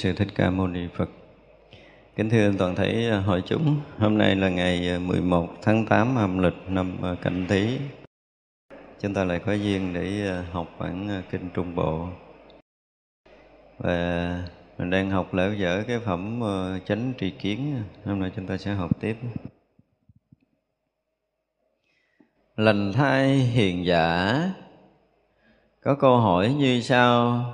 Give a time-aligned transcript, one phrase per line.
[0.00, 1.08] Sư Thích Ca Mâu Ni Phật.
[2.16, 6.38] Kính thưa toàn thể hội chúng, hôm nay là ngày ờ, 11 tháng 8 âm
[6.38, 7.78] lịch năm ờ, Canh Tý.
[9.00, 12.08] Chúng ta lại có duyên để ờ, học bản kinh Trung Bộ.
[13.78, 14.42] Và
[14.78, 16.40] mình đang học lễ dở cái phẩm
[16.86, 19.16] chánh tri kiến, hôm nay chúng ta sẽ học tiếp.
[22.56, 24.34] Lành thai hiền giả
[25.82, 27.44] có câu hỏi như sau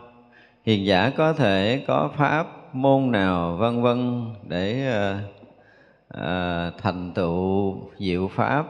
[0.67, 5.20] hiền giả có thể có pháp môn nào vân vân để uh,
[6.17, 8.67] uh, thành tựu diệu pháp?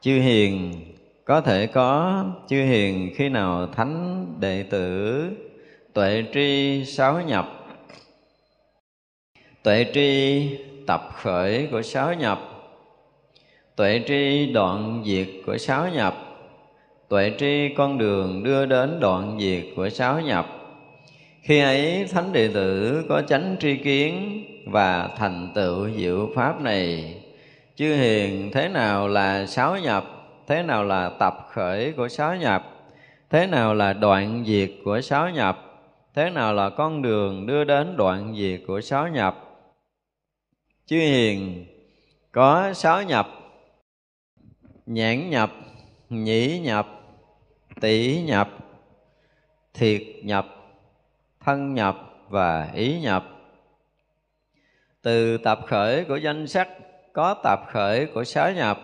[0.00, 0.72] Chư hiền
[1.24, 2.24] có thể có.
[2.48, 5.30] Chư hiền khi nào thánh đệ tử
[5.92, 7.66] tuệ tri sáu nhập?
[9.62, 10.48] Tuệ tri
[10.86, 12.40] tập khởi của sáu nhập.
[13.76, 16.23] Tuệ tri đoạn diệt của sáu nhập
[17.14, 20.46] tuệ tri con đường đưa đến đoạn diệt của sáu nhập.
[21.42, 27.14] Khi ấy, thánh đệ tử có chánh tri kiến và thành tựu diệu pháp này.
[27.76, 30.04] Chư hiền, thế nào là sáu nhập?
[30.46, 32.64] Thế nào là tập khởi của sáu nhập?
[33.30, 35.82] Thế nào là đoạn diệt của sáu nhập?
[36.14, 39.36] Thế nào là con đường đưa đến đoạn diệt của sáu nhập?
[40.86, 41.66] Chư hiền,
[42.32, 43.28] có sáu nhập.
[44.86, 45.50] Nhãn nhập,
[46.10, 46.93] nhĩ nhập
[47.80, 48.48] tỷ nhập,
[49.74, 50.46] thiệt nhập,
[51.40, 51.96] thân nhập
[52.28, 53.24] và ý nhập.
[55.02, 56.68] Từ tập khởi của danh sắc
[57.12, 58.80] có tập khởi của sáu nhập.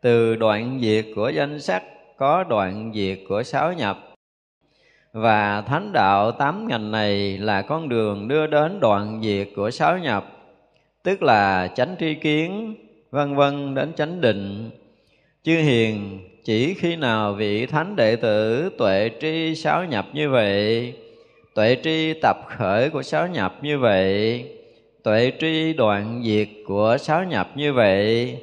[0.00, 1.82] Từ đoạn diệt của danh sắc
[2.16, 3.98] có đoạn diệt của sáu nhập.
[5.12, 9.98] Và thánh đạo tám ngành này là con đường đưa đến đoạn diệt của sáu
[9.98, 10.26] nhập,
[11.02, 12.74] tức là chánh tri kiến,
[13.10, 14.70] vân vân đến chánh định,
[15.42, 20.92] chư hiền chỉ khi nào vị thánh đệ tử tuệ tri sáu nhập như vậy
[21.54, 24.44] tuệ tri tập khởi của sáu nhập như vậy
[25.02, 28.36] tuệ tri đoạn diệt của sáu nhập như vậy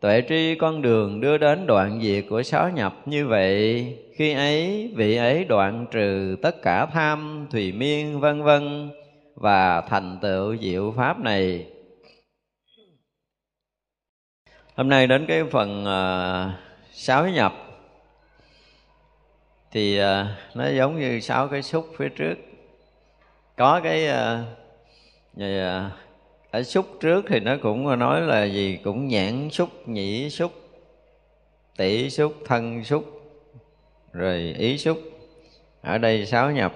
[0.00, 4.90] tuệ tri con đường đưa đến đoạn diệt của sáu nhập như vậy khi ấy
[4.96, 8.90] vị ấy đoạn trừ tất cả tham thùy miên vân vân
[9.34, 11.66] và thành tựu diệu pháp này.
[14.74, 17.54] Hôm nay đến cái phần uh, sáu nhập.
[19.70, 22.34] Thì uh, nó giống như sáu cái xúc phía trước.
[23.56, 24.46] Có cái uh,
[25.36, 25.92] uh,
[26.50, 28.78] ở xúc trước thì nó cũng nói là gì?
[28.84, 30.52] Cũng nhãn xúc nhĩ xúc
[31.76, 33.04] tỷ xúc thân xúc
[34.12, 34.98] rồi ý xúc.
[35.80, 36.74] Ở đây sáu nhập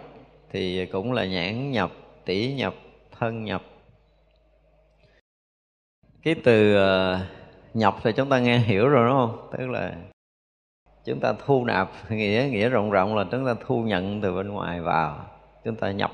[0.52, 1.92] thì cũng là nhãn nhập
[2.24, 2.74] tỷ nhập
[3.18, 3.62] thân nhập.
[6.22, 7.18] Cái từ uh,
[7.76, 9.48] nhập thì chúng ta nghe hiểu rồi, đúng không?
[9.58, 9.92] Tức là
[11.04, 14.48] chúng ta thu nạp, nghĩa nghĩa rộng rộng là chúng ta thu nhận từ bên
[14.48, 15.26] ngoài vào.
[15.64, 16.12] Chúng ta nhập,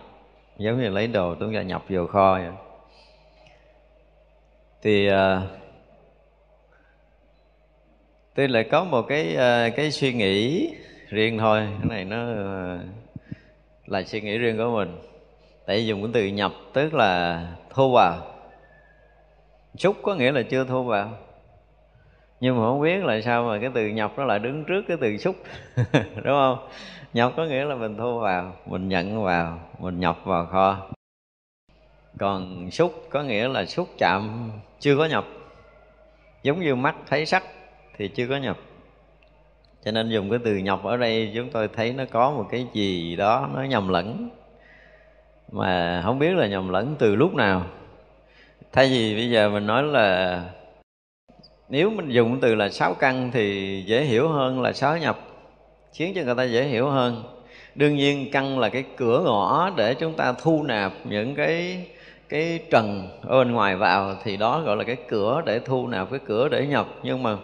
[0.58, 2.52] giống như lấy đồ, chúng ta nhập vào kho vậy.
[4.82, 5.42] thì ờ,
[8.34, 10.68] tôi lại có một cái ờ, cái suy nghĩ
[11.08, 11.68] riêng thôi.
[11.78, 12.78] Cái này nó ờ,
[13.86, 14.98] là suy nghĩ riêng của mình.
[15.66, 18.26] Tại dùng cái từ nhập, tức là thu vào.
[19.76, 21.18] Xúc có nghĩa là chưa thu vào
[22.42, 24.96] nhưng mà không biết là sao mà cái từ nhập nó lại đứng trước cái
[25.00, 25.36] từ xúc,
[25.94, 26.58] đúng không?
[27.12, 30.76] Nhập có nghĩa là mình thu vào, mình nhận vào, mình nhập vào kho.
[32.18, 34.50] Còn xúc có nghĩa là xúc chạm,
[34.80, 35.24] chưa có nhập
[36.42, 37.42] giống như mắt thấy sắc
[37.98, 38.56] thì chưa có nhập
[39.84, 42.66] cho nên dùng cái từ nhập ở đây chúng tôi thấy nó có một cái
[42.72, 44.28] gì đó nó nhầm lẫn.
[45.52, 47.66] Mà không biết là nhầm lẫn từ lúc nào.
[48.72, 50.42] Thay vì bây giờ mình nói là
[51.72, 55.19] nếu mình dùng từ là sáu căn thì dễ hiểu hơn là sáu nhập
[55.92, 57.24] khiến cho người ta dễ hiểu hơn.
[57.74, 61.86] Đương nhiên, căn là cái cửa ngõ để chúng ta thu nạp những cái
[62.28, 66.10] cái trần ở bên ngoài vào, thì đó gọi là cái cửa để thu nạp,
[66.10, 67.36] cái cửa để nhập nhưng mà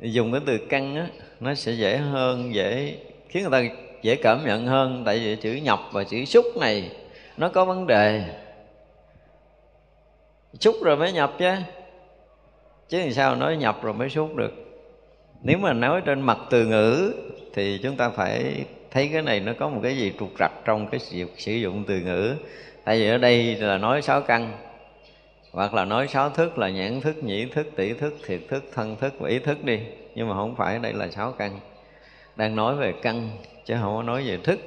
[0.00, 1.06] dùng cái từ căn á,
[1.40, 2.94] nó sẽ dễ hơn, dễ
[3.28, 5.02] khiến người ta dễ cảm nhận hơn.
[5.06, 6.90] Tại vì chữ nhập và chữ xúc này,
[7.36, 8.24] nó có vấn đề.
[10.60, 11.54] Xúc rồi mới nhập chứ
[12.88, 14.52] chứ làm sao nói nhập rồi mới suốt được.
[15.42, 17.12] Nếu mà nói trên mặt từ ngữ
[17.54, 20.86] thì chúng ta phải thấy cái này nó có một cái gì trục trặc trong
[20.86, 22.34] cái việc sử dụng từ ngữ.
[22.84, 24.52] Tại vì ở đây là nói sáu căn,
[25.52, 28.96] hoặc là nói sáu thức, là nhãn thức, nhĩ thức, tỷ thức, thiệt thức, thân
[28.96, 29.78] thức và ý thức đi.
[30.14, 31.60] Nhưng mà không phải, đây là sáu căn.
[32.36, 33.30] Đang nói về căn,
[33.64, 34.58] chứ không có nói về thức.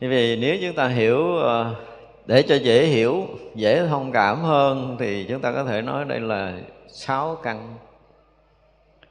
[0.00, 1.74] Bởi vì nếu chúng ta hiểu ờ,
[2.26, 6.20] để cho dễ hiểu, dễ thông cảm hơn thì chúng ta có thể nói đây
[6.20, 6.52] là
[6.96, 7.74] sáu căn.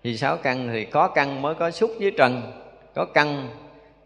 [0.04, 2.42] Vì sáu căn thì có căn mới có xúc với trần
[2.96, 3.50] có căn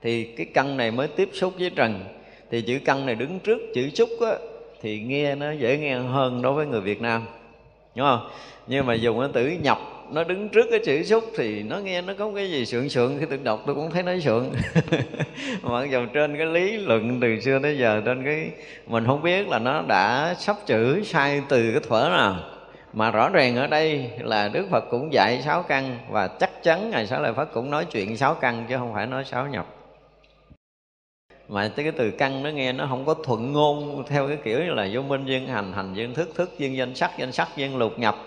[0.01, 2.05] thì cái căn này mới tiếp xúc với trần.
[2.51, 4.33] Thì chữ căn này đứng trước chữ xúc á,
[4.81, 7.25] thì nghe nó dễ nghe hơn đối với người Việt Nam
[7.95, 8.29] đúng không?
[8.67, 9.77] Nhưng mà dùng cái từ nhập
[10.11, 13.17] nó đứng trước cái chữ xúc thì nó nghe nó có cái gì sượng sượng
[13.19, 14.51] khi tôi đọc tôi cũng thấy nó sượng.
[15.61, 18.51] Mặc dù trên cái lý luận từ xưa tới giờ trên cái
[18.87, 22.58] mình không biết là nó đã sắp chữ sai từ cái thuở nào
[22.93, 26.89] mà rõ ràng ở đây là Đức Phật cũng dạy sáu căn và chắc chắn
[26.89, 29.65] Ngài Xá Lợi Phất cũng nói chuyện sáu căn chứ không phải nói sáu nhập.
[31.47, 34.71] Mà cái từ căn nó nghe nó không có thuận ngôn theo cái kiểu như
[34.71, 37.77] là vô minh, duyên hành hành, duyên thức thức, duyên danh sắc danh sắc, duyên
[37.77, 38.17] lục nhập.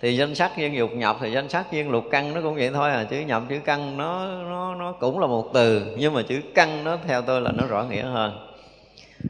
[0.00, 2.70] Thì danh sắc, duyên dục nhập, thì danh sắc, duyên lục căn nó cũng vậy
[2.74, 6.22] thôi à chữ nhập, chữ căn nó nó nó cũng là một từ, nhưng mà
[6.22, 8.48] chữ căn nó theo tôi là nó rõ nghĩa hơn.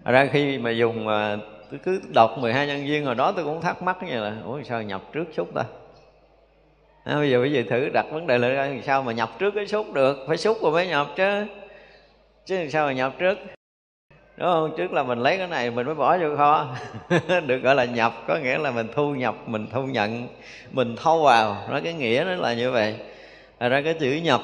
[0.04, 1.36] Ra khi mà dùng à,
[1.70, 4.62] tôi cứ đọc 12 nhân viên hồi đó tôi cũng thắc mắc như là ủa
[4.62, 5.64] sao nhập trước xúc ta?
[7.04, 9.66] À, bây giờ bây giờ thử đặt vấn đề là sao mà nhập trước cái
[9.66, 10.24] xúc được?
[10.28, 11.46] Phải xúc rồi mới nhập chứ.
[12.46, 13.38] Chứ sao mà nhập trước?
[14.36, 14.74] Đúng không?
[14.76, 16.66] Trước là mình lấy cái này mình mới bỏ vô kho.
[17.46, 20.28] Được gọi là nhập có nghĩa là mình thu nhập mình thu nhận
[20.70, 21.56] mình thâu vào.
[21.70, 22.96] Nó cái nghĩa nó là như vậy.
[23.60, 24.40] Thật ra cái chữ nhập.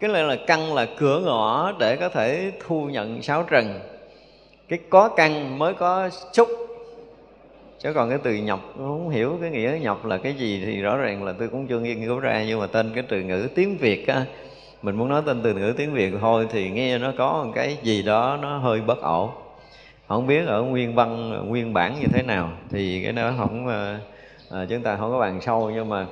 [0.00, 3.80] Cái này là căn là cửa ngõ để có thể thu nhận sáu trần
[4.68, 6.48] cái có căn mới có xúc
[7.84, 10.96] chứ còn cái từ nhập không hiểu cái nghĩa nhập là cái gì thì rõ
[10.96, 12.44] ràng là tôi cũng chưa nghiên cứu ra.
[12.48, 14.24] Nhưng mà tên cái từ ngữ tiếng việt á
[14.82, 17.78] mình muốn nói tên từ ngữ tiếng việt thôi thì nghe nó có một cái
[17.82, 19.30] gì đó nó hơi bất ổn.
[20.08, 23.98] Không biết ở nguyên văn nguyên bản như thế nào thì cái đó không à,
[24.50, 25.70] à, chúng ta không có bàn sâu.
[25.74, 26.06] Nhưng mà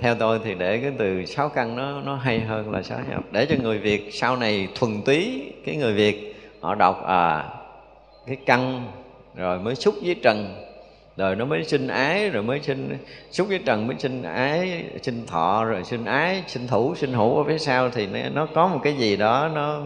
[0.00, 3.24] theo tôi thì để cái từ sáu căn nó nó hay hơn là sáu nhập
[3.30, 7.44] để cho người việt sau này thuần túy cái người việt họ đọc à
[8.26, 8.92] cái căn
[9.34, 10.54] rồi mới xúc với trần.
[11.16, 12.98] Rồi nó mới sinh ái rồi mới sinh
[13.30, 17.36] xúc với trần mới sinh ái sinh thọ rồi sinh ái sinh thủ sinh hữu
[17.36, 19.82] ở phía sau thì nó, nó có một cái gì đó nó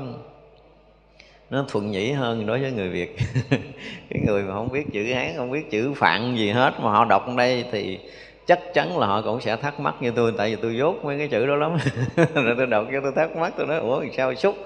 [1.50, 3.16] nó thuận nhĩ hơn đối với người việt.
[4.10, 7.04] Cái người mà không biết chữ hán không biết chữ phạn gì hết mà họ
[7.04, 7.98] đọc đây thì
[8.46, 11.18] chắc chắn là họ cũng sẽ thắc mắc như tôi tại vì tôi dốt mấy
[11.18, 11.76] cái chữ đó lắm.
[12.34, 14.56] Rồi tôi đọc cho tôi thắc mắc tôi nói ủa sao xúc?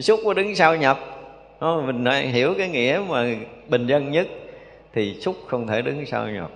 [0.00, 1.17] Xúc có đứng sau nhập?
[1.60, 3.26] Đó, mình hiểu cái nghĩa mà
[3.68, 4.28] bình dân nhất
[4.92, 6.50] thì xúc không thể đứng sau nhập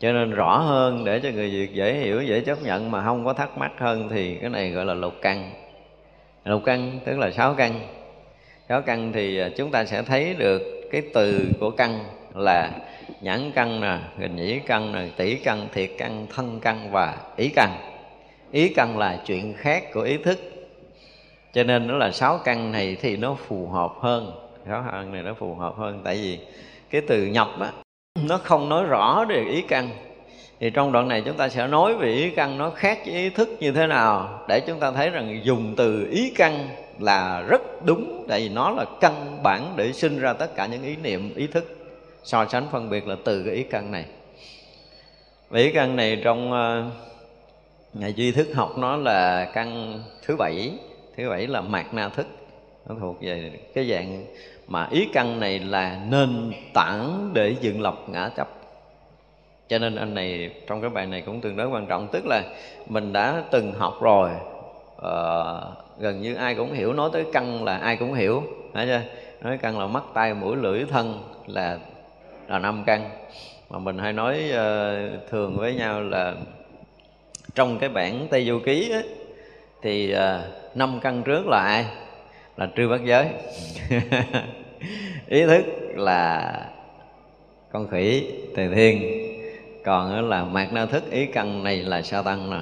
[0.00, 3.24] cho nên rõ hơn để cho người việt dễ hiểu dễ chấp nhận mà không
[3.24, 5.50] có thắc mắc hơn thì cái này gọi là lục căn.
[6.44, 7.80] Lục căn tức là sáu căn.
[8.68, 12.70] Sáu căn thì à, chúng ta sẽ thấy được cái từ của căn là
[13.20, 17.48] nhãn căn nè hình nhĩ căn nè tỷ căn thiệt căn thân căn và ý
[17.56, 17.70] căn.
[18.52, 20.38] Ý căn là chuyện khác của ý thức
[21.52, 24.32] cho nên nó là sáu căn này thì nó phù hợp hơn.
[24.68, 26.00] Sáu căn này nó phù hợp hơn.
[26.04, 26.38] Tại vì
[26.90, 27.72] cái từ nhập á
[28.22, 29.88] nó không nói rõ được ý căn.
[30.60, 33.30] Thì trong đoạn này chúng ta sẽ nói về ý căn nó khác với ý
[33.30, 37.84] thức như thế nào để chúng ta thấy rằng dùng từ ý căn là rất
[37.84, 38.24] đúng.
[38.28, 41.46] Tại vì nó là căn bản để sinh ra tất cả những ý niệm ý
[41.46, 41.76] thức.
[42.24, 44.04] So sánh phân biệt là từ cái ý căn này.
[45.48, 46.92] Và ý căn này trong ờ, uh,
[47.94, 50.72] ngày duy thức học nó là căn thứ bảy
[51.22, 52.26] thứ bảy là mạt na thức.
[52.88, 54.24] Nó thuộc về cái dạng
[54.68, 58.48] mà ý căn này là nền tảng để dựng lập ngã chấp.
[59.68, 62.42] Cho nên anh này trong cái bài này cũng tương đối quan trọng tức là
[62.86, 64.30] mình đã từng học rồi.
[64.96, 69.00] Uh, gần như ai cũng hiểu nói tới căn là ai cũng hiểu phải chưa?
[69.42, 71.78] Nói căn là mắt tay mũi lưỡi thân là
[72.48, 73.10] là năm căn.
[73.70, 76.34] Mà mình hay nói uh, thường với nhau là
[77.54, 79.04] trong cái bản tây du ký ấy,
[79.82, 80.20] thì uh,
[80.74, 81.86] năm căn trước là ai?
[82.56, 83.28] Là trư bát giới.
[85.28, 85.64] Ý thức
[85.96, 86.52] là
[87.72, 89.02] con khỉ tề thiên
[89.84, 92.60] còn là mạt na thức, ý căn này là sa tăng nè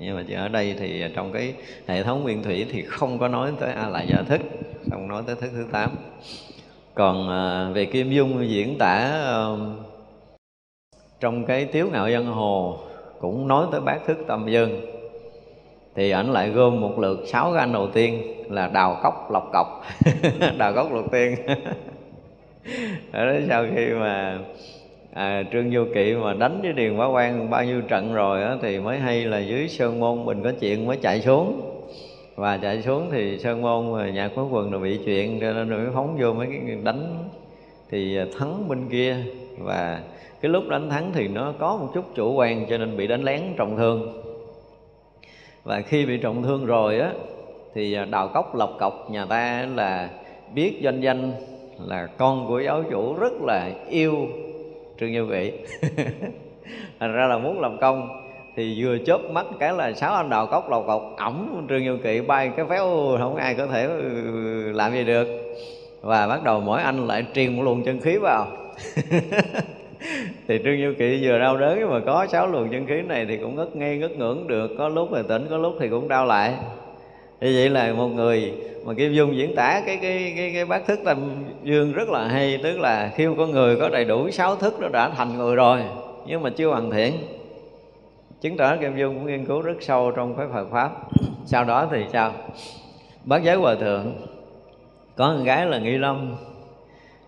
[0.00, 1.54] nhưng mà ở đây thì trong cái
[1.86, 4.40] hệ thống nguyên thủy thì không có nói tới a la gia thức,
[4.90, 5.90] không nói tới thức thứ tám.
[6.94, 9.26] Còn à, về kim dung diễn tả
[11.20, 12.78] trong cái tiếu ngạo dân hồ
[13.20, 14.93] cũng nói tới bát thức tâm dân
[15.94, 19.50] thì ảnh lại gom một lượt sáu cái anh đầu tiên là đào cốc lọc
[19.52, 19.82] cọc
[20.58, 21.36] đào cốc lọc tiên.
[23.12, 24.38] Ở đó sau khi mà
[25.12, 28.56] à, trương vô kỵ mà đánh với điền bá quan bao nhiêu trận rồi á,
[28.62, 31.70] thì mới hay là dưới sơn môn mình có chuyện mới chạy xuống.
[32.36, 35.68] Và chạy xuống thì sơn môn nhà nhạc quốc quần rồi bị chuyện cho nên
[35.68, 37.28] rồi mới phóng vô mấy cái đánh.
[37.90, 39.16] Thì à, thắng bên kia.
[39.58, 40.00] Và
[40.40, 43.22] cái lúc đánh thắng thì nó có một chút chủ quan cho nên bị đánh
[43.22, 44.24] lén trọng thương
[45.64, 47.12] và khi bị trọng thương rồi á,
[47.74, 50.10] thì à, đào cốc lộc cọc nhà ta là
[50.54, 51.32] biết doanh danh
[51.78, 54.28] là con của giáo chủ rất là yêu
[55.00, 55.52] trương như vị
[57.00, 58.24] thành ra là muốn làm công
[58.56, 61.96] thì vừa chớp mắt cái là sáu anh đào cốc lầu cọc ẩm trương như
[61.96, 65.28] kỵ bay cái phéo, không ai có thể ừ, làm gì được.
[66.00, 68.46] Và bắt đầu mỗi anh lại truyền một luồng chân khí vào.
[70.48, 73.36] thì trương như kỵ vừa đau đớn mà có sáu luồng chân khí này thì
[73.36, 74.70] cũng ngất ngây, ngất ngưỡng được.
[74.78, 76.54] Có lúc thì tỉnh, có lúc thì cũng đau lại.
[77.40, 78.52] Như vậy là một người
[78.84, 81.18] mà kim dung diễn tả cái cái cái cái bát thức tâm
[81.62, 84.88] dương rất là hay, tức là khi con người có đầy đủ sáu thức nó
[84.88, 85.80] đã thành người rồi,
[86.26, 87.12] nhưng mà chưa hoàn thiện.
[88.40, 90.90] Chứng tỏ kim dung cũng nghiên cứu rất sâu trong cái phật pháp.
[91.46, 92.32] Sau đó thì sao?
[93.24, 94.12] Bát giới hòa thượng,
[95.16, 96.34] có con gái là nghi lâm,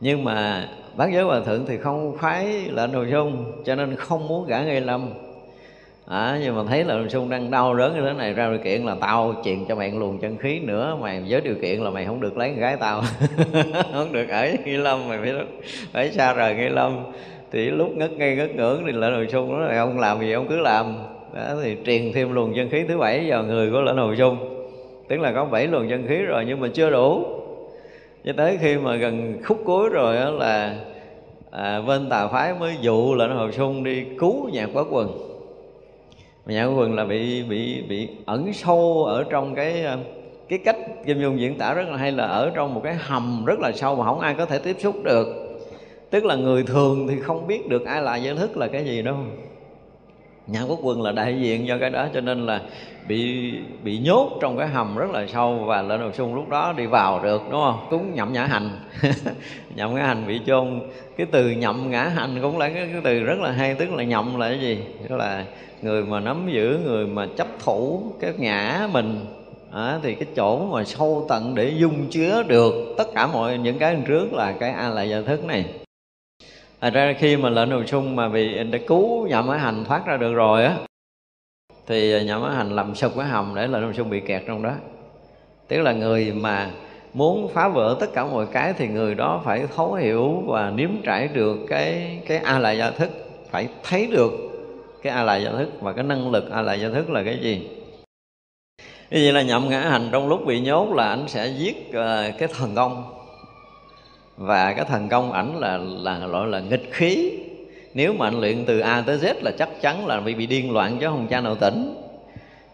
[0.01, 4.29] nhưng mà bát giới hòa thượng thì không khoái lệnh đồ dung cho nên không
[4.29, 5.09] muốn gả ngay lâm.
[6.07, 8.83] À, nhưng mà thấy là sung đang đau đớn như thế này ra điều kiện
[8.83, 12.05] là tao truyền cho mày luồng chân khí nữa mày với điều kiện là mày
[12.05, 13.03] không được lấy gái tao.
[13.93, 15.33] Không được ở nghi lâm mày phải
[15.93, 16.97] phải xa rời nghi lâm.
[17.53, 20.33] Thì lúc ngất ngây ngất ngưỡng thì lệnh hồi sung nói là ông làm gì
[20.33, 20.97] ông cứ làm.
[21.35, 24.37] Đó, thì truyền thêm luồng chân khí thứ bảy vào người của lệnh hồi sung
[25.09, 27.25] tức là có bảy luồng chân khí rồi nhưng mà chưa đủ
[28.27, 30.77] cho tới khi mà gần khúc cuối rồi đó là
[31.51, 35.09] à, bên tà phái mới dụ lệnh hồi sung đi cứu nhạc quá quần
[36.47, 39.97] mà nhà quần là bị bị bị ẩn sâu ở trong cái à,
[40.49, 43.45] cái cách kim dung diễn tả rất là hay là ở trong một cái hầm
[43.45, 45.27] rất là sâu mà không ai có thể tiếp xúc được.
[46.11, 49.03] Tức là người thường thì không biết được ai là giới thức là cái gì
[49.03, 49.17] đâu
[50.47, 52.61] nhà quốc quân là đại diện cho cái đó cho nên là
[53.09, 53.53] bị
[53.85, 56.87] bị nhốt trong cái hầm rất là sâu và lên đầu sung lúc đó đi
[56.87, 57.87] vào được đúng không?
[57.91, 58.71] Cúng nhậm nhã hành.
[59.77, 60.81] Nhậm ngã hành bị chôn.
[61.17, 64.05] Cái từ nhậm ngã hành cũng là cái, cái từ rất là hay tức là
[64.05, 64.79] nhậm là cái gì?
[65.09, 65.45] Tức là
[65.83, 69.27] người mà nắm giữ người mà chấp thủ cái ngã mình.
[69.73, 73.79] À, thì cái chỗ mà sâu tận để dung chứa được tất cả mọi những
[73.79, 75.65] cái trước là cái a lại giờ thức này.
[76.81, 80.07] Thật ra khi mà lệnh hồi sung mà bị đã cứu nhậm máy hành thoát
[80.07, 80.77] ra được rồi á,
[81.87, 84.63] thì nhậm máy hành làm sụp cái hầm để lệnh hồi sung bị kẹt trong
[84.63, 84.73] đó.
[85.69, 86.71] Tức là người mà
[87.15, 90.91] muốn phá vỡ tất cả mọi cái thì người đó phải thấu hiểu và nếm
[91.05, 93.11] trải được cái cái a lại gia thức
[93.51, 94.33] phải thấy được
[95.03, 97.39] cái a lại gia thức và cái năng lực a lại gia thức là cái
[97.43, 97.69] gì.
[99.11, 102.31] Như vậy là nhậm ngã hành trong lúc bị nhốt là anh sẽ giết ờ,
[102.39, 103.16] cái thần công
[104.37, 107.33] và cái thần công ảnh là là gọi là nghịch khí.
[107.95, 110.73] Nếu mà anh luyện từ A tới Z là chắc chắn là bị bị điên
[110.73, 111.95] loạn chứ không cha nào tỉnh.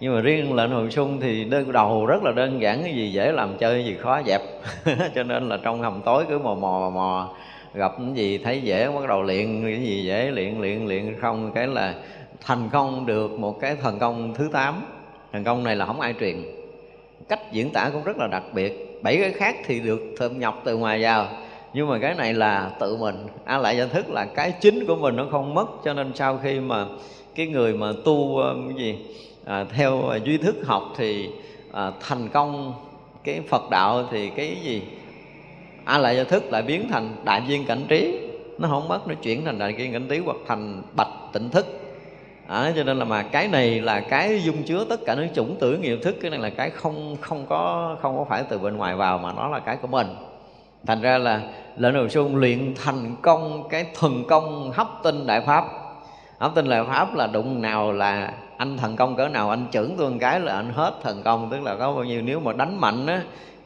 [0.00, 3.12] Nhưng mà riêng lệnh hồi sung thì đơn, đầu rất là đơn giản, cái gì
[3.12, 4.40] dễ làm chơi, cái gì khó dẹp.
[5.14, 7.35] Cho nên là trong hầm tối cứ mò mò mò
[7.75, 11.52] gặp cái gì thấy dễ, bắt đầu luyện, cái gì dễ luyện luyện luyện không,
[11.54, 11.95] cái là
[12.40, 14.83] thành công được một cái thần công thứ 8
[15.33, 16.37] thần công này là không ai truyền.
[17.28, 19.02] Cách diễn tả cũng rất là đặc biệt.
[19.02, 21.28] Bảy cái khác thì được thơm nhọc từ ngoài vào
[21.75, 23.26] nhưng mà cái này là tự mình.
[23.45, 25.67] A lại giải thức là cái chính của mình nó không mất.
[25.85, 26.87] Cho nên sau khi mà
[27.35, 28.99] cái người mà tu um, cái gì
[29.45, 31.29] à, theo duy thức học thì
[31.73, 32.75] à, thành công
[33.25, 34.83] cái phật đạo thì cái gì?
[35.85, 38.19] A lại giải thức lại biến thành đại viên cảnh trí.
[38.59, 41.67] Nó không mất nó chuyển thành đại viên cảnh trí hoặc thành bạch tỉnh thức.
[42.47, 45.57] À, cho nên là mà cái này là cái dung chứa tất cả những chủng
[45.61, 46.17] tử nghiệp thức.
[46.23, 49.33] Cái này là cái không không có không có phải từ bên ngoài vào mà
[49.33, 50.07] nó là cái của mình
[50.86, 51.40] thành ra là
[51.76, 55.64] lệnh đầu xuân luyện thành công cái thần công hấp tinh đại pháp.
[56.38, 59.90] Hấp tinh đại pháp là đụng nào là anh thần công cỡ nào, anh chưởng
[59.98, 62.52] tôi một cái là anh hết thần công, tức là có bao nhiêu, nếu mà
[62.52, 63.22] đánh mạnh á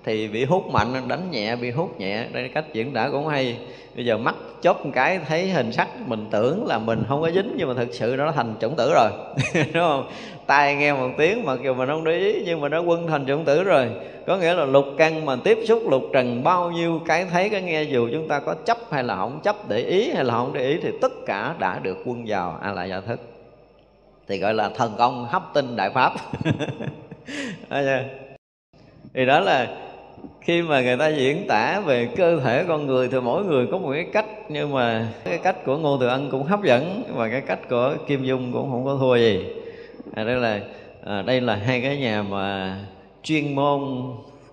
[0.07, 2.27] thì bị hút mạnh, đánh nhẹ, bị hút nhẹ.
[2.33, 3.59] Đây cách diễn tả cũng hay.
[3.97, 7.31] Bây giờ mắt chớp một cái, thấy hình sắc, mình tưởng là mình không có
[7.31, 9.11] dính, nhưng mà thực sự nó thành chủng tử rồi.
[9.55, 10.11] Đúng không?
[10.47, 13.27] Tai nghe một tiếng mặc dù mình không để ý, nhưng mà nó quân thành
[13.27, 13.89] chủng tử rồi.
[14.27, 17.63] Có nghĩa là lục căn mà tiếp xúc lục trần bao nhiêu cái thấy, cái
[17.63, 20.53] nghe, dù chúng ta có chấp hay là không chấp, để ý hay là không
[20.53, 23.21] để ý, thì tất cả đã được quân vào a lại gia thức
[24.29, 26.13] thì gọi là thần công hấp tinh đại pháp.
[29.15, 29.67] Thì đó là
[30.41, 33.79] khi mà người ta diễn tả về cơ thể con người thì mỗi người có
[33.79, 37.29] một cái cách nhưng mà cái cách của ngô từ ân cũng hấp dẫn và
[37.29, 39.45] cái cách của kim dung cũng không có thua gì.
[40.15, 40.61] À, đây là
[41.05, 42.79] à, đây là hai cái nhà mà
[43.23, 43.81] chuyên môn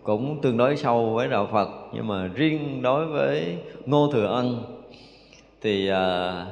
[0.03, 4.63] cũng tương đối sâu với đạo Phật nhưng mà riêng đối với Ngô Thừa Ân
[5.61, 6.45] thì à,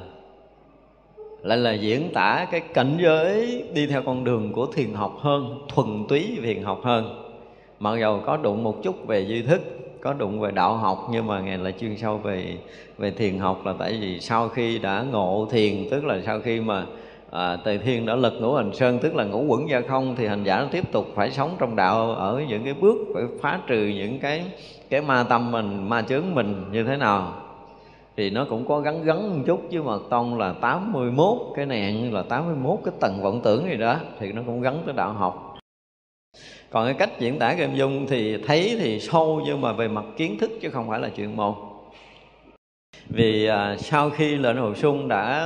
[1.44, 5.60] lại là diễn tả cái cảnh giới đi theo con đường của thiền học hơn
[5.70, 7.31] thuần túy thiền học hơn
[7.82, 9.62] mặc dầu có đụng một chút về duy thức
[10.02, 12.58] có đụng về đạo học nhưng mà ngài lại chuyên sâu về
[12.98, 16.60] về thiền học là tại vì sau khi đã ngộ thiền tức là sau khi
[16.60, 16.86] mà
[17.32, 20.28] à, tề thiên đã lật ngũ hành sơn tức là ngũ quẩn gia không thì
[20.28, 23.88] hành giả tiếp tục phải sống trong đạo ở những cái bước phải phá trừ
[23.96, 24.44] những cái
[24.90, 27.34] cái ma tâm mình ma chướng mình như thế nào.
[28.18, 32.14] Thì nó cũng có gắn gắn một chút chứ mật tông là 81 cái nạn
[32.14, 35.51] là 81 cái tầng vọng tưởng gì đó thì nó cũng gắn tới đạo học
[36.72, 40.06] còn cái cách diễn tả kim dung thì thấy thì sâu nhưng mà về mặt
[40.18, 41.54] kiến thức chứ không phải là chuyện môn
[43.10, 45.46] vì à, sau khi lệnh hồ sung đã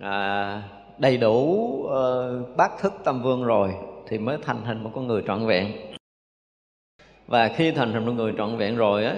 [0.00, 0.62] à,
[0.98, 3.74] đầy đủ ờ, à, bát thức tâm vương rồi
[4.08, 5.72] thì mới thành hình một con người trọn vẹn.
[7.26, 9.16] Và khi thành hình một người trọn vẹn rồi á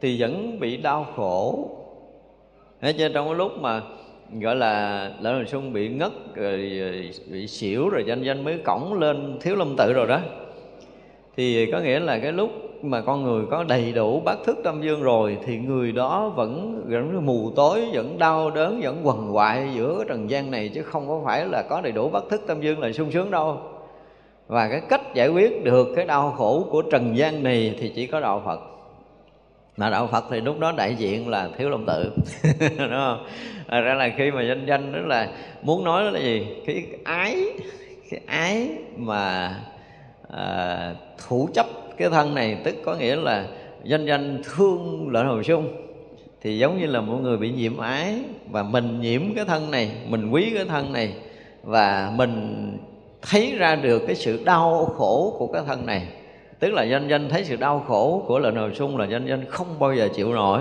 [0.00, 1.70] thì vẫn bị đau khổ.
[2.80, 3.80] Thế cho trong cái lúc mà
[4.40, 6.58] gọi là lỡ đồng xuân bị ngất, rồi,
[7.26, 10.20] bị xỉu, rồi danh danh mới cổng lên, thiếu lâm tự rồi đó.
[11.36, 12.50] Thì có nghĩa là cái lúc
[12.82, 16.82] mà con người có đầy đủ bát thức tâm dương rồi, thì người đó vẫn
[16.88, 20.82] vẫn mù tối, vẫn đau đớn, vẫn quằn quại giữa cái trần gian này, chứ
[20.82, 23.58] không có phải là có đầy đủ bát thức tâm dương là sung sướng đâu.
[24.46, 28.06] Và cái cách giải quyết được cái đau khổ của trần gian này thì chỉ
[28.06, 28.60] có đạo phật
[29.76, 32.12] mà đạo phật thì lúc đó đại diện là thiếu long tự
[32.78, 33.26] đúng không?
[33.66, 35.28] À, ra là khi mà danh danh đó là
[35.62, 36.46] muốn nói đó là gì?
[36.66, 37.44] Cái ái
[38.10, 39.54] cái ái mà
[40.30, 40.94] à,
[41.28, 43.46] thủ chấp cái thân này tức có nghĩa là
[43.84, 45.68] danh danh thương lợn hồi sung
[46.40, 49.92] thì giống như là mọi người bị nhiễm ái và mình nhiễm cái thân này
[50.08, 51.14] mình quý cái thân này
[51.62, 52.56] và mình
[53.22, 56.06] thấy ra được cái sự đau khổ của cái thân này
[56.62, 59.44] tức là doanh danh thấy sự đau khổ của lợn hồi sung là doanh danh
[59.48, 60.60] không bao giờ chịu nổi.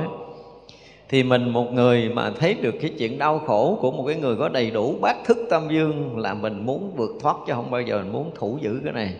[1.10, 4.36] Thì mình một người mà thấy được cái chuyện đau khổ của một cái người
[4.36, 7.82] có đầy đủ bát thức tam dương là mình muốn vượt thoát chứ không bao
[7.82, 9.16] giờ mình muốn thủ giữ cái này.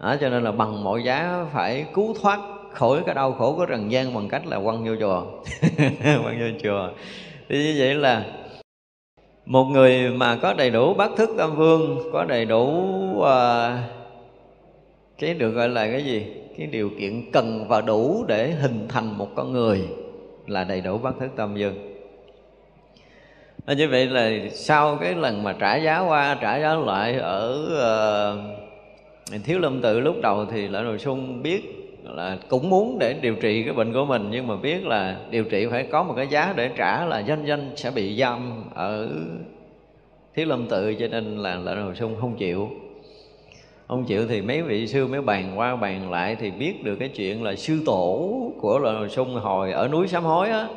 [0.00, 2.40] Đó, cho nên là bằng mọi giá phải cứu thoát
[2.72, 5.24] khỏi cái đau khổ của trần gian bằng cách là quăng vô chùa.
[6.22, 6.88] Quăng vô chùa.
[7.48, 8.24] Thì như vậy là
[9.46, 12.68] một người mà có đầy đủ bát thức tam vương có đầy đủ
[13.18, 14.01] uh,
[15.22, 16.26] cái được gọi là cái gì?
[16.58, 19.80] Cái điều kiện cần và đủ để hình thành một con người
[20.46, 21.74] là đầy đủ bát thức tâm dương.
[23.66, 27.68] Nên như vậy là sau cái lần mà trả giá qua trả giá lại ở
[29.34, 31.62] uh, thiếu lâm tự lúc đầu thì lại rồi sung biết
[32.04, 35.44] là cũng muốn để điều trị cái bệnh của mình nhưng mà biết là điều
[35.44, 39.08] trị phải có một cái giá để trả là danh danh sẽ bị giam ở
[40.34, 42.70] thiếu lâm tự cho nên là lại rồi sung không chịu
[43.88, 47.08] không chịu thì mấy vị sư mới bàn qua bàn lại thì biết được cái
[47.08, 50.68] chuyện là sư tổ của là sung hồi ở núi sám hối á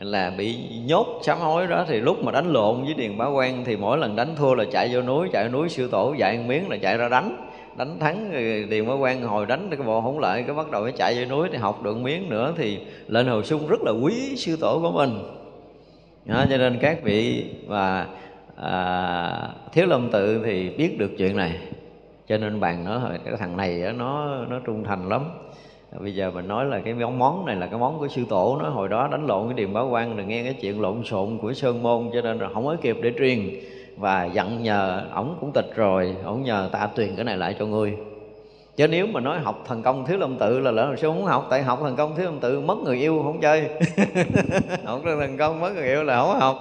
[0.00, 1.84] là bị nhốt sám hối đó.
[1.88, 4.64] Thì lúc mà đánh lộn với điền bá quan thì mỗi lần đánh thua là
[4.72, 7.36] chạy vô núi chạy vô núi sư tổ dạy miếng là chạy ra đánh.
[7.76, 10.82] Đánh thắng ờ, điền bá quan hồi đánh cái bộ hỗn lợi cái bắt đầu
[10.82, 12.78] mới chạy vô núi thì học được miếng nữa thì
[13.08, 15.18] lên hồi sung rất là quý sư tổ của mình.
[16.24, 18.06] Đó, cho nên các vị và
[18.56, 21.58] à, thiếu lâm tự thì biết được chuyện này
[22.28, 25.24] cho nên bạn nó cái thằng này nó nó trung thành lắm.
[26.00, 28.58] Bây giờ mình nói là cái món món này là cái món của sư tổ
[28.62, 31.38] nó hồi đó đánh lộn cái điềm báo quan rồi nghe cái chuyện lộn xộn
[31.38, 33.50] của sơn môn cho nên là không có kịp để truyền.
[33.96, 37.66] Và dặn nhờ ổng cũng tịch rồi ổng nhờ ta truyền cái này lại cho
[37.66, 37.96] ngươi.
[38.76, 41.24] Chứ nếu mà nói học thần công thiếu lâm tự là lỡ là sao không
[41.24, 43.60] học tại học thần công thiếu lâm tự mất người yêu không chơi.
[44.84, 46.56] Học thần công mất người yêu là không học.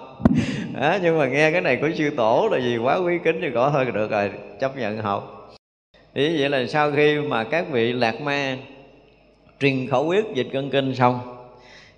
[0.74, 3.48] Đó, nhưng mà nghe cái này của sư tổ là gì quá quý kính thì
[3.54, 5.37] có thôi được rồi chấp nhận học
[6.18, 8.58] ý vậy là sau khi mà các vị lạc ma
[9.60, 11.20] truyền khẩu quyết dịch cân kinh xong,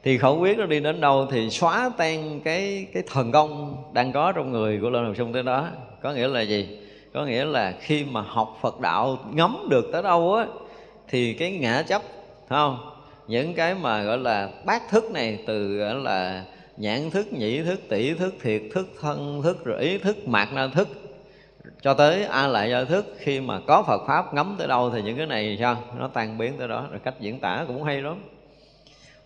[0.03, 4.11] thì khẩu quyết nó đi đến đâu thì xóa tan cái cái thần công đang
[4.11, 5.67] có trong người của lên hồng sung tới đó.
[6.01, 6.79] Có nghĩa là gì?
[7.13, 10.45] Có nghĩa là khi mà học phật đạo ngấm được tới đâu á,
[11.09, 12.01] thì cái ngã chấp
[12.49, 12.77] không?
[13.27, 16.43] Những cái mà gọi là bát thức này, từ gọi là
[16.77, 20.67] nhãn thức, nhĩ thức, tỷ thức, thiệt thức, thân thức, rồi ý thức mạt na
[20.67, 20.87] thức
[21.81, 25.01] cho tới a lại do thức khi mà có Phật pháp ngắm tới đâu thì
[25.01, 25.77] những cái này sao?
[25.99, 28.23] Nó tan biến tới đó rồi cách diễn tả cũng hay lắm.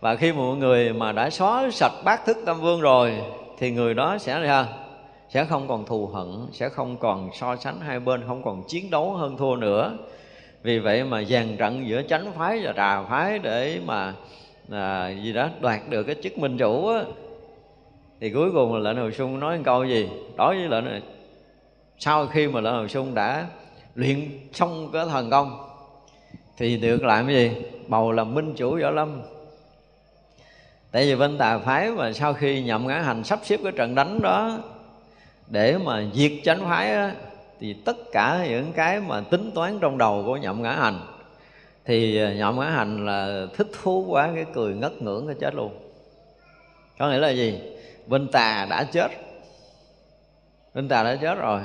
[0.00, 3.12] Và khi một người mà đã xóa sạch bát thức tâm vương rồi
[3.58, 4.66] thì người đó sẽ ra
[5.28, 8.90] sẽ không còn thù hận sẽ không còn so sánh hai bên không còn chiến
[8.90, 9.92] đấu hơn thua nữa.
[10.62, 14.14] Vì vậy mà dàn trận giữa chánh phái và trà phái để mà
[14.70, 17.02] à, gì đó đoạt được cái chức minh chủ á
[18.20, 20.08] thì cuối cùng là lệnh hồi xuân nói một câu gì?
[20.36, 21.02] Đối với lệnh này
[21.98, 23.46] sau khi mà lệnh hồi xuân đã
[23.94, 25.70] luyện xong cái thần công
[26.56, 27.62] thì được làm cái gì?
[27.88, 29.22] Bầu làm minh chủ võ lâm.
[30.90, 33.94] Tại vì bên tà phái mà sau khi nhậm ngã hành sắp xếp cái trận
[33.94, 34.58] đánh đó
[35.46, 37.08] để mà diệt chánh phái đó,
[37.60, 41.00] thì tất cả những cái mà tính toán trong đầu của nhậm ngã hành
[41.84, 45.54] thì à, nhậm ngã hành là thích thú quá cái cười ngất ngưỡng cái chết
[45.54, 45.78] luôn.
[46.98, 47.60] Có nghĩa là gì?
[48.06, 49.08] Bên tà đã chết.
[50.74, 51.60] Bên tà đã chết rồi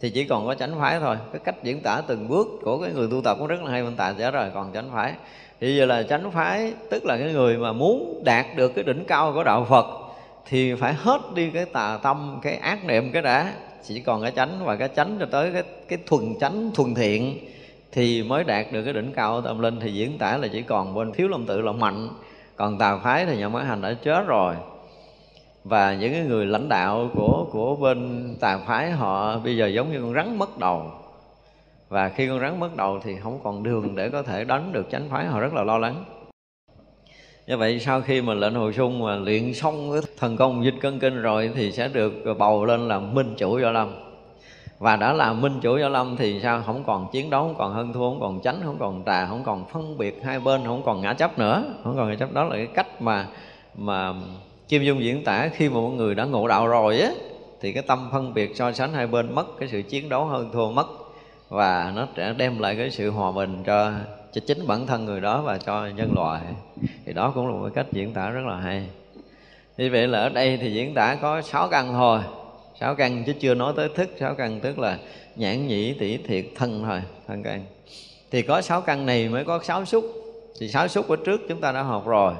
[0.00, 1.16] thì chỉ còn có chánh phái thôi.
[1.32, 3.82] Cái cách diễn tả từng bước của cái người tu tập cũng rất là hay,
[3.82, 5.12] bên tà chết rồi, còn chánh phái.
[5.60, 9.04] Thì giờ là chánh phái, tức là cái người mà muốn đạt được cái đỉnh
[9.04, 9.86] cao của đạo phật,
[10.46, 13.52] thì phải hết đi cái tà tâm, cái ác niệm, cái đã.
[13.84, 17.38] Chỉ còn cái chánh và cái chánh cho tới cái cái thuần chánh, thuần thiện
[17.92, 19.80] thì mới đạt được cái đỉnh cao của tâm linh.
[19.80, 22.08] Thì diễn tả là chỉ còn bên thiếu lâm tự là mạnh,
[22.56, 24.54] còn tà phái thì nhà mới hành đã chết rồi
[25.64, 29.92] và những cái người lãnh đạo của của bên tà phái họ bây giờ giống
[29.92, 30.82] như con rắn mất đầu.
[31.88, 34.86] Và khi con rắn mất đầu thì không còn đường để có thể đánh được
[34.90, 36.04] chánh phái, họ rất là lo lắng.
[37.46, 40.74] Như vậy sau khi mà lệnh hồi xuân mà luyện xong cái thần công dịch
[40.80, 43.94] cân kinh rồi thì sẽ được bầu lên là minh chủ võ lâm.
[44.78, 46.62] Và đã là minh chủ võ lâm thì sao?
[46.66, 49.42] Không còn chiến đấu, không còn hơn thua, không còn tránh không còn tà không
[49.44, 51.64] còn phân biệt hai bên, không còn ngã chấp nữa.
[51.84, 52.32] Không còn ngã chấp.
[52.32, 53.26] Đó là cái cách mà
[53.76, 54.14] mà
[54.68, 57.10] Kim Dung diễn tả khi mà một người đã ngộ đạo rồi á,
[57.60, 60.50] thì cái tâm phân biệt so sánh hai bên mất, cái sự chiến đấu hơn
[60.52, 60.86] thua mất,
[61.48, 63.92] và nó sẽ đem lại cái sự hòa bình cho
[64.32, 66.40] cho chính bản thân người đó và cho nhân loại.
[67.06, 68.86] Thì đó cũng là một cách diễn tả rất là hay.
[69.76, 72.20] Như vậy là ở đây thì diễn tả có sáu căn thôi.
[72.80, 74.98] Sáu căn chứ chưa nói tới thức, sáu căn tức là
[75.36, 77.64] nhãn nhĩ tỷ thiệt, thân thôi, thân căn.
[78.30, 80.04] Thì có sáu căn này mới có sáu xúc.
[80.60, 82.34] Thì sáu xúc ở trước chúng ta đã học rồi.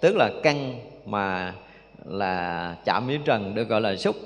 [0.00, 0.74] Tức là căn
[1.06, 1.54] mà
[2.04, 4.16] là chạm với trần được gọi là xúc,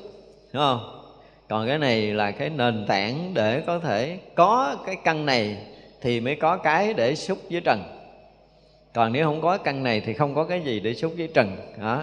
[0.53, 1.01] đúng không?
[1.49, 5.57] Còn cái này là cái nền tảng để có thể có cái căn này
[6.01, 7.83] thì mới có cái để xúc với trần.
[8.95, 11.57] Còn nếu không có căn này thì không có cái gì để xúc với trần,
[11.81, 12.03] đó.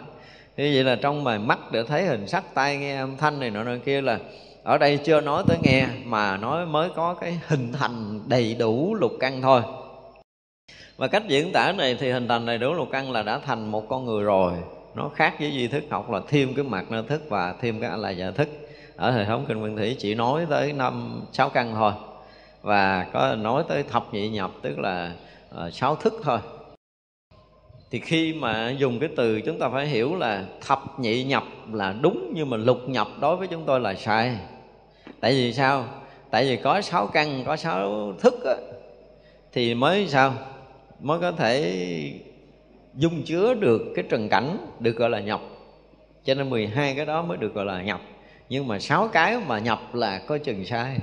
[0.57, 3.49] Như vậy là trong mà mắt để thấy hình sắc tai nghe âm thanh này
[3.49, 4.19] nọ nọ kia là
[4.63, 8.95] ở đây chưa nói tới nghe, mà nói mới có cái hình thành đầy đủ
[8.95, 9.62] lục căn thôi.
[10.97, 13.71] Và cách diễn tả này thì hình thành đầy đủ lục căn là đã thành
[13.71, 14.53] một con người rồi
[14.95, 17.97] nó khác với duy thức học là thêm cái mặt nơi thức và thêm cái
[17.97, 18.49] là dạ thức.
[18.95, 21.93] Ở hệ thống kinh nguyên thủy chỉ nói tới năm sáu căn thôi.
[22.62, 25.13] Và có nói tới thập nhị nhập tức là
[25.56, 26.39] uh, sáu thức thôi.
[27.91, 31.95] Thì khi mà dùng cái từ chúng ta phải hiểu là thập nhị nhập là
[32.01, 34.38] đúng nhưng mà lục nhập đối với chúng tôi là sai.
[35.19, 35.86] Tại vì sao?
[36.32, 38.56] Tại vì có sáu căn có sáu thức á,
[39.54, 40.34] thì mới sao?
[40.99, 41.73] Mới có thể
[42.95, 45.41] dung chứa được cái trần cảnh được gọi là nhập.
[46.23, 48.01] Cho nên 12 cái đó mới được gọi là nhập.
[48.49, 50.97] Nhưng mà sáu cái mà nhập là có chừng sai.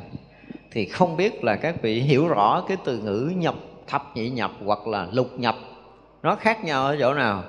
[0.71, 3.55] Thì không biết là các vị hiểu rõ cái từ ngữ nhập,
[3.87, 5.57] thập nhị nhập hoặc là lục nhập,
[6.23, 7.45] nó khác nhau ở chỗ nào?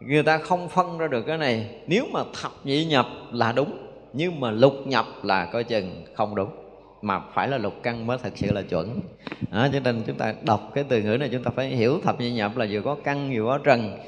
[0.00, 1.66] Người ta không phân ra được cái này.
[1.86, 6.34] Nếu mà thập nhị nhập là đúng, nhưng mà lục nhập là coi chừng không
[6.34, 6.63] đúng
[7.04, 9.00] mà phải là lục căn mới thật sự là chuẩn.
[9.50, 12.20] Đó, cho nên chúng ta đọc cái từ ngữ này chúng ta phải hiểu thập
[12.20, 13.98] nhị nhập là vừa có căn vừa có trần.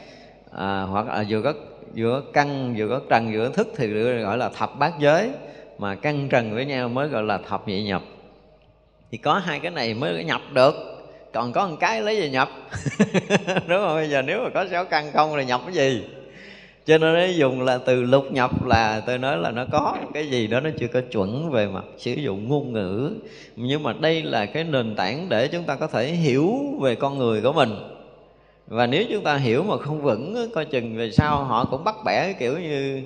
[0.53, 1.53] À, hoặc là vừa có
[1.97, 3.89] vừa có căn vừa có trần vừa có thức thì
[4.23, 5.31] gọi là thập bát giới
[5.79, 8.03] mà căn trần với nhau mới gọi là thập nhị nhập
[9.11, 10.75] thì có hai cái này mới nhập được.
[11.33, 12.49] Còn có một cái lấy gì nhập.
[13.67, 16.05] Đúng không bây giờ nếu mà có sáu căn không thì nhập cái gì?
[16.87, 20.27] Cho nên nó dùng là từ lục nhập là tôi nói là nó có cái
[20.31, 23.11] gì đó nó chưa có chuẩn về mặt sử dụng ngôn ngữ.
[23.57, 27.19] Nhưng mà đây là cái nền tảng để chúng ta có thể hiểu về con
[27.19, 27.75] người của mình.
[28.67, 31.95] Và nếu chúng ta hiểu mà không vững, coi chừng về sau họ cũng bắt
[32.05, 33.03] bẻ, kiểu như,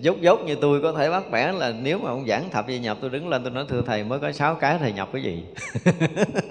[0.00, 2.78] dốt dốt như tôi có thể bắt bẻ là nếu mà ông giảng thập gì
[2.78, 5.22] nhập, tôi đứng lên tôi nói, thưa thầy, mới có sáu cái thầy nhập cái
[5.22, 5.42] gì?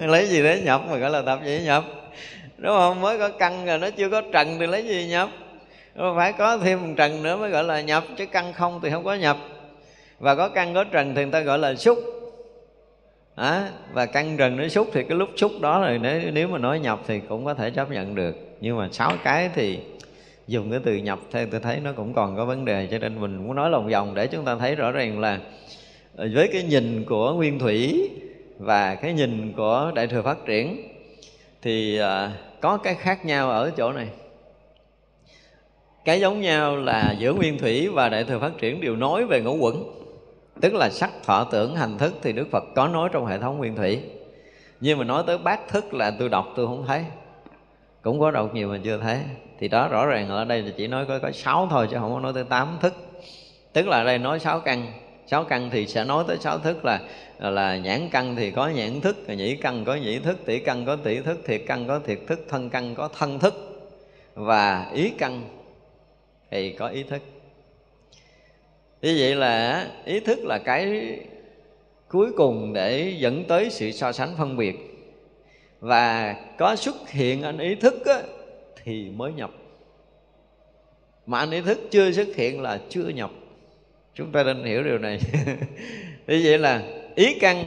[0.00, 1.84] Lấy gì để nhập mà gọi là thập gì nhập?
[2.58, 3.00] Đúng không?
[3.00, 5.28] Mới có căn rồi, nó chưa có trần thì lấy gì nhập?
[6.16, 9.04] Phải có thêm một trần nữa mới gọi là nhập chứ căn không thì không
[9.04, 9.36] có nhập.
[10.18, 11.98] Và có căn có trần thì người ta gọi là xúc.
[13.34, 16.58] À, và căn trần nó xúc thì cái lúc xúc đó rồi nếu, nếu mà
[16.58, 18.36] nói nhập thì cũng có thể chấp nhận được.
[18.60, 19.78] Nhưng mà sáu cái thì
[20.46, 23.20] dùng cái từ nhập theo tôi thấy nó cũng còn có vấn đề cho nên
[23.20, 25.40] mình muốn nói lòng vòng để chúng ta thấy rõ ràng là
[26.16, 28.10] ờ, với cái nhìn của nguyên thủy
[28.58, 30.88] và cái nhìn của đại thừa phát triển
[31.62, 32.30] thì ờ,
[32.60, 34.08] có cái khác nhau ở chỗ này
[36.04, 39.40] cái giống nhau là giữa nguyên thủy và đại thừa phát triển đều nói về
[39.40, 39.84] ngũ quẩn.
[40.60, 43.58] Tức là sắc, thọ, tưởng, hành thức thì đức phật có nói trong hệ thống
[43.58, 44.00] nguyên thủy.
[44.80, 47.04] Nhưng mà nói tới bát thức là tôi đọc tôi không thấy.
[48.02, 49.18] Cũng có đọc nhiều mà chưa thấy.
[49.58, 52.14] Thì đó rõ ràng ở đây là chỉ nói có có sáu thôi chứ không
[52.14, 52.94] có nói tới tám thức.
[53.72, 54.86] Tức là ở đây nói sáu căn.
[55.26, 57.00] Sáu căn thì sẽ nói tới sáu thức là
[57.38, 60.96] là nhãn căn thì có nhãn thức, nhĩ căn có nhĩ thức, tỷ căn có
[60.96, 63.54] tỷ thức, thiệt căn có thiệt thức, thân căn có thân thức
[64.34, 65.42] và ý căn
[66.54, 67.22] thì có ý thức.
[69.02, 71.18] Như vậy là ý thức là cái
[72.08, 74.76] cuối cùng để dẫn tới sự so sánh phân biệt.
[75.80, 78.22] Và có xuất hiện anh ý thức á,
[78.84, 79.50] thì mới nhập.
[81.26, 83.30] Mà anh ý thức chưa xuất hiện là chưa nhập.
[84.14, 85.20] Chúng ta nên hiểu điều này.
[86.26, 86.82] Như vậy là
[87.14, 87.64] ý căn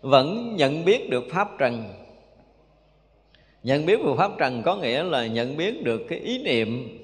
[0.00, 1.94] vẫn nhận biết được pháp trần.
[3.62, 6.99] Nhận biết được pháp trần có nghĩa là nhận biết được cái ý niệm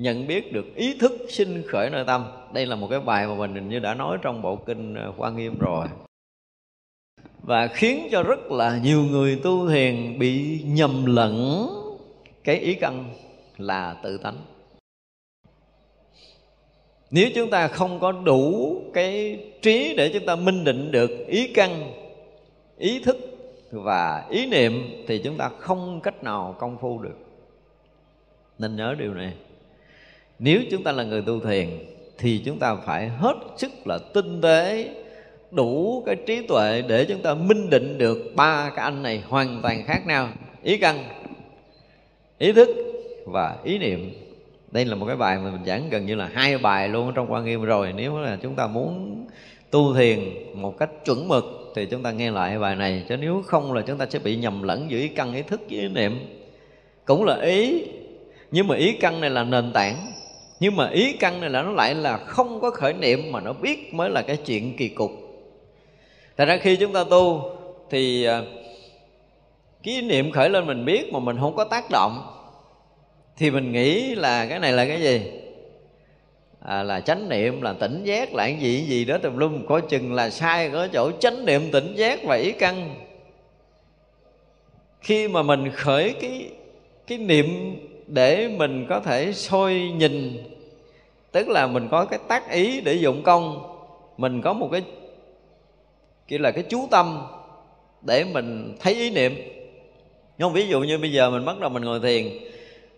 [0.00, 2.24] nhận biết được ý thức sinh khởi nội tâm.
[2.52, 5.30] Đây là một cái bài mà mình như đã nói trong bộ kinh ờ, hoa
[5.30, 5.86] nghiêm rồi.
[7.42, 11.66] Và khiến cho rất là nhiều người tu thiền bị nhầm lẫn
[12.44, 13.14] cái ý căn
[13.58, 14.36] là tự tánh.
[17.10, 21.52] Nếu chúng ta không có đủ cái trí để chúng ta minh định được ý
[21.54, 21.92] căn,
[22.78, 23.16] ý thức
[23.70, 24.72] và ý niệm,
[25.06, 27.16] thì chúng ta không cách nào công phu được.
[28.58, 29.32] Nên nhớ điều này
[30.42, 31.68] nếu chúng ta là người tu thiền,
[32.18, 34.88] thì chúng ta phải hết sức là tinh tế,
[35.50, 39.62] đủ cái trí tuệ để chúng ta minh định được ba cái anh này hoàn
[39.62, 40.28] toàn khác nhau.
[40.62, 41.04] Ý căn,
[42.38, 42.68] ý thức
[43.26, 44.10] và ý niệm.
[44.70, 47.32] Đây là một cái bài mà mình giảng gần như là hai bài luôn trong
[47.32, 47.92] quan nghiêm rồi.
[47.96, 49.24] Nếu là chúng ta muốn
[49.70, 50.18] tu thiền
[50.54, 53.04] một cách chuẩn mực thì chúng ta nghe lại bài này.
[53.08, 55.60] Chứ nếu không là chúng ta sẽ bị nhầm lẫn giữa ý căn, ý thức
[55.70, 56.18] với ý niệm.
[57.04, 57.84] Cũng là ý,
[58.50, 60.12] nhưng mà ý căn này là nền tảng
[60.60, 63.52] nhưng mà ý căn này là nó lại là không có khởi niệm mà nó
[63.52, 65.10] biết mới là cái chuyện kỳ cục.
[66.36, 67.52] Thật ra khi chúng ta tu
[67.90, 68.42] thì à,
[69.82, 72.36] cái niệm khởi lên mình biết mà mình không có tác động
[73.36, 75.22] thì mình nghĩ là cái này là cái gì?
[76.60, 79.66] À, là chánh niệm là tỉnh giác là cái gì gì đó tùm lum.
[79.66, 82.94] Có chừng là sai có chỗ chánh niệm tỉnh giác và ý căn.
[85.00, 86.50] Khi mà mình khởi cái
[87.06, 87.76] cái niệm
[88.12, 90.44] để mình có thể soi nhìn.
[91.32, 93.62] Tức là mình có cái tác ý để dụng công.
[94.16, 94.82] Mình có một cái
[96.28, 97.22] kia là cái chú tâm
[98.02, 99.34] để mình thấy ý niệm.
[100.38, 102.28] Nhưng ví dụ như bây giờ mình bắt đầu mình ngồi thiền.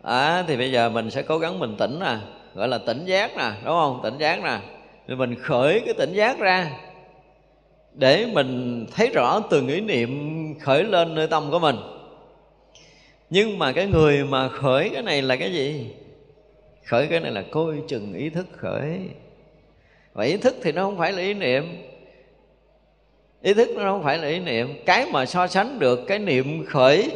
[0.02, 2.16] À, thì bây giờ mình sẽ cố gắng mình tỉnh nè
[2.54, 4.00] gọi là tỉnh giác nè đúng không?
[4.02, 4.58] Tỉnh giác nè.
[5.08, 6.70] Thì mình khởi cái tỉnh giác ra
[7.92, 11.76] để mình thấy rõ từng ý niệm khởi lên nơi tâm của mình
[13.32, 15.86] nhưng mà cái người mà khởi cái này là cái gì?
[16.84, 19.00] Khởi cái này là coi chừng ý thức khởi.
[20.12, 21.64] Và ý thức thì nó không phải là ý niệm.
[23.42, 24.68] Ý thức nó không phải là ý niệm.
[24.86, 27.10] Cái mà so sánh được cái niệm khởi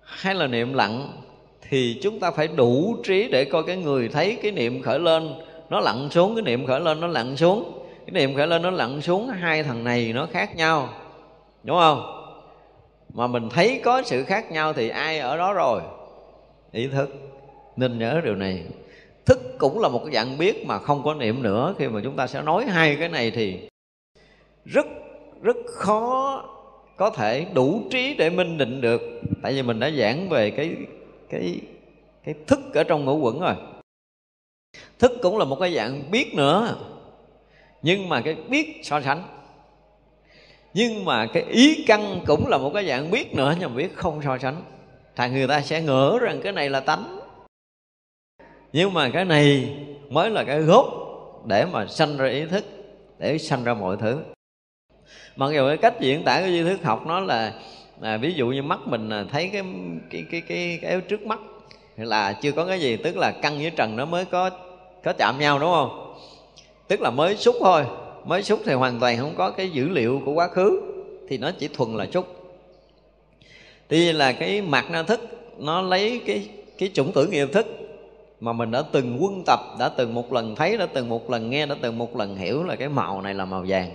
[0.00, 1.22] hay là niệm lặng
[1.68, 5.34] thì chúng ta phải đủ trí để coi cái người thấy cái niệm khởi lên.
[5.70, 7.86] Nó lặn xuống, cái niệm khởi lên nó lặn xuống.
[8.06, 10.88] Cái niệm khởi lên nó lặn xuống, hai thằng này nó khác nhau.
[11.62, 12.21] Đúng không?
[13.12, 15.82] Mà mình thấy có sự khác nhau thì ai ở đó rồi?
[16.72, 17.10] Ý thức.
[17.76, 18.64] Nên nhớ điều này.
[19.26, 21.74] Thức cũng là một cái dạng biết mà không có niệm nữa.
[21.78, 23.68] Khi mà chúng ta sẽ nói hai cái này thì
[24.64, 24.86] rất
[25.42, 26.44] rất khó
[26.96, 29.00] có thể đủ trí để minh định được.
[29.42, 30.76] Tại vì mình đã giảng về cái
[31.30, 31.60] cái
[32.24, 33.54] cái thức ở trong ngũ quẩn rồi.
[34.98, 36.76] Thức cũng là một cái dạng biết nữa.
[37.82, 39.22] Nhưng mà cái biết so sánh
[40.74, 43.96] nhưng mà cái ý căn cũng là một cái dạng biết nữa nhưng mà biết
[43.96, 44.62] không so sánh.
[45.16, 47.18] Thành người ta sẽ ngỡ rằng cái này là tánh.
[48.72, 49.76] Nhưng mà cái này
[50.08, 50.86] mới là cái gốc
[51.46, 52.64] để mà sanh ra ý thức
[53.18, 54.22] để sanh ra mọi thứ.
[55.36, 57.52] Mặc dù cái cách diễn tả của duy thức học nó là
[58.00, 59.62] à, ví dụ như mắt mình à, thấy cái
[60.10, 61.40] cái cái cái cái trước mắt
[61.96, 64.50] là chưa có cái gì tức là căn với trần nó mới có
[65.04, 66.14] có chạm nhau đúng không?
[66.88, 67.84] Tức là mới xúc thôi
[68.24, 70.80] mới xúc thì hoàn toàn không có cái dữ liệu của quá khứ.
[71.28, 72.26] Thì nó chỉ thuần là xúc
[73.88, 75.20] tuy là cái mặt na thức
[75.58, 77.66] nó lấy cái cái chủng tử nghiệp thức
[78.40, 81.50] mà mình đã từng quân tập đã từng một lần thấy đã từng một lần
[81.50, 83.90] nghe đã từng một lần hiểu là cái màu này là màu vàng.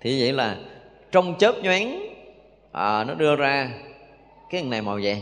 [0.00, 0.56] Thì vậy là
[1.12, 2.06] trong chớp nhoáng
[2.72, 3.70] à, nó đưa ra
[4.50, 5.20] cái này màu vàng.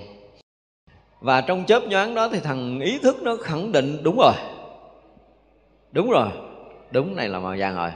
[1.21, 4.35] Và trong chớp nhoáng đó thì thằng ý thức nó khẳng định đúng rồi.
[5.93, 6.29] Đúng rồi.
[6.91, 7.91] Đúng này là màu vàng rồi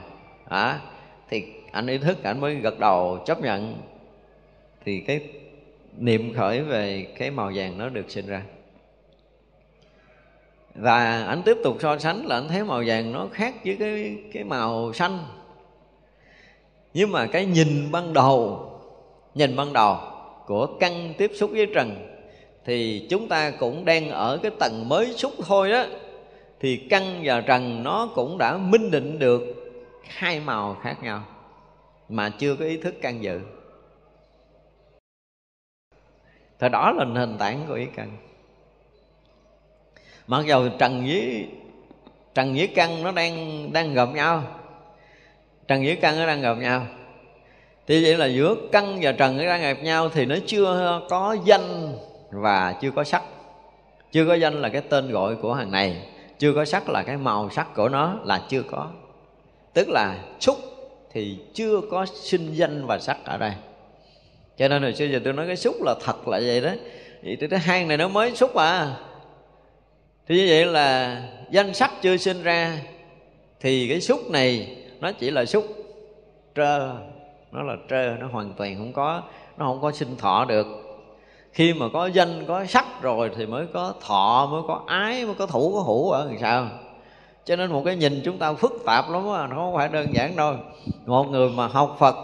[0.51, 0.81] à,
[1.29, 3.77] thì anh ý thức anh mới gật đầu chấp nhận.
[4.85, 5.21] Thì cái
[5.99, 8.43] niệm khởi về cái màu vàng nó được sinh ra.
[10.75, 14.17] Và anh tiếp tục so sánh là anh thấy màu vàng nó khác với cái
[14.33, 15.19] cái màu xanh.
[16.95, 18.67] Nhưng mà cái nhìn ban đầu
[19.35, 19.97] nhìn ban đầu
[20.47, 21.97] của căn tiếp xúc với trần
[22.65, 25.85] thì chúng ta cũng đang ở cái tầng mới xúc thôi đó.
[26.61, 29.60] Thì căn và trần nó cũng đã minh định được
[30.09, 31.23] hai màu khác nhau
[32.09, 33.41] mà chưa có ý thức căn dự.
[36.59, 38.17] Thì đó là nền tảng của ý căn.
[40.27, 41.49] Mặc dầu trần với
[42.35, 44.43] trần với căn nó đang đang gặp nhau,
[45.69, 46.87] trần với căn nó đang gặp nhau.
[47.87, 51.37] Thì vậy là giữa căn và trần nó đang gặp nhau thì nó chưa có
[51.45, 51.93] danh
[52.31, 53.23] và chưa có sắc.
[54.13, 56.09] Chưa có danh là cái tên gọi của hàng này,
[56.39, 58.91] chưa có sắc là cái màu sắc của nó là chưa có
[59.75, 60.57] tức là xúc
[61.13, 63.53] thì chưa có sinh danh và sắc ở đây.
[64.59, 66.71] Cho nên hồi xưa giờ tôi nói cái xúc là thật là vậy đó.
[67.23, 68.97] Vậy thì cái hang này nó mới xúc à.
[70.27, 72.79] Thì như vậy là danh sắc chưa sinh ra
[73.61, 75.67] thì cái xúc này nó chỉ là xúc
[76.55, 76.93] trơ.
[77.53, 79.23] Nó là trơ, nó hoàn toàn không có,
[79.57, 80.67] nó không có sinh thọ được.
[81.53, 85.35] Khi mà có danh, có sắc rồi thì mới có thọ, mới có ái, mới
[85.35, 86.69] có thủ, có hữu, ở làm sao?
[87.51, 90.15] Cho nên một cái nhìn chúng ta phức tạp lắm đó, nó không phải đơn
[90.15, 90.55] giản đâu.
[91.07, 92.17] Một người mà học phật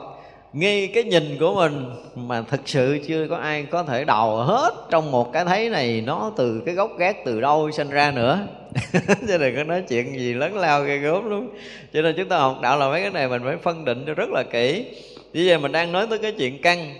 [0.52, 4.70] ngay cái nhìn của mình mà thực sự chưa có ai có thể đầu hết
[4.90, 8.38] trong một cái thấy này nó từ cái gốc gác từ đâu sinh ra nữa.
[9.28, 11.48] Cho nên có nói chuyện gì lớn lao ghê gớm luôn
[11.92, 14.14] cho nên chúng ta học đạo là mấy cái này mình phải phân định cho
[14.14, 14.86] rất là kỹ.
[15.34, 16.94] Bây giờ mình đang nói tới cái chuyện căn.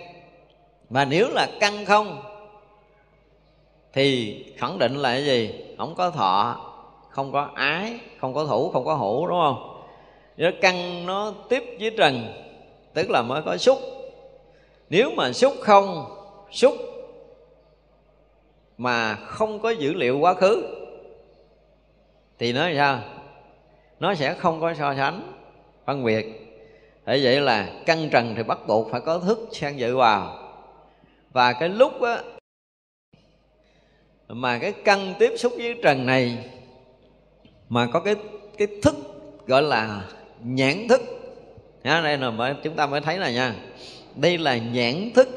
[0.89, 2.21] Mà nếu là căn không
[3.93, 5.53] thì khẳng định là cái gì?
[5.77, 6.66] Không có thọ
[7.17, 9.83] không có ái, không có thủ, không có hữu đúng không?
[10.37, 12.33] Nếu căn nó tiếp với trần,
[12.93, 13.79] tức là mới có xúc.
[14.89, 16.05] Nếu mà xúc không,
[16.51, 16.73] xúc
[18.77, 20.63] mà không có dữ liệu quá khứ,
[22.39, 22.99] thì nói sao?
[23.99, 25.33] Nó sẽ không có so sánh
[25.85, 26.25] phân biệt.
[27.05, 30.37] Thế vậy là căn trần thì bắt buộc phải có thức sang dự vào.
[31.31, 32.21] Và cái lúc á,
[34.27, 36.37] mà cái căn tiếp xúc với trần này
[37.69, 38.15] mà có cái
[38.57, 38.95] cái thức
[39.47, 40.01] gọi là
[40.43, 41.01] nhãn thức.
[41.83, 43.53] Ha, đây là mới chúng ta mới thấy là nha.
[44.15, 45.27] Đây là nhãn thức.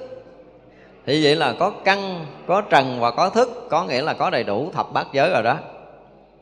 [1.07, 4.45] Thì vậy là có căn có trần và có thức có nghĩa là có đầy
[4.45, 5.59] đủ thập bát giới rồi đó.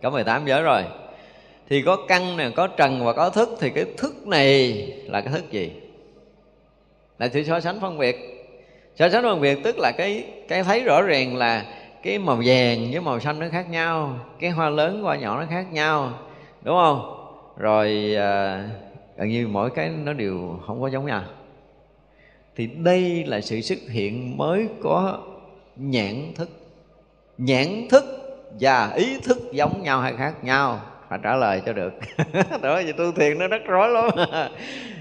[0.03, 0.85] Có 18 giới rồi.
[1.69, 3.49] Thì có căn nè, có trần và có thức.
[3.61, 4.73] Thì cái thức này
[5.07, 5.73] là cái thức gì?
[7.19, 8.17] Là sự so sánh phân biệt.
[8.97, 11.65] So sánh phân biệt tức là cái cái thấy rõ ràng là
[12.03, 15.47] cái màu vàng với màu xanh nó khác nhau cái hoa lớn hoa nhỏ nó
[15.51, 16.13] khác nhau
[16.63, 17.15] đúng không?
[17.57, 18.65] Rồi à,
[19.17, 21.23] gần như mỗi cái nó đều không có giống nhau.
[22.57, 25.19] Thì đây là sự xuất hiện mới có
[25.77, 26.49] nhãn thức.
[27.39, 28.05] Nhãn thức
[28.61, 30.81] và ý thức giống nhau hay khác nhau?
[31.09, 31.93] Phải trả lời cho được.
[32.63, 34.11] Đó vậy tu thiền nó rất rối lắm.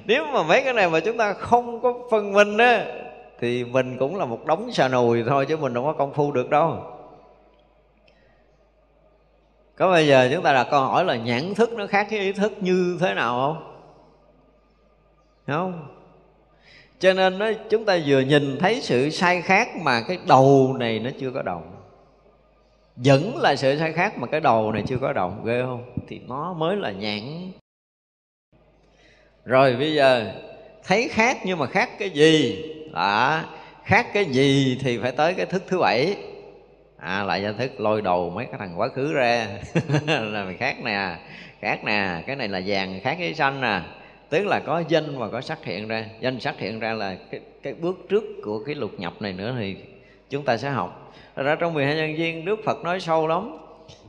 [0.06, 2.86] Nếu mà mấy cái này mà chúng ta không có phân minh á
[3.40, 6.32] thì mình cũng là một đống xà nùi thôi chứ mình đâu có công phu
[6.32, 6.84] được đâu.
[9.76, 12.32] Có bây giờ chúng ta đặt câu hỏi là nhãn thức nó khác với ý
[12.34, 13.74] thức như thế nào không?
[15.48, 15.88] Không.
[17.00, 21.00] Cho nên nó chúng ta vừa nhìn thấy sự sai khác mà cái đầu này
[21.00, 21.74] nó chưa có động.
[22.96, 25.86] Vẫn là sự sai khác mà cái đầu này chưa có động, ghê không?
[26.08, 27.22] Thì nó mới là nhãn.
[29.46, 30.34] Rồi bây giờ,
[30.84, 32.64] thấy khác nhưng mà khác cái gì?
[32.98, 33.44] Đó.
[33.84, 36.16] Khác cái gì thì phải tới cái thức thứ bảy.
[36.98, 39.48] À lại ra thức lôi đầu mấy cái thằng quá khứ ra.
[40.08, 41.16] Là mình khác nè
[41.62, 42.24] khác nè.
[42.28, 43.82] Cái này là vàng khác cái xanh nè.
[44.30, 46.06] Tức là có danh và có sắc hiện ra.
[46.20, 49.56] Danh sắc hiện ra là cái, cái bước trước của cái lục nhập này nữa
[49.60, 49.76] thì
[50.30, 51.14] chúng ta sẽ học.
[51.36, 53.58] Ra trong 12 nhân viên Đức Phật nói sâu lắm.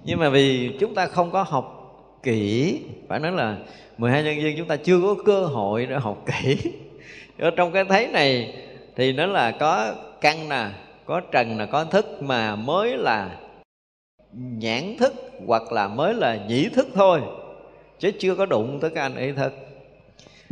[0.04, 1.74] Nhưng mà vì chúng ta không có học
[2.22, 3.56] kỹ phải nói là
[3.98, 6.56] 12 nhân viên chúng ta chưa có cơ hội để học kỹ.
[7.38, 8.54] Ở trong cái thấy này
[8.98, 10.66] thì nó là có căn nè
[11.04, 13.30] có trần là có thức mà mới là
[14.32, 15.14] nhãn thức
[15.46, 17.20] hoặc là mới là nhĩ thức thôi.
[17.98, 19.52] Chứ chưa có đụng tới cái anh ý thức.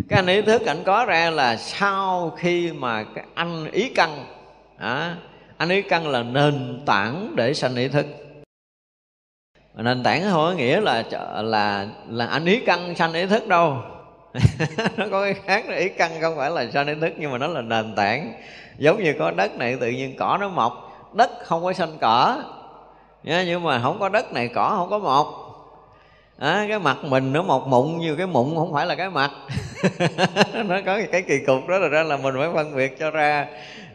[0.09, 4.25] Cái anh ý thức ảnh có ra là sau khi mà cái anh ý căn
[4.77, 5.17] à,
[5.57, 8.07] anh ý căn là nền tảng để sanh ý thức.
[9.75, 11.05] Nền tảng không có nghĩa là
[11.43, 13.83] là là anh ý căn sanh ý thức đâu.
[14.97, 17.39] nó có cái khác là ý căn không phải là sanh ý thức nhưng mà
[17.39, 18.33] nó là nền tảng.
[18.79, 20.93] Giống như có đất này tự nhiên cỏ nó mọc.
[21.13, 22.43] Đất không có xanh cỏ.
[23.23, 25.47] Nha nhưng mà không có đất này cỏ không có mọc.
[26.39, 29.31] À, cái mặt mình nó mọc mụn như cái mụn không phải là cái mặt.
[30.65, 33.47] Nó có cái kỳ cục đó là ra là mình phải phân biệt cho ra.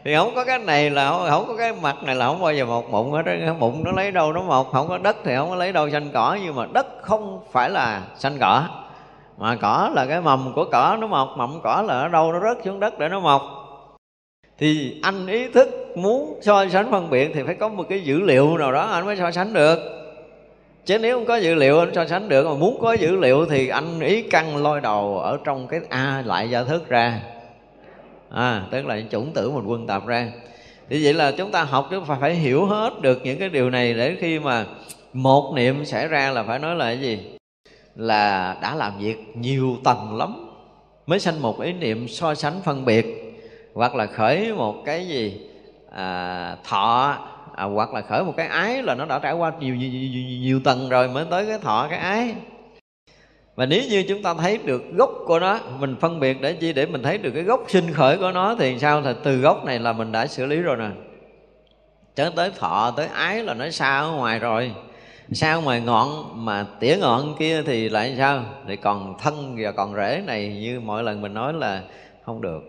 [0.04, 2.52] Thì không có cái này là không, không có cái mặt này là không bao
[2.52, 5.36] giờ mọc mụn hết cái mụn nó lấy đâu nó mọc không có đất thì
[5.36, 6.38] không có lấy đâu xanh cỏ.
[6.42, 8.68] Nhưng mà đất không phải là xanh cỏ
[9.42, 12.40] mà cỏ là cái mầm của cỏ, nó mọc mầm cỏ là ở đâu, nó
[12.40, 13.42] rớt xuống đất để nó mọc.
[14.58, 18.20] Thì anh ý thức muốn so sánh phân biệt thì phải có một cái dữ
[18.20, 19.78] liệu nào đó anh mới so sánh được.
[20.84, 23.46] Chứ nếu không có dữ liệu anh so sánh được, mà muốn có dữ liệu
[23.46, 27.20] thì anh ý căn lôi đầu ở trong cái a lại gia thức ra.
[28.30, 30.28] À tức là chủng tử mình quân tập ra.
[30.88, 33.70] Thì vậy là chúng ta học chứ phải phải hiểu hết được những cái điều
[33.70, 34.64] này để khi mà
[35.12, 37.18] một niệm xảy ra là phải nói là cái gì?
[37.96, 40.48] Là đã làm việc nhiều tầng lắm
[41.06, 43.06] mới sanh một ý niệm so sánh phân biệt
[43.74, 45.40] hoặc là khởi một cái gì
[45.90, 47.18] à, thọ
[47.54, 50.40] à, hoặc là khởi một cái ái là nó đã trải qua nhiều nhiều, nhiều,
[50.40, 52.34] nhiều tầng rồi mới tới cái thọ cái ái.
[53.54, 56.72] Và nếu như chúng ta thấy được gốc của nó mình phân biệt để chi
[56.72, 59.02] để mình thấy được cái gốc sinh khởi của nó thì sao?
[59.02, 60.88] Thì từ gốc này là mình đã xử lý rồi nè.
[62.14, 64.72] Chớ tới thọ tới ái là nó xa ở ngoài rồi
[65.34, 66.08] sao mà ngọn
[66.44, 68.44] mà tỉa ngọn kia thì lại sao?
[68.68, 71.82] Thì còn thân và còn rễ này như mọi lần mình nói là
[72.24, 72.62] không được.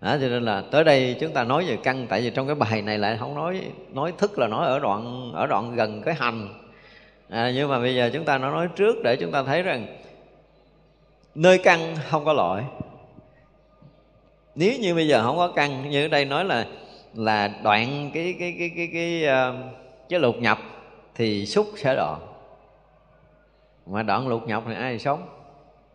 [0.00, 2.54] Đó, cho nên là tới đây chúng ta nói về căn tại vì trong cái
[2.54, 3.60] bài này lại không nói
[3.92, 6.48] nói thức là nói ở đoạn ở đoạn gần cái hành.
[7.28, 9.86] À, nhưng mà bây giờ chúng ta nó nói trước để chúng ta thấy rằng
[11.34, 12.64] nơi căn không có loại
[14.54, 16.66] nếu như bây giờ không có căn như ở đây nói là
[17.14, 19.30] là đoạn cái cái cái cái cái cái,
[20.08, 20.58] cái lục nhập
[21.14, 22.20] thì xúc sẽ đoạn.
[23.86, 25.28] Mà đoạn lục nhọc thì ai sống?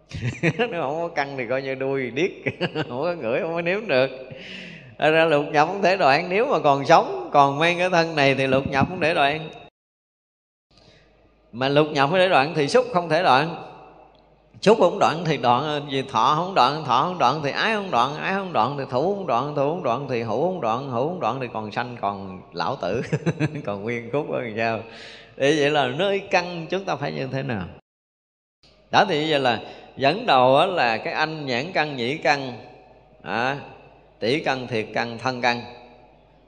[0.42, 2.32] Nếu không có căng thì coi như đuôi điếc.
[2.60, 4.10] Không có ngửi, không có nếm được.
[4.98, 8.36] Ra lục nhập không thể đoạn, nếu mà còn sống, còn mang cái thân này
[8.36, 9.50] thì lục nhập không thể đoạn.
[11.52, 13.69] Mà lục nhập không thể đoạn thì xúc không thể đoạn
[14.62, 17.92] chúc không đoạn thì đoạn gì thọ không đoạn thọ không đoạn thì ái không
[17.92, 20.90] đoạn ái không đoạn thì thủ không đoạn thủ không đoạn thì hữu không đoạn
[20.90, 23.02] hữu không đoạn thì còn sanh còn lão tử
[23.66, 24.80] còn nguyên khúc ở sao?
[25.38, 27.66] Để vậy là nơi căn chúng ta phải như thế nào?
[28.92, 29.62] Đó thì bây giờ là
[29.98, 32.54] dẫn đầu là cái anh nhãn căn nhĩ căn
[33.22, 33.58] à,
[34.20, 35.62] tỷ căn thiệt căn thân căn.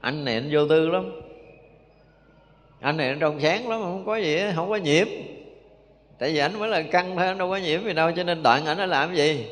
[0.00, 1.10] Anh này anh vô tư lắm.
[2.80, 5.06] Anh này anh trong sáng lắm không có gì không có nhiễm
[6.22, 8.66] tại vì ảnh mới là căng thôi đâu có nhiễm gì đâu, cho nên đoạn
[8.66, 9.46] ảnh nó làm gì?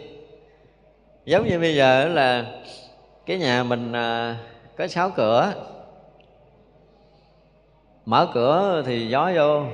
[1.25, 2.47] Giống như bây giờ là
[3.27, 4.37] cái nhà mình à,
[4.77, 5.53] có sáu cửa.
[8.05, 9.65] Mở cửa thì gió vô,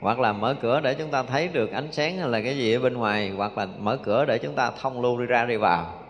[0.00, 2.74] hoặc là mở cửa để chúng ta thấy được ánh sáng hay là cái gì
[2.74, 5.56] ở bên ngoài, hoặc là mở cửa để chúng ta thông lưu đi ra đi
[5.56, 6.00] vào.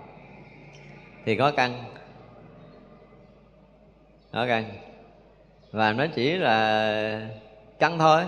[1.25, 1.85] Thì có căn
[4.33, 4.65] có căn
[5.73, 7.29] và nó chỉ là
[7.79, 8.23] căn thôi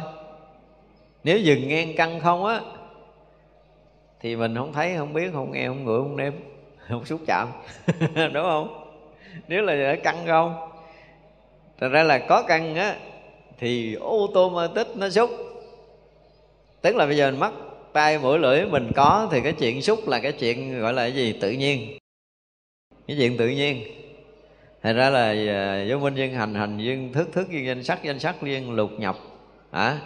[1.27, 2.61] nếu dừng ngang căn không á
[4.21, 6.33] thì mình không thấy không biết không nghe không ngửi không nếm
[6.89, 7.49] không xúc chạm.
[8.33, 8.93] Đúng không?
[9.49, 10.71] Nếu là ở căn không
[11.79, 12.97] thật ra là có căn á
[13.59, 15.31] thì ô tô tích nó xúc.
[16.81, 17.53] Tức là bây giờ mình mắt
[17.93, 21.13] tay mũi lưỡi mình có thì cái chuyện xúc là cái chuyện gọi là cái
[21.13, 21.33] gì?
[21.41, 21.99] Tự nhiên.
[23.07, 23.83] Cái chuyện tự nhiên.
[24.83, 25.35] Thành ra là
[25.89, 28.91] vô minh duyên hành hành duyên thức thức duyên danh sắc danh sắc duyên lục
[28.99, 29.17] nhập
[29.71, 29.99] à,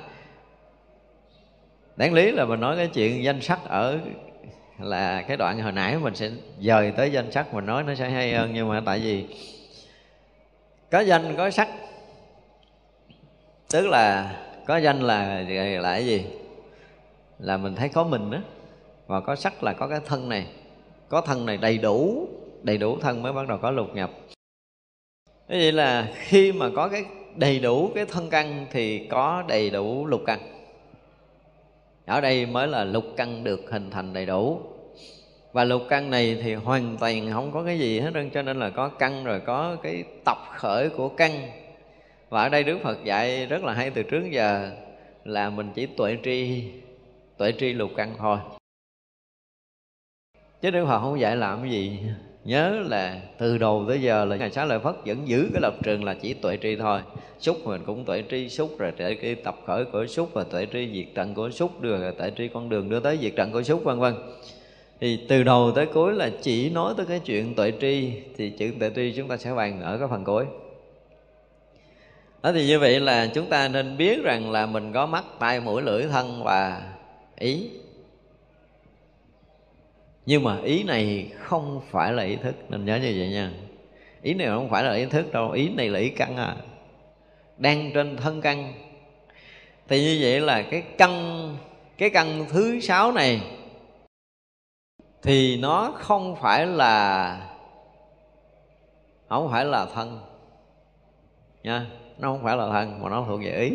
[2.01, 3.99] đáng lý là mình nói cái chuyện danh sắc ở
[4.79, 6.31] là cái đoạn hồi nãy mình sẽ
[6.61, 9.27] dời tới danh sắc mình nói nó sẽ hay hơn, nhưng mà tại vì
[10.91, 11.69] có danh, có sắc.
[13.73, 14.37] Tức là
[14.67, 15.45] có danh là
[15.79, 16.25] là cái gì?
[17.39, 18.39] Là mình thấy có mình đó
[19.07, 20.47] và có sắc là có cái thân này.
[21.09, 22.29] Có thân này đầy đủ
[22.63, 24.11] đầy đủ thân mới bắt đầu có lục nhập.
[25.27, 27.05] Thế vậy là khi mà có cái
[27.37, 30.60] đầy đủ cái thân căn thì có đầy đủ lục căn
[32.11, 34.61] ở đây mới là lục căn được hình thành đầy đủ.
[35.53, 38.59] Và lục căn này thì hoàn toàn không có cái gì hết trơn, cho nên
[38.59, 41.51] là có căn rồi có cái tập khởi của căn.
[42.29, 44.71] Và ở đây đức phật dạy rất là hay, từ trước giờ
[45.25, 46.65] là mình chỉ tuệ tri
[47.37, 48.39] tuệ tri lục căn thôi.
[50.61, 51.99] Chứ đức phật không dạy làm cái gì
[52.45, 55.75] nhớ là từ đầu tới giờ là ngài xá lợi phất vẫn giữ cái lập
[55.83, 57.01] trường là chỉ tuệ tri thôi.
[57.39, 60.67] Xúc mình cũng tuệ tri xúc, rồi tuệ cái tập khởi của xúc và tuệ
[60.73, 63.63] tri diệt trận của xúc, đưa tuệ tri con đường đưa tới diệt trận của
[63.63, 64.15] xúc, vân vân.
[65.01, 68.73] Thì từ đầu tới cuối là chỉ nói tới cái chuyện tuệ tri, thì chữ
[68.81, 70.45] tuệ tri chúng ta sẽ bàn ở cái phần cuối.
[72.43, 75.61] Đó thì như vậy là chúng ta nên biết rằng là mình có mắt, tai
[75.61, 76.93] mũi, lưỡi, thân và
[77.39, 77.71] ý
[80.31, 83.51] nhưng mà ý này không phải là ý thức, nên nhớ như vậy nha.
[84.23, 86.57] Ý này không phải là ý thức đâu, ý này là ý căn à.
[87.57, 88.73] Đang trên thân căn.
[89.89, 91.57] Thì như vậy là cái căn
[91.99, 93.41] cái căn thứ sáu này,
[95.23, 97.37] thì nó không phải là,
[99.29, 100.21] không phải là thân.
[101.63, 101.87] Nha,
[102.19, 103.73] nó không phải là thân, mà nó thuộc về ý.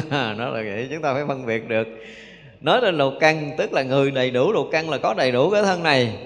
[0.10, 1.88] Nó là vậy chúng ta phải phân biệt được
[2.60, 5.50] nói lên lục căn tức là người đầy đủ lục căn là có đầy đủ
[5.50, 6.16] cái thân này.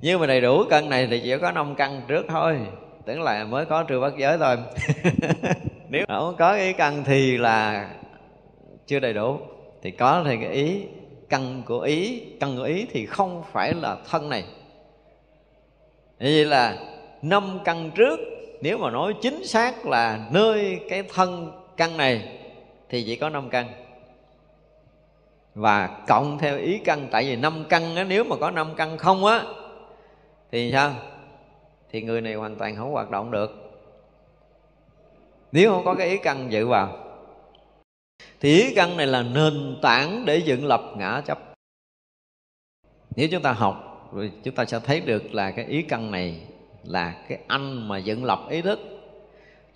[0.00, 2.58] Nhưng mà đầy đủ căn này thì chỉ có năm căn trước thôi.
[3.06, 4.56] Tức là mới có trừ bắt giới thôi.
[5.88, 7.88] Nếu không có cái căn thì là
[8.86, 9.38] chưa đầy đủ.
[9.82, 10.82] Thì có thì cái ý
[11.28, 14.44] căn của ý căn của ý thì không phải là thân này.
[16.20, 16.76] Vậy là
[17.22, 18.20] năm căn trước,
[18.60, 22.28] nếu mà nói chính xác là nơi cái thân căn này
[22.88, 23.66] thì chỉ có năm căn
[25.54, 28.98] và cộng theo ý căn tại vì năm căn á, nếu mà có năm căn
[28.98, 29.44] không á
[30.52, 30.94] thì sao?
[31.90, 33.80] Thì người này hoàn toàn không hoạt động được.
[35.52, 36.98] Nếu không có cái ý căn dự vào
[38.40, 41.38] thì ý căn này là nền tảng để dựng lập ngã chấp.
[43.16, 46.40] Nếu chúng ta học rồi chúng ta sẽ thấy được là cái ý căn này
[46.84, 48.80] là cái anh mà dựng lập ý thức.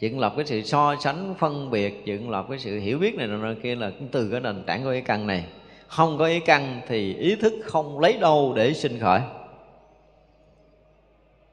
[0.01, 3.27] Dựng lập cái sự so sánh phân biệt dựng lập cái sự hiểu biết này
[3.27, 5.45] nọ kia là cũng từ cái nền tảng của ý căn này
[5.87, 9.21] không có ý căn thì ý thức không lấy đâu để sinh khởi.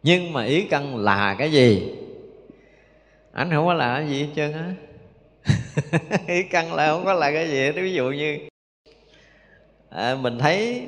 [0.03, 1.93] Nhưng mà ý căn là cái gì?
[3.31, 4.73] Anh không có là cái gì hết trơn á.
[6.27, 7.71] Ý căn là không có là cái gì hết.
[7.71, 8.38] Ví dụ như
[9.89, 10.84] à, mình thấy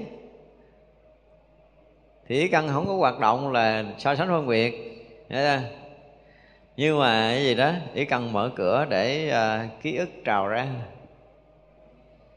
[2.27, 4.95] thì ý căn không có hoạt động là so sánh phân biệt
[6.77, 10.67] nhưng mà cái gì đó ý căn mở cửa để uh, ký ức trào ra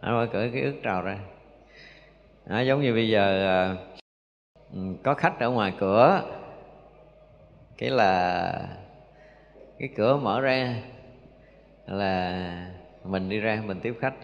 [0.01, 1.19] anh mở cửa cái ức trào ra.
[2.47, 3.77] À, giống như bây giờ à,
[5.03, 6.23] có khách ở ngoài cửa.
[7.79, 8.53] Cái là
[9.79, 10.75] cái cửa mở ra
[11.87, 12.67] là
[13.05, 14.15] mình đi ra mình tiếp khách.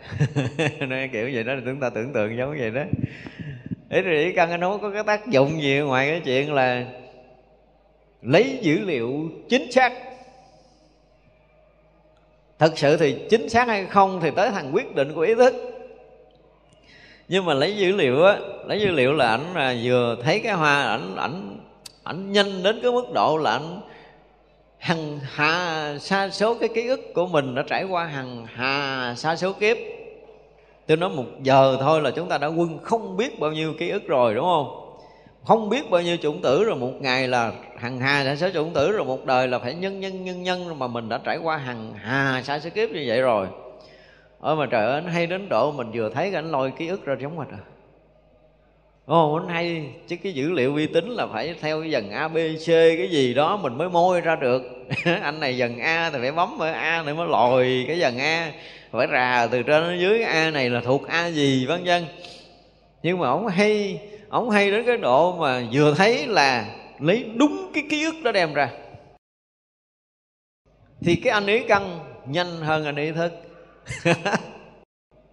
[0.89, 2.83] Nói kiểu vậy đó chúng ta tưởng tượng giống vậy đó.
[3.91, 6.87] Ý thì căn nó có cái tác dụng gì ngoài cái chuyện là
[8.23, 9.93] lấy dữ liệu chính xác
[12.65, 15.55] thật sự thì chính xác hay không thì tới thằng quyết định của ý thức.
[17.29, 20.53] Nhưng mà lấy dữ liệu á, lấy dữ liệu là ảnh là vừa thấy cái
[20.53, 21.59] hoa, ảnh ảnh
[22.03, 23.81] ảnh nhanh đến cái mức độ là ảnh
[24.79, 29.37] hằng hà sa số cái ký ức của mình đã trải qua hằng hà sa
[29.37, 29.77] số kiếp.
[30.87, 33.91] Tôi nói một giờ thôi là chúng ta đã quân không biết bao nhiêu ký
[33.91, 34.84] ức rồi, đúng không?
[35.45, 38.73] Không biết bao nhiêu chủng tử rồi, một ngày là hằng hà sa số chủng
[38.73, 41.57] tử rồi, một đời là phải nhân nhân nhân nhân mà mình đã trải qua
[41.57, 43.47] hằng hà, sa số kiếp như vậy rồi.
[44.41, 47.05] Ôi mà trời ơi anh hay đến độ mình vừa thấy anh lôi ký ức
[47.05, 47.71] ra giống mặt rồi à.
[49.07, 52.29] Ồ anh hay, chứ cái dữ liệu vi tính là phải theo cái dần A,
[52.29, 54.63] B, C, cái gì đó mình mới môi ra được.
[55.23, 58.53] Anh này dần A thì phải bấm ở A này mới lòi cái dần A,
[58.91, 62.05] phải rà từ trên đến dưới, A này là thuộc A gì, vân vân.
[63.03, 64.01] Nhưng mà ông hay
[64.35, 66.67] ông hay đến cái độ mà vừa thấy là
[66.99, 68.71] lấy đúng cái ký ức đó đem ra.
[71.01, 73.33] Thì cái anh ý căn nhanh hơn anh ý thức.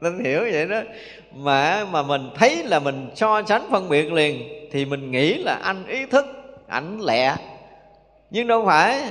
[0.02, 0.82] Nên hiểu vậy đó.
[1.32, 5.60] Mà mà mình thấy là mình so sánh phân biệt liền, thì mình nghĩ là
[5.64, 6.26] anh ý thức
[6.68, 7.36] ảnh lẹ.
[8.30, 9.02] Nhưng đâu phải,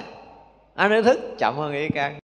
[0.75, 2.20] anh ý thức chậm hơn ý căn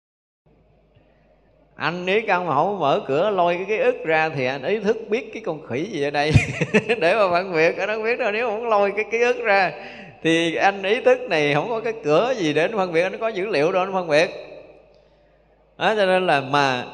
[1.82, 4.80] anh ý căn mà không mở cửa lôi cái ký ức ra thì anh ý
[4.80, 6.32] thức biết cái con khỉ gì ở đây.
[6.88, 9.74] Để mà phân biệt anh không biết đâu nếu không lôi cái ký ức ra
[10.24, 13.18] thì anh ý thức này không có cái cửa gì để nó phân biệt nó
[13.22, 14.30] có dữ liệu đâu nó phân biệt.
[15.78, 16.86] Đó, cho nên là mà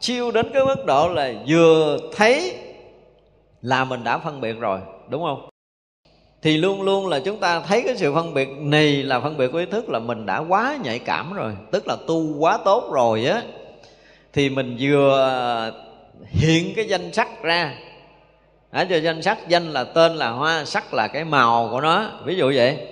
[0.00, 2.54] chiêu đến cái mức độ là vừa thấy
[3.62, 5.48] là mình đã phân biệt rồi đúng không?
[6.42, 9.48] Thì luôn luôn là chúng ta thấy cái sự phân biệt này là phân biệt
[9.52, 12.90] của ý thức là mình đã quá nhạy cảm rồi tức là tu quá tốt
[12.92, 13.42] rồi á
[14.36, 15.72] thì mình vừa à,
[16.26, 17.74] hiện cái danh sắc ra.
[18.70, 22.10] Ở cho danh sắc, danh là tên là hoa, sắc là cái màu của nó.
[22.24, 22.86] Ví dụ vậy.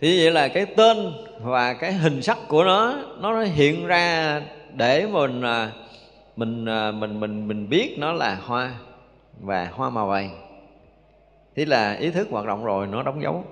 [0.00, 4.40] Thì vậy là cái tên và cái hình sắc của nó nó hiện ra
[4.74, 5.70] để mình à,
[6.36, 8.70] mình à, mình mình mình biết nó là hoa
[9.40, 10.30] và hoa màu vàng.
[11.56, 13.44] Thế là ý thức hoạt động rồi, nó đóng dấu.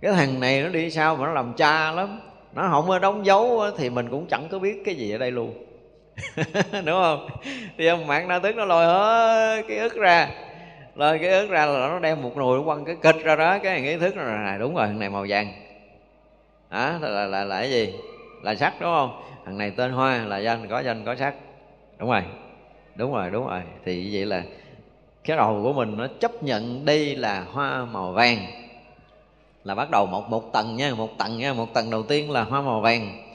[0.00, 2.20] Cái thằng này nó đi sao mà nó làm cha lắm.
[2.54, 5.30] Nó không có đóng dấu thì mình cũng chẳng có biết cái gì ở đây
[5.30, 5.54] luôn.
[6.72, 7.28] đúng không?
[7.78, 10.28] Thì ông mạng na tức nó lôi hết cái ức ra.
[10.94, 13.58] Lôi cái ức ra là nó đem một nồi nó quăng cái kịch ra đó
[13.58, 15.52] cái ý thức là này đúng rồi thằng này màu vàng.
[16.68, 17.94] À, là, là, là, là cái gì?
[18.42, 19.22] Là sắc đúng không?
[19.44, 21.34] Thằng này tên hoa là danh có danh có sắc
[21.98, 22.22] đúng rồi
[22.94, 23.60] đúng rồi đúng rồi.
[23.84, 24.42] Thì vậy là
[25.24, 28.38] cái đầu của mình nó chấp nhận đây là hoa màu vàng.
[29.64, 32.42] Là bắt đầu một một tầng nha một tầng nha một tầng đầu tiên là
[32.42, 33.32] hoa màu vàng.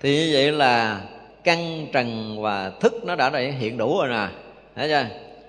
[0.00, 1.00] Thì như vậy là
[1.44, 4.28] căn trần và thức nó đã hiện đủ rồi nè.
[4.76, 5.06] Thấy chưa?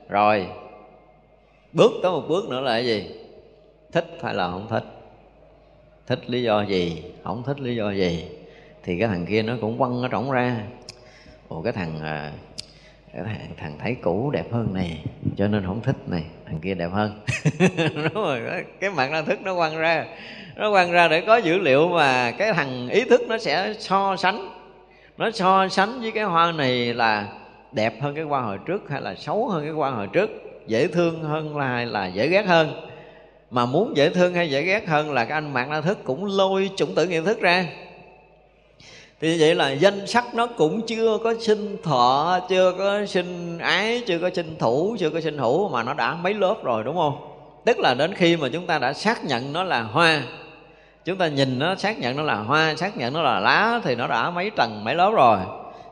[0.10, 0.48] Rồi.
[1.74, 3.10] Bước tới một bước nữa là cái gì?
[3.92, 4.84] Thích hay là không thích.
[6.08, 7.04] Thích lý do gì?
[7.24, 8.26] Không thích lý do gì?
[8.84, 10.58] Thì cái thằng kia nó cũng quăng nó trỏng ra.
[11.48, 12.32] Ồ cái thằng à,
[13.14, 15.04] cái thằng, thằng thấy cũ đẹp hơn này
[15.38, 17.22] cho nên không thích này thằng kia đẹp hơn.
[17.96, 18.42] Đúng rồi
[18.80, 20.06] cái mặt nó thức nó quăng ra.
[20.56, 24.16] Nó quăng ra để có dữ liệu mà cái thằng ý thức nó sẽ so
[24.16, 24.63] sánh
[25.18, 27.28] nó so sánh với cái hoa này là
[27.72, 30.30] đẹp hơn cái hoa hồi trước hay là xấu hơn cái hoa hồi trước?
[30.68, 32.88] Dễ thương hơn là là dễ ghét hơn.
[33.52, 36.26] Mà muốn dễ thương hay dễ ghét hơn là cái anh mạng la thức cũng
[36.26, 37.66] lôi chủng tử nghiệp thức ra.
[39.22, 44.04] Thì vậy là danh sắc nó cũng chưa có sinh thọ, chưa có sinh ái,
[44.06, 46.96] chưa có sinh thủ, chưa có sinh hữu mà nó đã mấy lớp rồi, đúng
[46.96, 47.18] không?
[47.66, 50.22] Tức là đến khi mà chúng ta đã xác nhận nó là hoa
[51.06, 53.96] chúng ta nhìn nó xác nhận nó là hoa xác nhận nó là lá thì
[53.96, 55.38] nó đã mấy tầng mấy lớp rồi.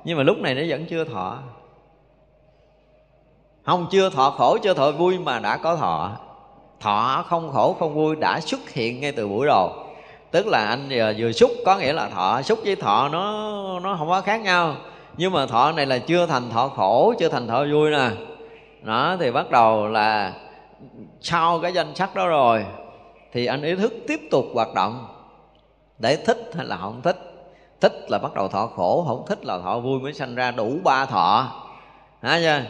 [0.03, 1.38] Nhưng mà lúc này nó vẫn chưa thọ.
[3.66, 6.12] Không chưa thọ khổ chưa thọ vui mà đã có thọ.
[6.80, 9.74] Thọ không khổ không vui đã xuất hiện ngay từ buổi đầu.
[10.32, 13.95] Tức là anh vừa, vừa xúc có nghĩa là thọ xúc với thọ nó nó
[13.97, 14.76] không có khác nhau.
[15.18, 18.09] Nhưng mà thọ này là chưa thành thọ khổ chưa thành thọ vui nè.
[18.82, 20.34] Đó thì bắt đầu là
[21.22, 22.66] sau cái danh sắc đó rồi
[23.32, 25.07] thì anh ý thức tiếp tục hoạt động.
[25.99, 27.17] Để thích hay là không thích?
[27.82, 30.77] Thích là bắt đầu thọ khổ không thích là thọ vui mới sanh ra đủ
[30.84, 31.47] ba thọ.
[32.21, 32.61] Hả chưa?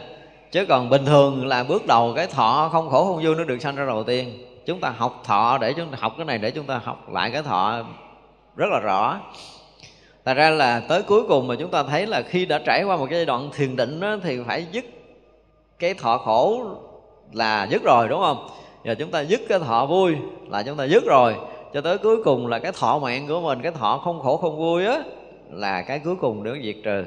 [0.52, 3.58] Chứ còn bình thường là bước đầu cái thọ không khổ không vui nó được
[3.62, 4.46] sanh ra đầu tiên.
[4.66, 7.30] Chúng ta học thọ để chúng ta học cái này để chúng ta học lại
[7.30, 7.82] cái thọ
[8.56, 9.20] rất là rõ.
[10.24, 12.96] Thật ra là tới cuối cùng mà chúng ta thấy là khi đã trải qua
[12.96, 14.84] một cái giai đoạn thiền định đó, thì phải dứt
[15.78, 16.64] cái thọ khổ
[17.32, 18.48] là dứt rồi đúng không?
[18.84, 20.16] Và chúng ta dứt cái thọ vui
[20.48, 21.34] là chúng ta dứt rồi.
[21.74, 24.58] Cho tới cuối cùng là cái thọ mạng của mình, cái thọ không khổ không
[24.58, 25.02] vui á,
[25.50, 27.04] là cái cuối cùng được diệt trừ.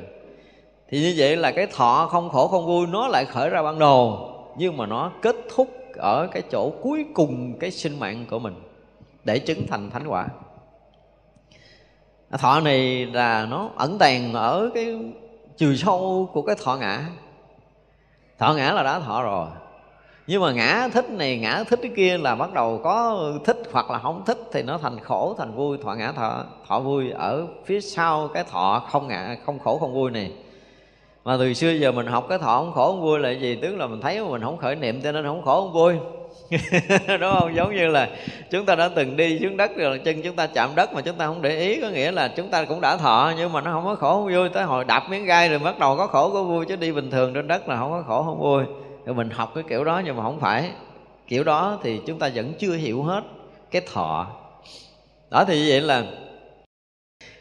[0.90, 3.80] Thì như vậy là cái thọ không khổ không vui nó lại khởi ra ban
[3.80, 8.40] đầu nhưng mà nó kết thúc ở cái chỗ cuối cùng cái sinh mạng của
[8.40, 8.56] mình
[9.24, 10.28] để chứng thành thánh quả.
[12.32, 15.00] Thọ này là nó ẩn tàng ở cái
[15.58, 17.06] chiều sâu của cái thọ ngã.
[18.40, 19.48] Thọ ngã là đã thọ rồi
[20.28, 23.92] nhưng mà ngã thích này, ngã thích cái kia là bắt đầu có thích hoặc
[23.92, 25.78] là không thích thì nó thành khổ, thành vui.
[25.84, 29.94] Thọ ngã, thọ thọ vui ở phía sau cái thọ không ngã, không khổ, không
[29.94, 30.32] vui này.
[31.26, 33.60] Mà từ xưa giờ mình học cái thọ không khổ, không vui là gì?
[33.62, 35.94] Tức là mình thấy mình không khởi niệm cho nên không khổ, không vui.
[37.08, 37.56] Đúng không?
[37.56, 38.10] Giống như là
[38.52, 41.16] chúng ta đã từng đi xuống đất rồi, chân chúng ta chạm đất mà chúng
[41.16, 43.72] ta không để ý, có nghĩa là chúng ta cũng đã thọ nhưng mà nó
[43.72, 44.50] không có khổ, không vui.
[44.50, 47.12] Tới hồi đạp miếng gai rồi bắt đầu có khổ, có vui, chứ đi bình
[47.12, 48.64] thường trên đất là không có khổ, không vui
[49.06, 50.72] rồi mình học cái kiểu đó nhưng mà không phải.
[51.28, 53.24] Kiểu đó thì chúng ta vẫn chưa hiểu hết
[53.72, 54.28] cái thọ.
[55.30, 56.03] Đó thì như vậy là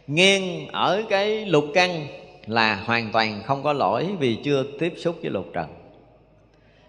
[0.07, 2.07] nghiêng ở cái lục căn
[2.47, 5.67] là hoàn toàn không có lỗi vì chưa tiếp xúc với lục trần.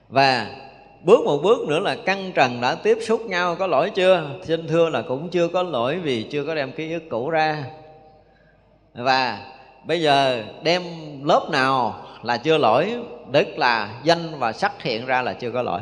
[0.10, 0.56] Và
[1.04, 4.30] bước một bước nữa là căn trần đã tiếp xúc nhau, có lỗi chưa?
[4.44, 7.64] Xin thưa là cũng chưa có lỗi vì chưa có đem ký ức cũ ra.
[8.94, 9.40] Và
[9.86, 10.84] bây giờ đem
[11.24, 12.94] lớp nào là chưa lỗi?
[13.34, 15.82] Tức là danh và sắc hiện ra là chưa có lỗi.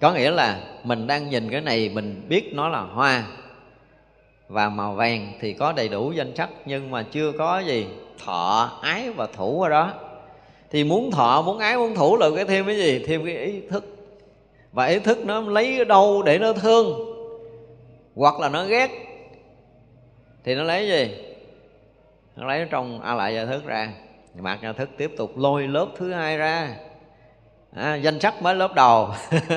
[0.00, 3.24] Có nghĩa là mình đang nhìn cái này, mình biết nó là hoa.
[4.48, 7.86] Và màu vàng thì có đầy đủ danh sắc, nhưng mà chưa có gì
[8.24, 9.92] thọ ái và thủ ở đó.
[10.70, 13.04] Thì muốn thọ, muốn ái, muốn thủ là cái thêm cái gì?
[13.06, 13.84] Thêm cái ý thức.
[14.72, 17.14] Và ý thức nó lấy ở đâu để nó thương?
[18.14, 18.90] Hoặc là nó ghét?
[20.44, 21.16] Thì nó lấy gì?
[22.36, 23.92] Nó lấy trong a lại giải thức ra
[24.42, 26.76] mặt nhà thức tiếp tục lôi lớp thứ hai ra.
[27.72, 29.10] À, danh sách mới lớp đầu.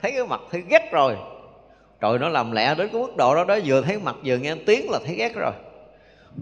[0.00, 1.16] Thấy cái mặt thấy ghét rồi.
[2.00, 4.54] Trời nó làm lẹ đến cái mức độ đó đó vừa thấy mặt vừa nghe
[4.66, 5.52] tiếng là thấy ghét rồi.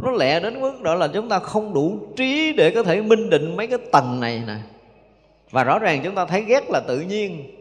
[0.03, 3.31] Nó lẹ đến mức độ là chúng ta không đủ trí để có thể minh
[3.31, 4.57] định mấy cái tầng này nè.
[5.51, 7.57] Và rõ ràng chúng ta thấy ghét là tự nhiên.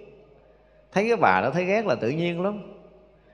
[0.91, 2.78] Thấy cái bà đó thấy ghét là tự nhiên lắm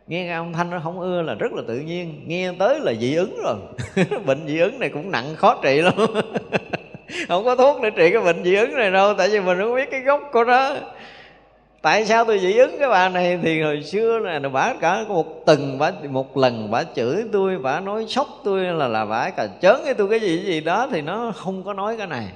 [0.08, 2.24] nghe cái âm thanh nó không ưa là rất là tự nhiên.
[2.28, 3.56] Nghe tới là dị ứng rồi.
[4.26, 5.94] Bệnh dị ứng này cũng nặng khó trị lắm.
[7.28, 9.76] Không có thuốc để trị cái bệnh dị ứng này đâu tại vì mình không
[9.76, 10.76] biết cái gốc của nó.
[11.82, 13.40] Tại sao tôi dị ứng cái bà này?
[13.44, 17.80] Thì hồi xưa là bà cả một từng bà một lần bà chửi tôi bà
[17.80, 20.88] nói sốc tôi là là bả cả chớn cái tôi cái gì cái gì đó
[20.92, 22.28] thì nó không có nói cái này.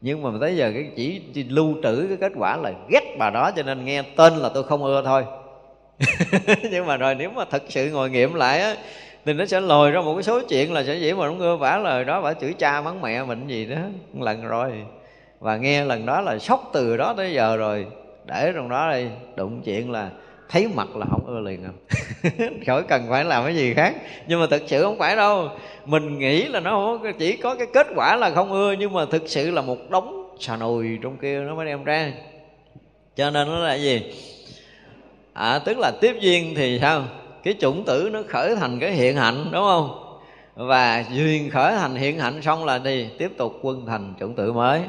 [0.00, 3.30] Nhưng mà tới giờ cái chỉ, chỉ lưu trữ cái kết quả là ghét bà
[3.30, 5.24] đó cho nên nghe tên là tôi không ưa thôi.
[6.70, 8.76] nhưng mà rồi nếu mà thật sự ngồi nghiệm lại á,
[9.24, 11.56] thì nó sẽ lồi ra một cái số chuyện là sẽ dĩ mà không ngơ
[11.56, 13.76] vả lời đó, vả chửi cha mắng mẹ mình gì đó,
[14.12, 14.72] một lần rồi.
[15.40, 17.86] Và nghe lần đó là sốc từ đó tới giờ rồi.
[18.26, 20.10] Để trong đó đây, đụng chuyện là
[20.48, 21.76] thấy mặt là không ưa liền không
[22.38, 22.46] à.
[22.66, 23.94] khỏi cần phải làm cái gì khác.
[24.26, 25.48] Nhưng mà thực sự không phải đâu.
[25.84, 29.22] Mình nghĩ là nó chỉ có cái kết quả là không ưa, nhưng mà thực
[29.26, 32.12] sự là một đống xà nồi trong kia nó mới đem ra.
[33.16, 34.02] Cho nên nó là gì?
[35.36, 37.04] À tức là tiếp duyên thì sao?
[37.42, 40.18] Cái chủng tử nó khởi thành cái hiện hạnh đúng không?
[40.54, 44.52] Và duyên khởi thành hiện hạnh xong là đi tiếp tục quân thành chủng tử
[44.52, 44.82] mới.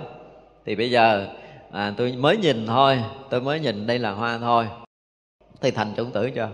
[0.66, 1.28] Thì bây giờ
[1.72, 4.68] à, tôi mới nhìn thôi tôi mới nhìn đây là hoa thôi.
[5.62, 6.50] Thì thành chủng tử chưa?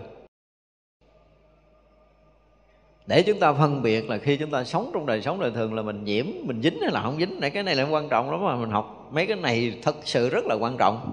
[3.06, 5.74] Để chúng ta phân biệt là khi chúng ta sống trong đời sống đời thường
[5.74, 7.40] là mình nhiễm mình dính hay là không dính.
[7.40, 9.08] Này cái này là quan trọng lắm mà mình học.
[9.12, 11.12] Mấy cái này thật sự rất là quan trọng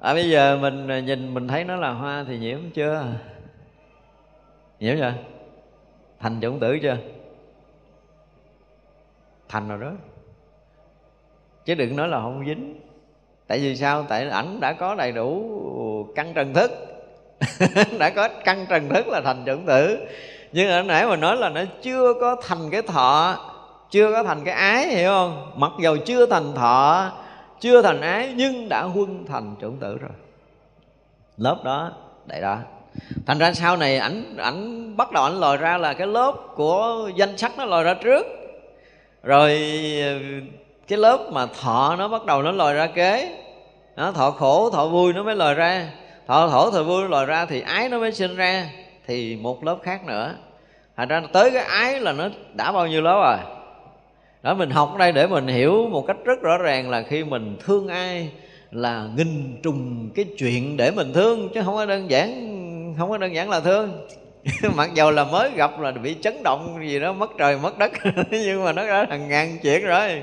[0.00, 3.06] à, bây giờ mình à, nhìn mình thấy nó là hoa thì nhiễm chưa?
[4.80, 5.12] Nhiễm chưa?
[6.20, 6.96] Thành chủng tử chưa?
[9.48, 9.92] Thành rồi đó.
[11.64, 12.80] Chứ đừng nói là không dính.
[13.46, 14.06] Tại vì sao?
[14.08, 16.70] Tại ảnh đã có đầy đủ căn trần thức.
[17.98, 20.06] Đã có căn trần thức là thành chủng tử.
[20.52, 23.38] Nhưng ở nãy mà nói là nó chưa có thành cái thọ
[23.92, 25.52] chưa có thành cái ái hiểu không?
[25.56, 27.10] Mặc dầu chưa thành thọ
[27.62, 30.10] chưa thành ái nhưng đã huân thành trưởng tử rồi.
[31.36, 31.90] Lớp đó,
[32.26, 32.58] đại đó.
[33.26, 37.10] Thành ra sau này ảnh ảnh bắt đầu ảnh lòi ra là cái lớp của
[37.16, 38.26] danh sắc nó lòi ra trước.
[39.22, 39.50] Rồi,
[40.88, 43.38] cái lớp mà thọ nó bắt đầu nó lòi ra kế.
[43.96, 45.88] Nó thọ khổ, thọ vui nó mới lòi ra.
[46.26, 48.68] Thọ khổ thọ vui nó lòi ra thì ái nó mới sinh ra.
[49.06, 50.34] Thì một lớp khác nữa.
[50.96, 53.61] Thành ra tới cái ái là nó đã bao nhiêu lớp rồi?
[54.42, 57.24] Đó, mình học ở đây để mình hiểu một cách rất rõ ràng là khi
[57.24, 58.30] mình thương ai
[58.70, 62.28] là nghìn trùng cái chuyện để mình thương, chứ không có đơn giản,
[62.98, 64.06] không có đơn giản là thương.
[64.76, 67.92] Mặc dầu là mới gặp là bị chấn động gì đó, mất trời, mất đất,
[68.30, 70.22] nhưng mà nó đã hàng ngàn chuyện rồi.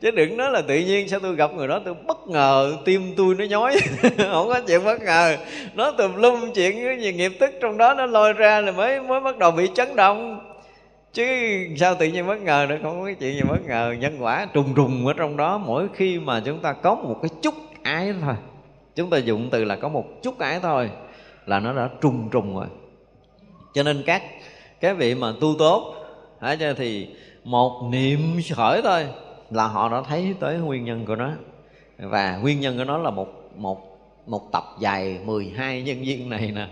[0.00, 3.14] Chứ đừng nói là tự nhiên sao tôi gặp người đó, tôi bất ngờ, tim
[3.16, 3.76] tôi nó nhói,
[4.18, 5.36] không có chuyện bất ngờ.
[5.74, 9.00] Nó tùm lum chuyện, cái gì nghiệp tức trong đó nó lôi ra là mới
[9.00, 10.40] mới bắt đầu bị chấn động
[11.16, 11.24] chứ
[11.76, 13.94] sao tự nhiên bất ngờ nữa không có cái chuyện gì bất ngờ.
[14.00, 15.58] Nhân quả trùng trùng ở trong đó.
[15.58, 18.34] Mỗi khi mà chúng ta có một cái chút ái thôi,
[18.94, 20.90] chúng ta dụng từ là có một chút ái thôi,
[21.46, 22.66] là nó đã trùng trùng rồi.
[23.74, 24.22] Cho nên các
[24.80, 25.94] cái vị mà tu tốt,
[26.40, 27.08] hả thì
[27.44, 28.20] một niệm
[28.54, 29.06] khởi thôi
[29.50, 31.32] là họ đã thấy tới nguyên nhân của nó.
[31.98, 36.52] Và nguyên nhân của nó là một một một tập dài 12 nhân viên này
[36.54, 36.66] nè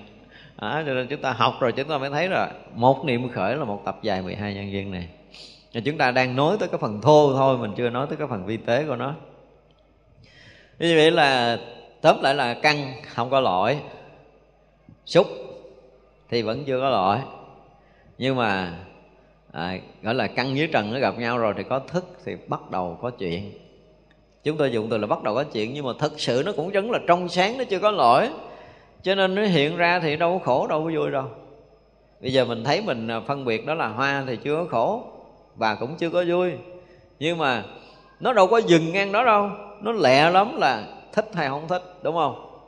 [0.56, 3.56] à, cho nên chúng ta học rồi chúng ta mới thấy là một niệm khởi
[3.56, 5.08] là một tập dài 12 nhân viên này.
[5.74, 8.26] Và chúng ta đang nói tới cái phần thô thôi mình chưa nói tới cái
[8.26, 9.14] phần vi tế của nó.
[10.78, 11.58] Như vậy là
[12.00, 13.78] tóm lại là căn không có lỗi.
[15.06, 15.26] Xúc
[16.28, 17.18] thì vẫn chưa có lỗi.
[18.18, 18.78] Nhưng mà
[19.52, 22.70] à, gọi là căn với trần nó gặp nhau rồi thì có thức thì bắt
[22.70, 23.52] đầu có chuyện.
[24.44, 26.70] Chúng tôi dùng từ là bắt đầu có chuyện nhưng mà thật sự nó cũng
[26.72, 28.28] vẫn là trong sáng nó chưa có lỗi
[29.04, 31.28] cho nên nó hiện ra thì đâu có khổ, đâu có vui đâu.
[32.20, 35.02] Bây giờ mình thấy mình à, phân biệt đó là hoa thì chưa có khổ
[35.56, 36.52] và cũng chưa có vui.
[37.18, 37.64] Nhưng mà
[38.20, 39.50] nó đâu có dừng ngang đó đâu.
[39.80, 42.60] Nó lẹ lắm là thích hay không thích, đúng không?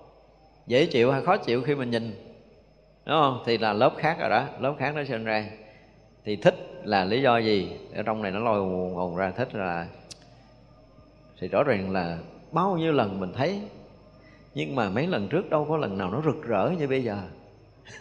[0.67, 2.11] Dễ chịu hay khó chịu khi mình nhìn,
[3.07, 3.43] đúng không?
[3.47, 5.47] Thì là lớp khác rồi đó, lớp khác nó sinh ra.
[6.25, 7.77] Thì thích là lý do gì?
[7.95, 9.87] Ở trong này nó lôi nguồn ra thích là,
[11.41, 12.19] thì rõ ràng là
[12.53, 13.61] bao nhiêu lần mình thấy
[14.57, 17.17] nhưng mà mấy lần trước đâu có lần nào nó rực rỡ như bây giờ.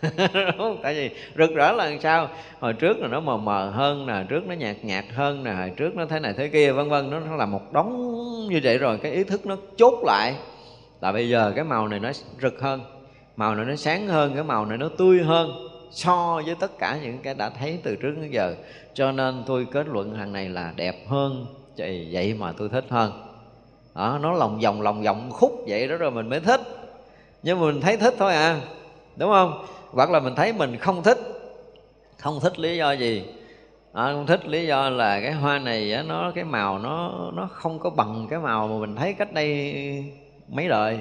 [0.57, 2.29] Đúng tại vì rực rỡ là làm sao?
[2.59, 5.71] Hồi trước là nó mờ mờ hơn nè trước nó nhạt nhạt hơn nè hồi
[5.77, 7.91] trước nó thế này thế kia vân vân nó, nó là một đống
[8.49, 10.35] như vậy rồi cái ý thức nó chốt lại.
[11.01, 12.81] Là bây giờ cái màu này nó rực hơn
[13.35, 15.49] màu này nó sáng hơn cái màu này nó tươi hơn
[15.91, 18.55] so với tất cả những cái đã thấy từ trước đến giờ.
[18.93, 21.45] Cho nên tôi kết luận hàng này là đẹp hơn
[22.11, 23.24] vậy mà tôi thích hơn
[23.95, 26.61] đó, nó lòng vòng lòng vòng khúc vậy đó rồi mình mới thích.
[27.43, 28.61] Nhưng mà mình thấy thích thôi à
[29.15, 29.65] đúng không?
[29.91, 31.17] Hoặc là mình thấy mình không thích.
[32.17, 33.25] Không thích lý do gì?
[33.93, 37.49] À, không thích lý do là cái hoa này á, nó cái màu nó nó
[37.51, 39.73] không có bằng cái màu mà mình thấy cách đây
[40.47, 40.99] mấy đời.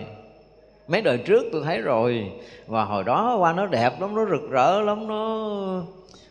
[0.88, 2.32] Mấy đời trước tôi thấy rồi.
[2.66, 5.46] Và hồi đó hoa nó đẹp lắm nó rực rỡ lắm nó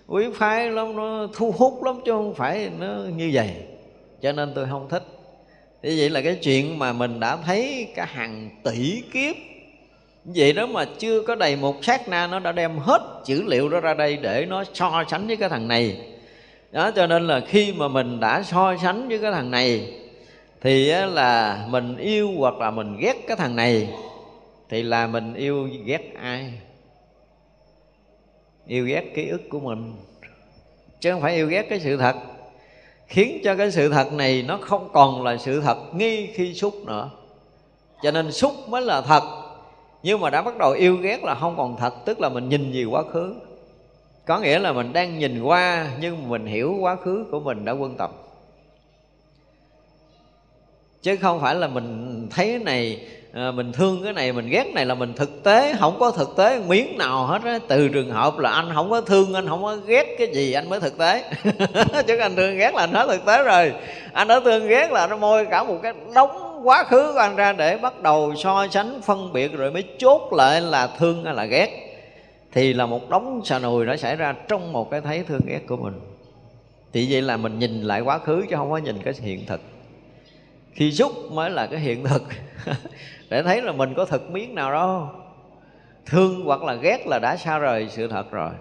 [0.08, 3.54] quý phái lắm nó thu hút lắm chứ không phải nó như vậy.
[4.22, 5.04] Cho nên tôi không thích
[5.84, 9.36] thế vậy là cái chuyện mà mình đã thấy cả hàng tỷ kiếp.
[10.26, 13.70] Vậy đó mà chưa có đầy một sát na, nó đã đem hết dữ liệu
[13.70, 15.98] đó ra đây để nó so sánh với cái thằng này.
[16.72, 19.94] Đó, cho nên là khi mà mình đã so sánh với cái thằng này,
[20.62, 23.90] thì là mình yêu hoặc là mình ghét cái thằng này,
[24.70, 26.54] thì là mình yêu ghét ai?
[28.68, 29.94] Yêu ghét ký ức của mình.
[31.00, 32.16] Chứ không phải yêu ghét cái sự thật
[33.08, 36.74] khiến cho cái sự thật này nó không còn là sự thật nghi khi xúc
[36.86, 37.10] nữa.
[38.04, 39.24] Cho nên xúc mới là thật,
[40.04, 42.72] nhưng mà đã bắt đầu yêu ghét là không còn thật, tức là mình nhìn
[42.72, 43.36] gì quá khứ.
[44.26, 47.72] Có nghĩa là mình đang nhìn qua, nhưng mình hiểu quá khứ của mình đã
[47.72, 48.12] quân tập
[51.04, 54.86] chứ không phải là mình thấy này à, mình thương cái này mình ghét này
[54.86, 57.60] là mình thực tế không có thực tế miếng nào hết á.
[57.68, 60.70] Từ trường hợp là anh không có thương anh không có ghét cái gì anh
[60.70, 61.24] mới thực tế.
[62.08, 63.74] Chứ anh thương ghét là anh hết thực tế rồi.
[64.14, 67.36] Anh đã thương ghét là nó môi cả một cái đống quá khứ của anh
[67.36, 71.34] ra để bắt đầu so sánh phân biệt rồi mới chốt lại là thương hay
[71.34, 71.70] là ghét.
[72.52, 75.62] Thì là một đống xà nùi nó xảy ra trong một cái thấy thương ghét
[75.68, 75.94] của mình.
[76.94, 79.62] Thì vậy là mình nhìn lại quá khứ chứ không có nhìn cái hiện thực.
[80.74, 82.24] Khi xúc mới là cái hiện thực.
[83.30, 85.10] để thấy là mình có thực miếng nào đâu
[86.06, 88.52] thương hoặc là ghét là đã xa rời sự thật rồi.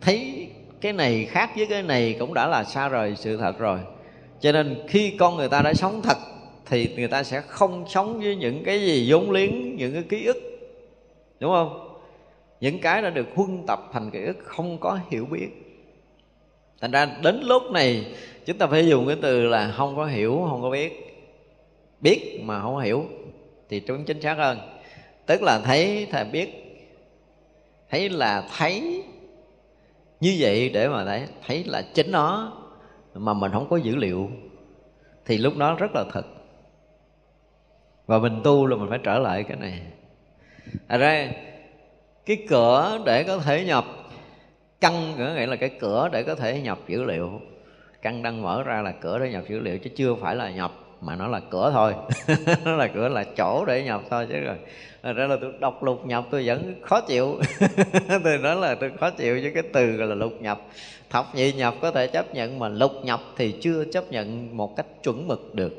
[0.00, 0.48] Thấy
[0.80, 3.78] cái này khác với cái này cũng đã là xa rời sự thật rồi.
[4.40, 6.18] Cho nên khi con người ta đã sống thật
[6.66, 10.26] thì người ta sẽ không sống với những cái gì vốn liếng, những cái ký
[10.26, 10.36] ức.
[11.40, 11.98] Đúng không?
[12.60, 15.48] Những cái đã được huân tập thành ký ức không có hiểu biết.
[16.80, 18.04] Thành ra đến lúc này,
[18.46, 21.16] chúng ta phải dùng cái từ là không có hiểu, không có biết.
[22.00, 23.04] Biết mà không hiểu
[23.70, 24.58] thì chúng chính xác hơn.
[25.26, 26.48] Tức là thấy, thầy biết,
[27.90, 29.02] thấy là thấy
[30.20, 32.52] như vậy để mà thấy thấy là chính nó
[33.14, 34.30] mà mình không có dữ liệu
[35.26, 36.26] thì lúc đó rất là thật.
[38.06, 39.82] Và mình tu là mình phải trở lại cái này.
[40.88, 41.28] À ra,
[42.26, 43.84] cái cửa để có thể nhập,
[44.80, 47.40] căn nghĩa là cái cửa để có thể nhập dữ liệu.
[48.02, 50.72] Căn đang mở ra là cửa để nhập dữ liệu chứ chưa phải là nhập
[51.00, 51.94] mà nó là cửa thôi.
[52.64, 54.56] Nó là cửa là chỗ để nhập thôi chứ rồi.
[55.02, 57.40] Thật ra là tôi đọc lục nhập tôi vẫn khó chịu.
[58.24, 60.60] Tôi nói là tôi khó chịu với cái từ gọi là lục nhập.
[61.10, 64.76] Thập nhị nhập có thể chấp nhận mà lục nhập thì chưa chấp nhận một
[64.76, 65.72] cách chuẩn mực được.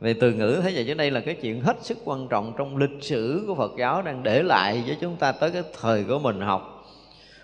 [0.00, 2.76] Về từ ngữ thế vậy chứ đây là cái chuyện hết sức quan trọng trong
[2.76, 6.18] lịch sử của Phật giáo đang để lại với chúng ta tới cái thời của
[6.18, 6.84] mình học.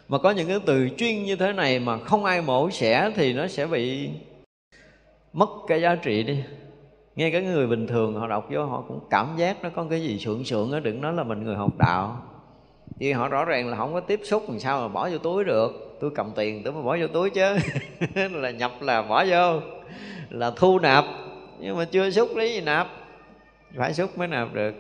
[0.09, 3.33] Mà có những cái từ chuyên như thế này mà không ai mổ xẻ thì
[3.33, 4.11] nó sẽ bị
[5.33, 6.39] mất cái giá trị đi
[7.17, 10.03] nghe cái người bình thường họ đọc vô họ cũng cảm giác nó có cái
[10.03, 12.23] gì sượng sượng á, đừng nói là mình người học đạo.
[12.99, 15.45] Vì họ rõ ràng là không có tiếp xúc, làm sao mà bỏ vô túi
[15.45, 15.97] được?
[16.01, 17.57] Tôi cầm tiền tôi mới bỏ vô túi chứ.
[18.31, 19.61] Là nhập là bỏ vô,
[20.31, 21.05] là thu nạp.
[21.61, 22.89] Nhưng mà chưa xúc lấy gì nạp,
[23.77, 24.75] phải xúc mới nạp được.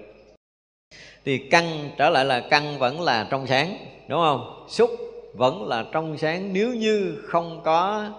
[1.25, 3.77] Thì căn trở lại là căn vẫn là trong sáng,
[4.09, 4.67] đúng không?
[4.69, 4.91] Xúc
[5.35, 6.53] vẫn là trong sáng.
[6.53, 8.11] Nếu như không có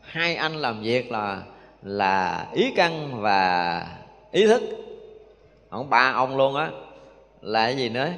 [0.00, 1.42] hai anh làm việc là
[1.82, 3.86] là ý căn và
[4.32, 4.62] ý thức.
[5.68, 6.70] Ông ba ông luôn á
[7.40, 8.10] là cái gì nữa?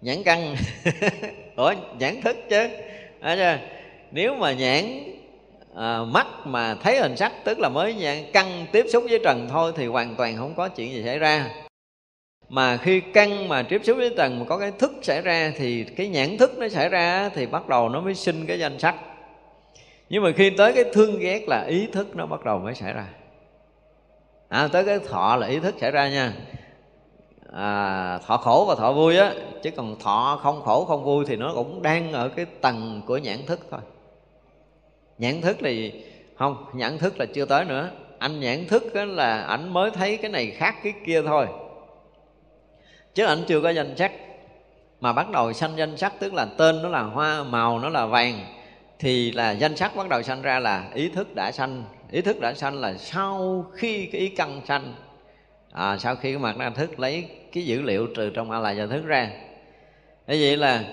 [0.00, 0.56] Nhãn căn.
[1.56, 2.68] Ủa nhãn thức chứ.
[3.20, 3.58] Đấy chưa?
[4.10, 4.84] nếu mà nhãn
[5.74, 9.48] à, mắt mà thấy hình sắc tức là mới nhãn căn tiếp xúc với trần
[9.50, 11.50] thôi thì hoàn toàn không có chuyện gì xảy ra.
[12.48, 15.84] Mà khi căn mà tiếp xúc với trần mà có cái thức xảy ra thì
[15.84, 18.94] cái nhãn thức nó xảy ra thì bắt đầu nó mới sinh cái danh sắc
[20.08, 22.92] nhưng mà khi tới cái thương ghét là ý thức nó bắt đầu mới xảy
[22.92, 23.06] ra.
[24.48, 26.32] À, tới cái thọ là ý thức xảy ra nha.
[27.52, 31.36] À, thọ khổ và thọ vui á chứ còn thọ không khổ không vui thì
[31.36, 33.80] nó cũng đang ở cái tầng của nhãn thức thôi.
[35.18, 36.04] Nhãn thức thì
[36.36, 37.90] không nhãn thức là chưa tới nữa.
[38.18, 41.46] Anh nhãn thức là ảnh mới thấy cái này khác cái kia thôi.
[43.14, 44.12] Chứ ảnh chưa có danh sắc
[45.00, 48.06] mà bắt đầu sanh danh sắc tức là tên nó là hoa màu nó là
[48.06, 48.55] vàng
[48.98, 51.84] thì là danh sắc bắt đầu sanh ra là ý thức đã sanh.
[52.10, 54.94] Ý thức đã sanh là sau khi cái ý căn sanh.
[55.72, 58.70] À, sau khi cái mặt na thức lấy cái dữ liệu trừ trong a la
[58.70, 59.30] gia thức ra.
[60.26, 60.84] Như vậy là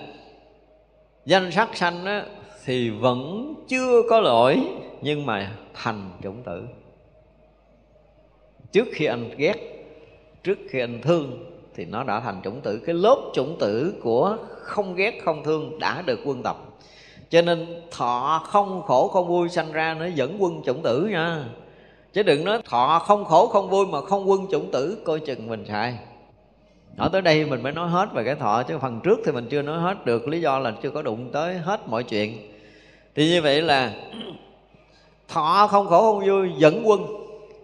[1.24, 2.24] danh sắc sanh á,
[2.64, 4.60] thì vẫn chưa có lỗi
[5.02, 6.66] nhưng mà thành chủng tử.
[8.72, 9.56] Trước khi anh ghét
[10.44, 12.82] trước khi anh thương thì nó đã thành chủng tử.
[12.86, 16.56] Cái lớp chủng tử của không ghét không thương đã được quân tập
[17.34, 21.44] cho nên thọ không khổ không vui sanh ra nó vẫn quân chủng tử nha.
[22.12, 25.46] Chứ đừng nói thọ không khổ không vui mà không quân chủng tử, coi chừng
[25.48, 25.98] mình sai.
[26.96, 29.46] Nói tới đây mình mới nói hết về cái thọ, chứ phần trước thì mình
[29.50, 32.52] chưa nói hết được, lý do là chưa có đụng tới hết mọi chuyện.
[33.14, 33.92] Thì như vậy là
[35.28, 37.06] thọ không khổ không vui dẫn quân.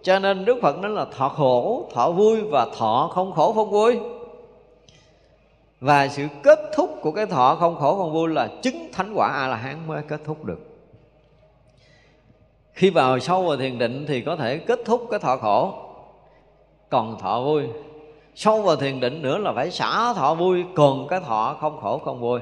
[0.03, 3.69] Cho nên đức phật nói là thọ khổ, thọ vui và thọ không khổ không
[3.69, 3.99] vui
[5.81, 9.27] và sự kết thúc của cái thọ không khổ không vui là chứng thánh quả
[9.27, 10.59] a la hán mới kết thúc được.
[12.73, 15.73] Khi vào sâu vào thiền định thì có thể kết thúc cái thọ khổ,
[16.89, 17.63] còn thọ vui.
[18.35, 21.97] Sâu vào thiền định nữa là phải xả thọ vui, còn cái thọ không khổ
[21.97, 22.39] không vui.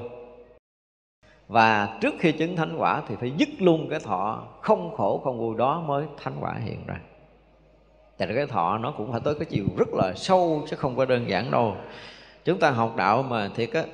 [1.48, 5.38] Và trước khi chứng thánh quả thì phải dứt luôn cái thọ không khổ không
[5.38, 7.00] vui đó mới thánh quả hiện ra.
[8.18, 11.04] Tại cái thọ nó cũng phải tới cái chiều rất là sâu, chứ không có
[11.04, 11.76] đơn giản đâu
[12.44, 13.84] chúng ta học đạo mà thiệt á,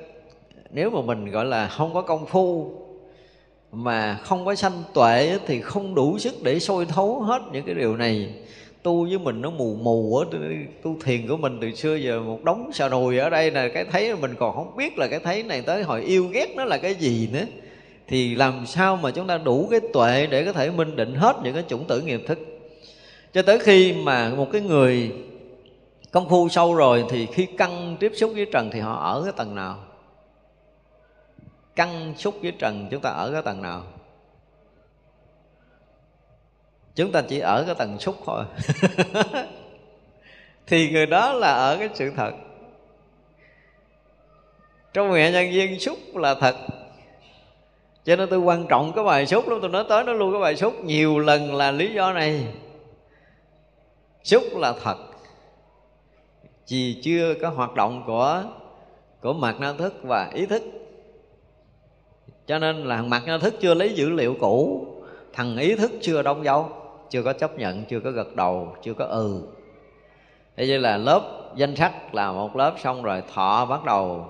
[0.71, 2.71] nếu mà mình gọi là không có công phu,
[3.71, 7.75] mà không có sanh tuệ thì không đủ sức để sôi thấu hết những cái
[7.75, 8.33] điều này.
[8.83, 10.37] Tu với mình nó mù mù á
[10.83, 13.85] tu thiền của mình từ xưa giờ một đống xà đùi ở đây là cái
[13.91, 16.77] thấy mình còn không biết là cái thấy này tới hồi yêu ghét nó là
[16.77, 17.45] cái gì nữa.
[18.07, 21.35] Thì làm sao mà chúng ta đủ cái tuệ để có thể minh định hết
[21.43, 22.39] những cái chủng tử nghiệp thức?
[23.33, 25.11] Cho tới khi mà một cái người
[26.17, 29.33] công phu sâu rồi thì khi căng tiếp xúc với trần thì họ ở cái
[29.37, 29.77] tầng nào?
[31.75, 33.83] Căng xúc với trần chúng ta ở cái tầng nào?
[36.95, 38.43] Chúng ta chỉ ở cái tầng xúc thôi.
[40.67, 42.31] Thì người đó là ở cái sự thật.
[44.93, 46.55] Trong nghệ nhân viên xúc là thật.
[48.05, 50.41] Cho nên tôi quan trọng cái bài xúc lắm, tôi nói tới nó luôn, cái
[50.41, 52.47] bài xúc nhiều lần là lý do này.
[54.23, 55.06] Xúc là thật
[56.67, 58.43] vì chưa có hoạt động của
[59.21, 60.63] của mặt na thức và ý thức.
[62.47, 64.85] Cho nên là mặt na thức chưa lấy dữ liệu cũ,
[65.33, 66.69] thằng ý thức chưa đóng dấu,
[67.09, 69.41] chưa có chấp nhận, chưa có gật đầu, chưa có ừ.
[70.57, 71.21] Thế như là lớp
[71.55, 74.25] danh sắc là một lớp xong rồi thọ bắt đầu,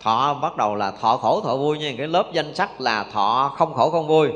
[0.00, 3.54] thọ bắt đầu là thọ khổ, thọ vui nhưng cái lớp danh sắc là thọ
[3.56, 4.28] không khổ, không vui.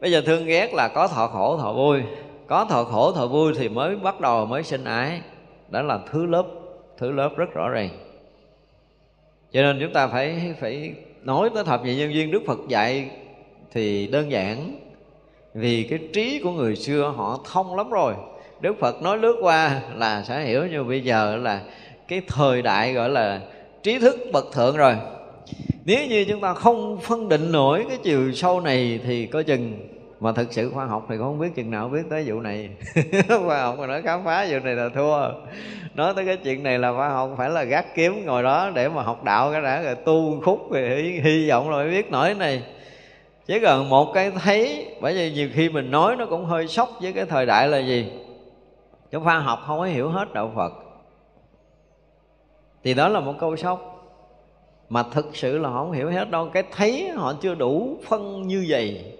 [0.00, 2.02] Bây giờ thương ghét là có thọ khổ, thọ vui.
[2.46, 5.20] Có thọ khổ, thọ vui thì mới bắt đầu mới sinh ái
[5.68, 6.46] đó là thứ lớp
[6.98, 7.88] thứ lớp rất rõ ràng.
[9.52, 13.10] Cho nên chúng ta phải phải nói tới thập nhị nhân viên đức phật dạy
[13.72, 14.80] thì đơn giản.
[15.54, 18.14] Vì cái trí của người xưa họ thông lắm rồi.
[18.60, 21.62] Đức phật nói lướt qua là sẽ hiểu như bây giờ là
[22.08, 23.40] cái thời đại gọi là
[23.82, 24.96] trí thức bậc thượng rồi.
[25.84, 29.93] Nếu như chúng ta không phân định nổi cái chiều sâu này thì có chừng
[30.24, 32.70] mà thực sự khoa học thì không biết chừng nào biết tới vụ này.
[33.46, 35.28] Khoa học mà nói khám phá vụ này là thua.
[35.94, 38.88] Nói tới cái chuyện này là khoa học phải là gác kiếm ngồi đó để
[38.88, 42.26] mà học đạo cái đã rồi tu khúc rồi hy, hy vọng rồi biết nổi
[42.26, 42.62] cái này.
[43.46, 46.90] Chỉ cần một cái thấy bởi vì nhiều khi mình nói nó cũng hơi sốc
[47.00, 48.12] với cái thời đại là gì?
[49.10, 50.72] Cái khoa học không có hiểu hết đạo phật.
[52.84, 53.90] Thì đó là một câu sốc.
[54.88, 56.48] Mà thực sự là họ không hiểu hết đâu.
[56.52, 59.13] Cái thấy họ chưa đủ phân như vậy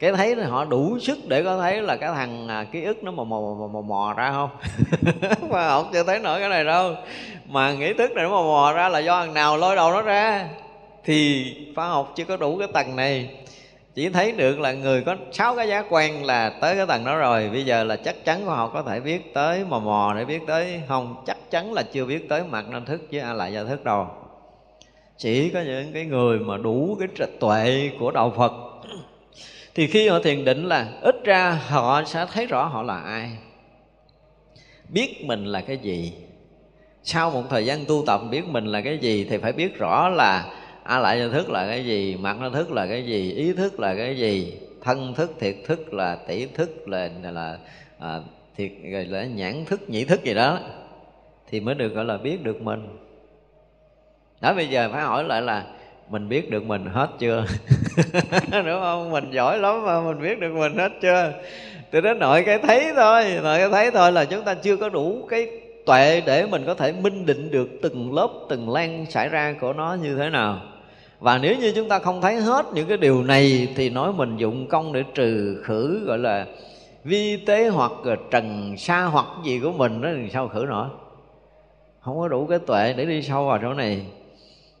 [0.00, 3.12] cái thấy họ đủ sức để có thấy là cái thằng à, ký ức nó
[3.12, 4.50] mò mò mò mò, mò ra không?
[5.50, 6.94] Mà học chưa thấy nổi cái này đâu.
[7.46, 10.02] Mà nghĩ thức này nó mò mò ra là do thằng nào lôi đầu nó
[10.02, 10.48] ra?
[11.04, 13.30] Thì khoa học chưa có đủ cái tầng này.
[13.94, 17.16] Chỉ thấy được là người có sáu cái giá quan là tới cái tầng đó
[17.16, 17.50] rồi.
[17.52, 20.40] Bây giờ là chắc chắn khoa học có thể biết tới mò mò để biết
[20.46, 20.80] tới.
[20.88, 23.84] Không chắc chắn là chưa biết tới mặt năng thức chứ ai lại gia thức
[23.84, 24.06] đâu.
[25.16, 28.52] Chỉ có những cái người mà đủ cái tuệ của đạo phật
[29.74, 33.30] thì khi họ thiền định là ít ra họ sẽ thấy rõ họ là ai.
[34.88, 36.12] Biết mình là cái gì.
[37.02, 40.08] Sau một thời gian tu tập biết mình là cái gì thì phải biết rõ
[40.08, 40.46] là
[40.82, 43.80] a lại nhận thức là cái gì mặt nó thức là cái gì ý thức
[43.80, 47.58] là cái gì thân thức thiệt thức là tỷ thức là là
[47.98, 48.20] à,
[48.56, 50.58] thiệt rồi là nhãn thức nhĩ thức gì đó.
[51.50, 52.88] Thì mới được gọi là biết được mình.
[54.40, 55.66] Đó bây giờ phải hỏi lại là
[56.10, 57.44] mình biết được mình hết chưa?
[58.52, 59.10] Đúng không?
[59.10, 61.32] Mình giỏi lắm mà mình biết được mình hết chưa?
[61.90, 64.88] Từ đến nội cái thấy thôi, nội cái thấy thôi là chúng ta chưa có
[64.88, 65.46] đủ cái
[65.86, 69.72] tuệ để mình có thể minh định được từng lớp, từng lan xảy ra của
[69.72, 70.60] nó như thế nào.
[71.20, 74.36] Và nếu như chúng ta không thấy hết những cái điều này thì nói mình
[74.36, 76.46] dụng công để trừ khử, gọi là
[77.04, 77.92] vi tế hoặc
[78.30, 80.88] trần sa hoặc gì của mình đó, thì sao khử nổi
[82.00, 84.06] không có đủ cái tuệ để đi sâu vào chỗ này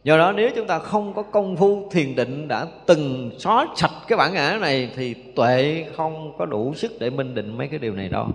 [0.04, 3.92] do đó nếu chúng ta không có công phu thiền định đã từng xóa sạch
[4.08, 7.78] cái bản ngã này thì tuệ không có đủ sức để minh định mấy cái
[7.78, 8.26] điều này đâu.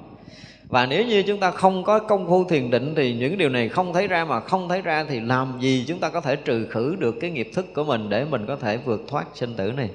[0.67, 3.69] Và nếu như chúng ta không có công phu thiền định thì những điều này
[3.69, 6.67] không thấy ra mà không thấy ra thì làm gì chúng ta có thể trừ
[6.69, 9.71] khử được cái nghiệp thức của mình để mình có thể vượt thoát sinh tử
[9.71, 9.89] này?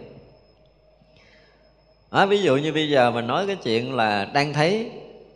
[2.10, 4.90] À, ví dụ như bây giờ mình nói cái chuyện là đang thấy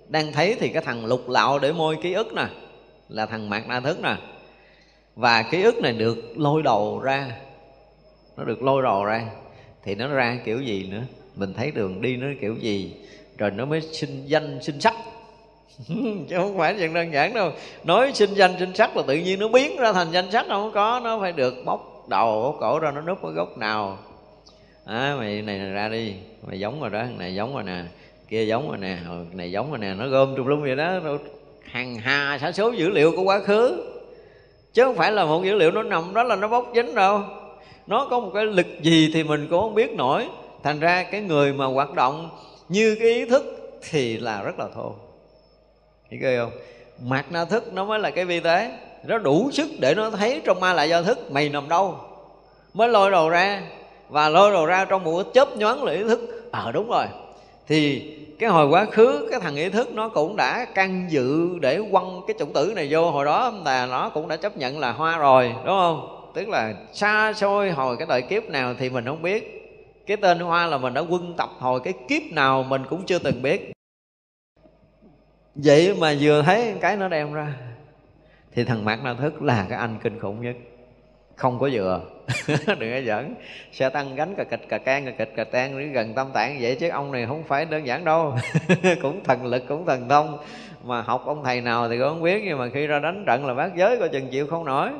[0.08, 2.46] đang thấy thì cái thằng lục lạo để môi ký ức nè
[3.08, 4.16] là thằng mạc na thức nè
[5.16, 7.30] và ký ức này được lôi đầu ra.
[8.36, 9.24] Nó được lôi đầu ra.
[9.84, 11.02] Thì nó ra kiểu gì nữa?
[11.36, 12.94] Mình thấy đường đi nó kiểu gì?
[13.38, 14.94] Rồi nó mới sinh danh sinh sắc.
[16.28, 17.52] Chứ không phải chuyện đơn giản đâu.
[17.84, 20.72] Nói sinh danh sinh sắc là tự nhiên nó biến ra thành danh sắc không
[20.74, 23.98] có nó phải được bóc đầu bóc cổ ra nó núp ở gốc nào.
[24.84, 26.14] À, mày này ra đi.
[26.46, 27.82] Mày giống rồi đó này giống rồi nè
[28.28, 29.94] kia giống rồi nè ừ, này giống rồi nè.
[29.94, 31.00] Nó gom trùm lum vậy đó
[31.64, 33.93] hàng hà xã số dữ liệu của quá khứ
[34.74, 37.20] chứ không phải là một dữ liệu nó nằm đó là nó bốc dính đâu.
[37.86, 40.28] Nó có một cái lực gì thì mình cũng không biết nổi.
[40.62, 42.30] Thành ra cái người mà hoạt động
[42.68, 43.44] như cái ý thức
[43.90, 44.92] thì là rất là thô.
[46.10, 46.50] Hiểu ghê không?
[47.02, 48.70] Mạt na thức nó mới là cái vi tế.
[49.04, 51.30] Nó đủ sức để nó thấy trong ma lại do thức.
[51.30, 51.98] Mày nằm đâu?
[52.74, 53.62] Mới lôi đầu ra.
[54.08, 56.48] Và lôi đầu ra trong một chớp nhoáng là ý thức.
[56.52, 57.06] Ờ à, đúng rồi
[57.66, 61.80] thì cái hồi quá khứ, cái thằng ý thức nó cũng đã căn dự để
[61.90, 63.10] quăng cái chủng tử này vô.
[63.10, 66.30] Hồi đó là nó cũng đã chấp nhận là hoa rồi, đúng không?
[66.34, 69.60] Tức là xa xôi hồi cái đời kiếp nào thì mình không biết.
[70.06, 73.18] Cái tên hoa là mình đã quân tập hồi cái kiếp nào mình cũng chưa
[73.18, 73.72] từng biết.
[75.54, 77.54] Vậy mà vừa thấy cái nó đem ra.
[78.54, 80.56] Thì thằng mạt na thức là cái anh kinh khủng nhất.
[81.36, 82.00] Không có vừa
[82.66, 83.34] đừng có giỡn.
[83.72, 86.76] Xe tăng gánh cà kịch cà can cà kịch cà tan gần tâm tạng vậy
[86.80, 88.36] chứ ông này không phải đơn giản đâu.
[89.02, 90.38] Cũng thần lực cũng thần thông.
[90.84, 93.46] Mà học ông thầy nào thì cũng không biết nhưng mà khi ra đánh trận
[93.46, 94.90] là bác giới coi chừng chịu không nổi.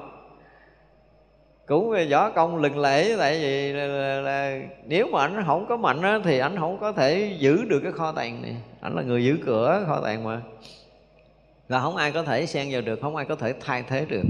[1.66, 5.76] Cũng võ công lừng lễ tại vì là, là, là nếu mà anh không có
[5.76, 8.56] mạnh á, thì anh không có thể giữ được cái kho tàng này.
[8.80, 10.40] Anh là người giữ cửa kho tàng mà.
[11.68, 14.22] Và không ai có thể xen vào được không ai có thể thay thế được.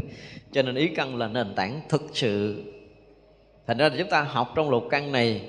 [0.53, 2.63] Cho nên ý căn là nền tảng thực sự
[3.67, 5.43] thành ra là chúng ta học trong lục căn này,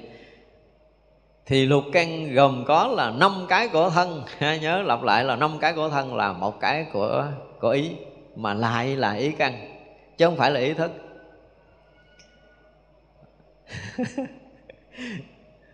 [1.45, 4.24] thì lục căn gồm có là năm cái của thân.
[4.61, 7.26] Nhớ lặp lại là năm cái của thân là một cái của
[7.59, 7.91] của ý,
[8.36, 9.53] mà lại là ý căn,
[10.18, 10.91] chứ không phải là ý thức.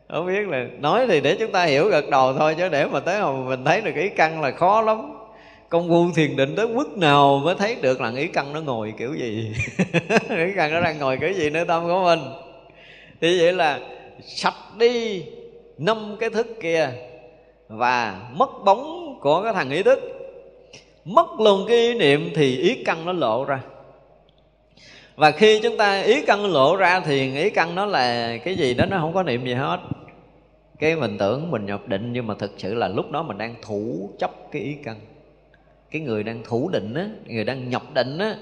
[0.10, 3.00] Không biết là, nói thì để chúng ta hiểu gật đầu thôi, chứ để mà
[3.00, 5.21] tới hồi mình thấy được ý căn là khó lắm
[5.72, 8.94] công phu thiền định tới mức nào mới thấy được là ý căn nó ngồi
[8.98, 9.54] kiểu gì?
[10.30, 12.20] Ý căn nó đang ngồi kiểu gì nơi tâm của mình?
[13.22, 13.80] Thì vậy là
[14.26, 15.24] sạch đi
[15.78, 16.90] năm cái thức kia
[17.68, 20.00] và mất bóng của cái thằng ý thức.
[21.06, 23.62] Mất luôn cái ý niệm thì ý căn nó lộ ra.
[25.16, 28.74] Và khi chúng ta, ý căn lộ ra thì ý căn nó là cái gì
[28.74, 29.80] đó nó không có niệm gì hết.
[30.80, 33.56] Cái mình tưởng, mình nhập định nhưng mà thực sự là lúc đó mình đang
[33.62, 34.96] thủ chấp cái ý căn
[35.92, 38.36] cái người đang thủ định á, người đang nhập định á,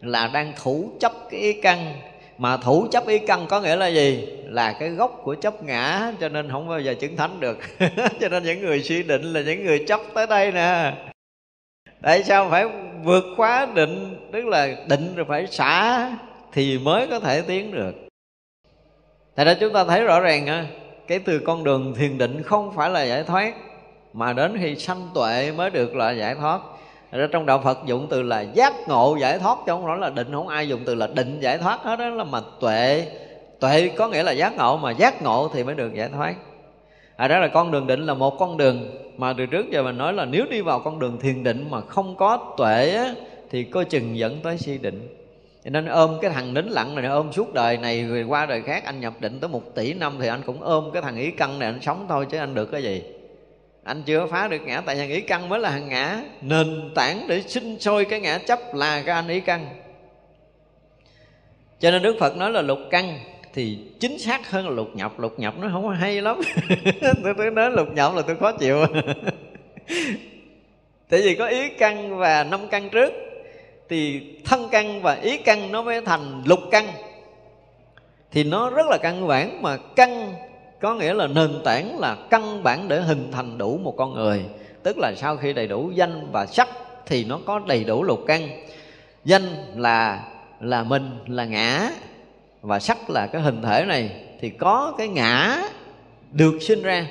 [0.00, 1.94] là đang thủ chấp cái ý căn.
[2.38, 4.28] Mà thủ chấp ý căn có nghĩa là gì?
[4.44, 7.58] Là cái gốc của chấp ngã, cho nên không bao giờ chứng thánh được.
[8.20, 10.92] Cho nên những người suy định là những người chấp tới đây nè.
[12.02, 12.66] Tại sao phải
[13.04, 14.16] vượt khóa định?
[14.32, 16.10] Tức là định rồi phải xả
[16.52, 17.94] thì mới có thể tiến được.
[19.34, 20.66] Tại đó chúng ta thấy rõ ràng
[21.08, 23.54] cái từ con đường thiền định không phải là giải thoát,
[24.12, 26.60] mà đến khi sanh tuệ mới được là giải thoát
[27.18, 30.10] ra trong đạo Phật dụng từ là giác ngộ giải thoát chứ không nói là
[30.10, 30.32] định.
[30.32, 33.06] Không ai dùng từ là định giải thoát hết đó là mà tuệ.
[33.60, 36.34] Tuệ có nghĩa là giác ngộ mà giác ngộ thì mới được giải thoát.
[37.16, 38.90] À đó là con đường định là một con đường.
[39.16, 41.80] Mà từ trước giờ mình nói là nếu đi vào con đường thiền định mà
[41.80, 43.14] không có tuệ á,
[43.50, 45.08] thì coi chừng dẫn tới si định.
[45.64, 48.62] Cho nên ôm cái thằng nín lặng này ôm suốt đời này rồi qua đời
[48.62, 51.30] khác anh nhập định tới một tỷ năm thì anh cũng ôm cái thằng ý
[51.30, 53.02] căn này anh sống thôi chứ anh được cái gì?
[53.84, 56.22] Anh chưa phá được ngã tại vì ý căn mới là hàng ngã.
[56.40, 59.82] Nền tảng để sinh sôi cái ngã chấp là cái anh ý căn
[61.82, 63.18] cho nên đức phật nói là lục căn
[63.54, 66.40] thì chính xác hơn là lục nhập lục nhập nó không hay lắm.
[67.00, 68.76] Tôi, tôi nói lục nhập là tôi khó chịu.
[71.08, 73.12] Tại vì có ý căn và năm căn trước
[73.88, 76.86] thì thân căn và ý căn nó mới thành lục căn
[78.30, 80.34] thì nó rất là căn bản mà căn
[80.82, 84.44] có nghĩa là nền tảng là căn bản để hình thành đủ một con người.
[84.82, 86.68] Tức là sau khi đầy đủ danh và sắc
[87.06, 88.48] thì nó có đầy đủ lục căn.
[89.24, 89.42] Danh
[89.76, 90.24] là
[90.60, 91.90] là mình là ngã
[92.60, 94.10] và sắc là cái hình thể này.
[94.40, 95.62] Thì có cái ngã
[96.32, 97.06] được sinh ra.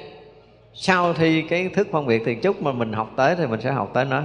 [0.73, 3.71] Sau khi cái thức phân biệt thiền chút mà mình học tới thì mình sẽ
[3.71, 4.23] học tới nó.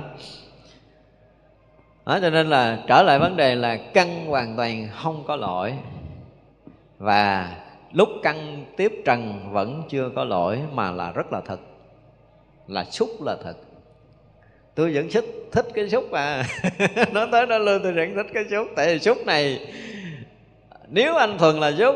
[2.06, 5.74] Đó, cho nên là trở lại vấn đề là căn hoàn toàn không có lỗi.
[6.98, 7.52] Và
[7.92, 11.60] lúc căng tiếp trần vẫn chưa có lỗi mà là rất là thật,
[12.66, 13.56] là xúc là thật.
[14.74, 16.44] Tôi vẫn thích thích cái xúc à.
[17.12, 18.66] Nói tới nó luôn tôi vẫn thích cái xúc.
[18.76, 19.66] Tại vì xúc này,
[20.88, 21.94] nếu anh thuần là xúc,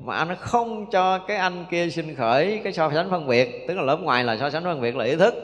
[0.00, 3.74] mà anh không cho cái anh kia sinh khởi cái so sánh phân biệt, tức
[3.74, 5.34] là lớp ngoài là so sánh phân biệt là ý thức,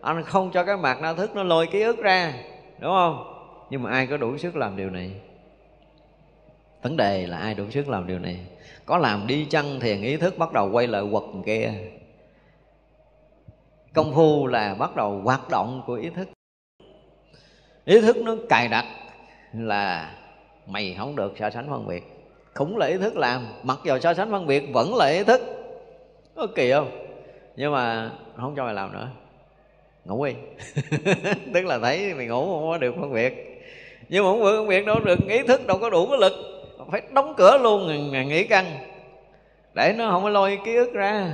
[0.00, 2.34] anh không cho cái mặt na thức nó lôi ký ức ra,
[2.78, 3.24] đúng không?
[3.70, 5.10] Nhưng mà ai có đủ sức làm điều này?
[6.82, 8.36] Vấn đề là ai đủ sức làm điều này?
[8.90, 11.72] Có làm đi chăng thiền ý thức bắt đầu quay lại quật kia
[13.94, 16.28] công phu là bắt đầu hoạt động của ý thức.
[17.84, 18.84] Ý thức nó cài đặt
[19.52, 20.14] là
[20.66, 22.02] mày không được so sánh phân biệt.
[22.54, 25.40] Cũng là ý thức làm, mặc dù so sánh phân biệt vẫn là ý thức.
[26.36, 26.90] Có kỳ không?
[27.56, 29.08] Nhưng mà không cho mày làm nữa.
[30.04, 30.34] Ngủ đi.
[31.54, 33.62] Tức là thấy mày ngủ không có được phân biệt.
[34.08, 36.59] Nhưng mà không phân biệt đâu, được ý thức đâu có đủ cái lực
[36.90, 38.64] phải đóng cửa luôn nghỉ căn
[39.74, 41.32] để nó không có lôi ký ức ra.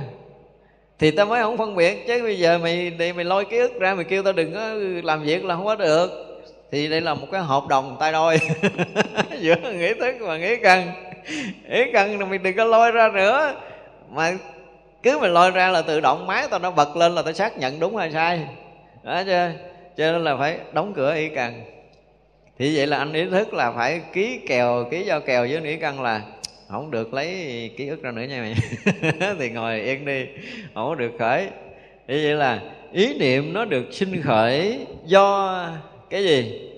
[0.99, 3.79] Thì ta mới không phân biệt, chứ bây giờ mày đi mày lôi ký ức
[3.79, 6.09] ra, mày kêu tao đừng có làm việc là không có được.
[6.71, 8.39] Thì đây là một cái hợp đồng tay đôi.
[9.39, 10.91] Giữa nghĩ thức và nghĩ căn
[11.69, 13.55] nghĩ căn là mày đừng có lôi ra nữa.
[14.09, 14.33] Mà
[15.03, 17.57] cứ mày lôi ra là tự động máy tao nó bật lên là tao xác
[17.57, 18.47] nhận đúng hay sai.
[19.03, 19.51] Đó chưa?
[19.97, 21.63] Cho nên là phải đóng cửa y căn
[22.59, 25.77] thì vậy là anh ý thức là phải ký kèo ký giao kèo với ý
[25.77, 26.21] căn là
[26.67, 28.55] không được lấy ký ức ra nữa nha mày.
[29.39, 30.25] Thì ngồi yên đi
[30.73, 31.47] không có được khởi.
[32.07, 32.61] Thì vậy là
[32.91, 35.69] ý niệm nó được sinh khởi do
[36.09, 36.69] cái gì?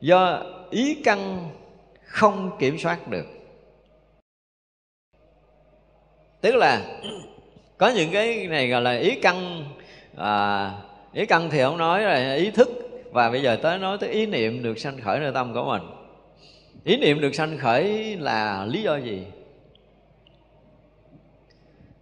[0.00, 1.48] Do ý căn
[2.04, 3.26] không kiểm soát được.
[6.40, 6.82] Tức là
[7.78, 9.64] có những cái này gọi là ý căn
[10.16, 10.70] à,
[11.12, 12.68] ý căn thì ông nói là ý thức
[13.16, 15.82] và bây giờ tới nói tới ý niệm được sanh khởi nơi tâm của mình.
[16.84, 19.26] Ý niệm được sanh khởi là lý do gì?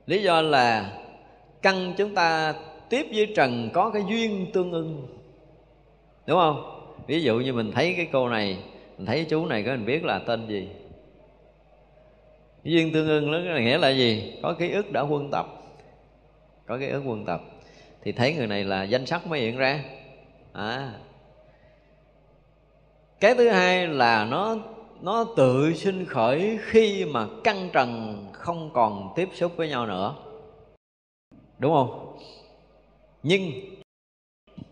[0.06, 0.92] Lý do là
[1.62, 2.54] căn chúng ta
[2.88, 5.06] tiếp với trần có cái duyên tương ưng.
[6.26, 6.80] Đúng không?
[7.06, 8.58] Ví dụ như mình thấy cái cô này,
[8.98, 10.68] mình thấy chú này có mình biết là tên gì?
[12.64, 14.38] Duyên tương ưng nó nghĩa là gì?
[14.42, 15.46] Có ký ức đã quân tập.
[16.66, 17.40] Có ký ức quân tập.
[18.02, 19.84] Thì thấy người này là danh sắc mới hiện ra.
[20.52, 20.92] À
[23.24, 24.56] cái thứ hai là nó
[25.00, 30.14] nó tự sinh khởi khi mà căng trần không còn tiếp xúc với nhau nữa.
[31.58, 32.16] Đúng không?
[33.22, 33.42] Nhưng,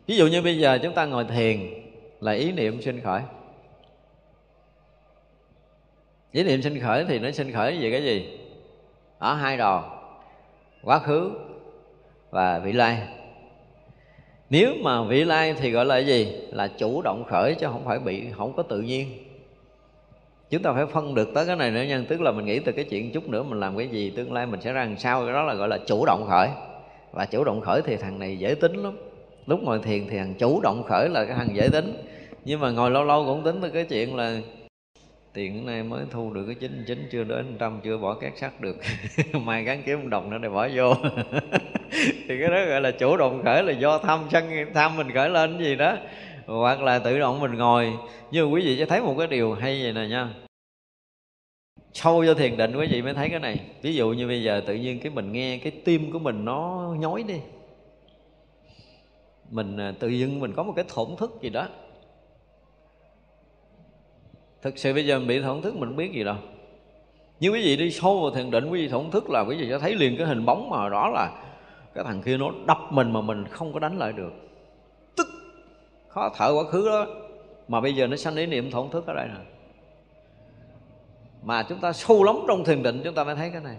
[0.07, 1.61] ví dụ như bây giờ chúng ta ngồi thiền
[2.21, 3.23] là ý niệm sinh khởi.
[6.33, 8.39] Ý niệm sinh khởi thì nó sinh khởi về cái gì?
[9.19, 10.03] Ở hai đò,
[10.83, 11.31] quá khứ
[12.31, 13.09] và vị lai
[14.53, 16.33] nếu mà vị lai thì gọi là gì?
[16.51, 19.09] Là chủ động khởi chứ không phải bị, không có tự nhiên.
[20.51, 22.05] Chúng ta phải phân được tới cái này nữa nha.
[22.09, 24.47] Tức là mình nghĩ từ cái chuyện chút nữa mình làm cái gì, tương lai
[24.47, 26.49] mình sẽ ra làm sao, cái đó là gọi là chủ động khởi.
[27.13, 28.99] Và chủ động khởi thì thằng này dễ tính lắm.
[29.47, 32.03] Lúc ngồi thiền thì thằng chủ động khởi là cái thằng dễ tính.
[32.45, 34.41] Nhưng mà ngồi lâu lâu cũng tính tới cái chuyện là
[35.33, 38.61] tiền nay mới thu được cái chín chín chưa đến trăm, chưa bỏ két sắt
[38.61, 38.77] được.
[39.33, 40.95] Mai gắn kiếm một đồng nữa để bỏ vô.
[42.29, 44.45] Thì cái đó gọi là chủ động khởi là do tham sân,
[44.75, 45.97] tham mình khởi lên gì đó.
[46.47, 47.93] Hoặc là tự động mình ngồi.
[48.31, 50.35] Nhưng quý vị sẽ thấy một cái điều hay vậy nè nha.
[51.93, 53.61] Sâu vô thiền định quý vị mới thấy cái này.
[53.83, 56.89] Ví dụ như bây giờ tự nhiên cái mình nghe, cái tim của mình nó
[56.99, 57.41] nhói đi.
[59.51, 61.69] Mình à, tự dưng mình có một cái thổn thức gì đó
[64.63, 66.37] thực sự bây giờ mình bị thổn thức mình biết gì đâu.
[67.41, 69.67] Nhưng quý vị đi sâu vào thiền định, quý vị thổn thức là quý vị
[69.71, 71.31] sẽ thấy liền cái hình bóng mà đó là
[71.95, 74.33] cái thằng kia nó đập mình mà mình không có đánh lại được.
[75.17, 75.27] Tức,
[76.09, 77.07] khó thở quá khứ đó.
[77.69, 79.41] Mà bây giờ nó sanh ý niệm thổn thức ở đây nè.
[81.43, 83.77] Mà chúng ta sâu lắm trong thiền định chúng ta mới thấy cái này.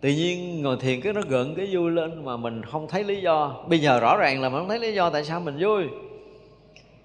[0.00, 3.20] Tự nhiên ngồi thiền cái nó gợn cái vui lên mà mình không thấy lý
[3.20, 3.64] do.
[3.68, 5.84] Bây giờ rõ ràng là mình không thấy lý do tại sao mình vui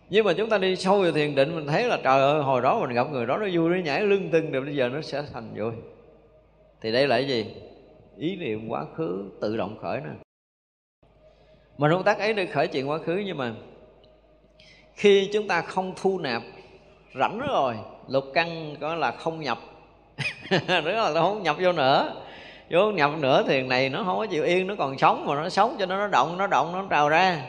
[0.10, 2.62] nhưng mà chúng ta đi sâu vào thiền định, mình thấy là trời ơi, hồi
[2.62, 5.02] đó mình gặp người đó nó vui, nó nhảy lưng tưng rồi, bây giờ nó
[5.02, 5.72] sẽ thành vui.
[6.82, 7.46] Thì đây là cái gì?
[8.18, 10.10] Ý niệm quá khứ tự động khởi nè.
[11.78, 13.54] Mà công tác ấy được khởi chuyện quá khứ, nhưng mà
[14.94, 16.42] khi chúng ta không thu nạp,
[17.20, 17.76] rảnh rồi,
[18.08, 19.58] lục căn có là không nhập.
[20.52, 22.22] Nữa là nó không nhập vô nữa.
[22.70, 25.50] Vô nhập nữa thì này nó không có chịu yên, nó còn sống, mà nó
[25.50, 27.42] sống cho nó nó động nó động, nó trào ra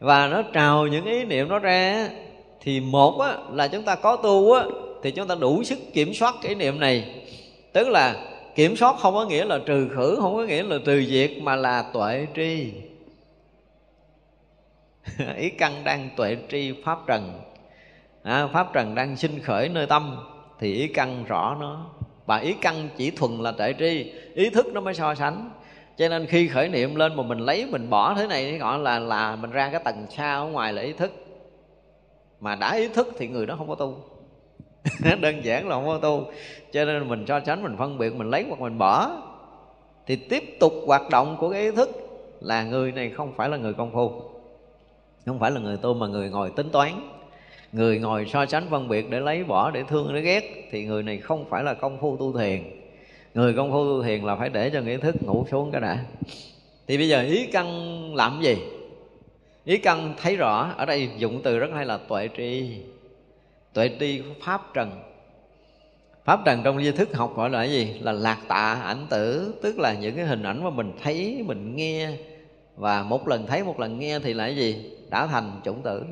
[0.00, 2.08] và nó trào những ý niệm nó ra
[2.60, 4.64] thì một á, là chúng ta có tu á,
[5.02, 7.22] thì chúng ta đủ sức kiểm soát cái ý niệm này.
[7.72, 8.16] Tức là
[8.54, 11.56] kiểm soát không có nghĩa là trừ khử không có nghĩa là trừ diệt mà
[11.56, 12.72] là tuệ tri.
[15.36, 17.40] Ý căn đang tuệ tri pháp trần.
[18.22, 20.16] À, pháp trần đang sinh khởi nơi tâm
[20.60, 21.86] thì ý căn rõ nó.
[22.26, 25.50] Và ý căn chỉ thuần là tuệ tri ý thức nó mới so sánh
[25.96, 28.78] cho nên khi khởi niệm lên mà mình lấy, mình bỏ thế này thì gọi
[28.78, 31.12] là là mình ra cái tầng xa ở ngoài là ý thức.
[32.40, 33.96] Mà đã ý thức thì người đó không có tu.
[35.20, 36.24] Đơn giản là không có tu.
[36.72, 39.10] Cho nên mình so sánh mình phân biệt, mình lấy hoặc mình bỏ.
[40.06, 41.90] Thì tiếp tục hoạt động của cái ý thức
[42.40, 44.22] là người này không phải là người công phu.
[45.26, 46.92] Không phải là người tu mà người ngồi tính toán.
[47.72, 51.02] Người ngồi so sánh phân biệt để lấy, bỏ, để thương, để ghét thì người
[51.02, 52.62] này không phải là công phu tu thiền
[53.36, 56.04] người công phu tu thiền là phải để cho nghĩa thức ngủ xuống cái đã.
[56.86, 57.66] Thì bây giờ ý căn
[58.14, 58.56] làm gì?
[59.64, 62.76] Ý căn thấy rõ, ở đây dụng từ rất hay là tuệ tri.
[63.72, 64.90] Tuệ tri pháp trần.
[66.24, 67.94] Pháp trần trong di thức học gọi là cái gì?
[68.00, 71.76] Là lạc tạ ảnh tử, tức là những cái hình ảnh mà mình thấy, mình
[71.76, 72.10] nghe.
[72.76, 74.90] Và một lần thấy, một lần nghe thì là cái gì?
[75.10, 76.02] Đã thành chủng tử.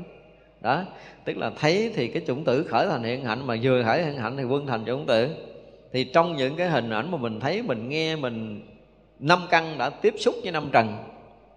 [0.60, 0.84] Đó,
[1.24, 4.18] tức là thấy thì cái chủng tử khởi thành hiện hạnh, mà vừa khởi hiện
[4.18, 5.28] hạnh thì quân thành chủng tử
[5.94, 8.66] thì trong những cái hình ảnh mà mình thấy, mình nghe, mình
[9.18, 11.04] năm căn đã tiếp xúc với năm trần,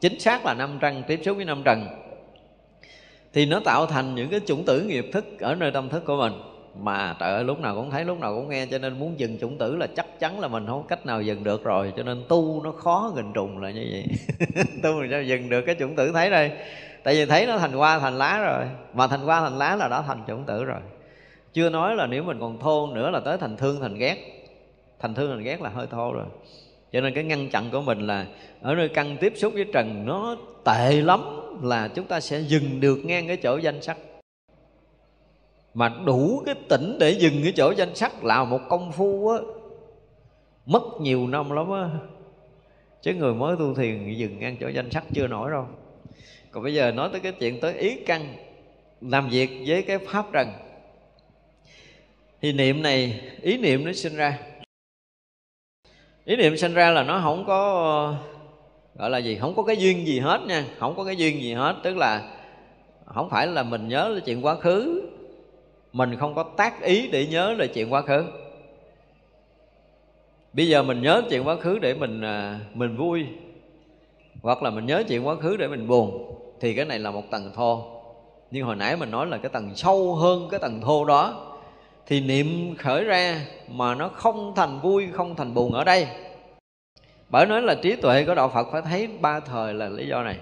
[0.01, 1.88] chính xác là năm trần tiếp xúc với năm trần,
[3.34, 6.18] thì nó tạo thành những cái chủng tử nghiệp thức ở nơi tâm thức của
[6.18, 6.34] mình.
[6.80, 9.38] Mà trời ơi, lúc nào cũng thấy, lúc nào cũng nghe, cho nên muốn dừng
[9.41, 11.93] chủng tử là chắc chắn là mình không có cách nào dừng được rồi.
[11.97, 14.05] Cho nên tu nó khó nghìn trùng là như vậy.
[14.84, 16.51] Tu làm sao dừng được cái chủng tử thấy đây?
[17.03, 18.65] Tại vì thấy nó thành hoa, thành lá rồi.
[18.93, 20.80] Mà thành hoa, thành lá là đã thành chủng tử rồi
[21.57, 24.17] chưa nói là nếu mình còn thô nữa là tới thành thương, thành ghét.
[24.99, 26.25] Thành thương, thành ghét là hơi thô rồi.
[26.91, 28.27] Cho nên cái ngăn chặn của mình là
[28.61, 31.21] ở nơi căn tiếp xúc với trần, nó tệ lắm
[31.63, 33.97] là chúng ta sẽ dừng được ngang cái chỗ danh sắc
[35.73, 39.38] mà đủ cái tỉnh để dừng cái chỗ danh sắc là một công phu á.
[40.65, 41.89] Mất nhiều năm lắm á.
[43.01, 45.65] Chứ người mới tu thiền dừng ngang chỗ danh sắc chưa nổi đâu.
[46.51, 48.35] Còn bây giờ nói tới cái chuyện tới ý căn,
[49.01, 50.47] làm việc với cái pháp trần
[52.47, 54.39] thì niệm này, ý niệm nó sinh ra.
[56.25, 58.15] Ý niệm sinh ra là nó không có,
[58.95, 59.35] gọi là gì?
[59.35, 60.65] Không có cái duyên gì hết nha.
[60.79, 61.75] Không có cái duyên gì hết.
[61.83, 62.37] Tức là
[63.05, 65.01] không phải là mình nhớ là chuyện quá khứ.
[65.93, 68.25] Mình không có tác ý để nhớ là chuyện quá khứ.
[70.53, 73.25] Bây giờ mình nhớ chuyện quá khứ để mình à, mình vui.
[74.41, 76.35] Hoặc là mình nhớ chuyện quá khứ để mình buồn.
[76.61, 78.01] Thì cái này là một tầng thô.
[78.51, 81.46] Nhưng hồi nãy mình nói là cái tầng sâu hơn cái tầng thô đó
[82.07, 86.07] thì niệm khởi ra mà nó không thành vui, không thành buồn ở đây.
[87.29, 90.23] Bởi nói là trí tuệ của đạo phật phải thấy ba thời là lý do
[90.23, 90.38] này.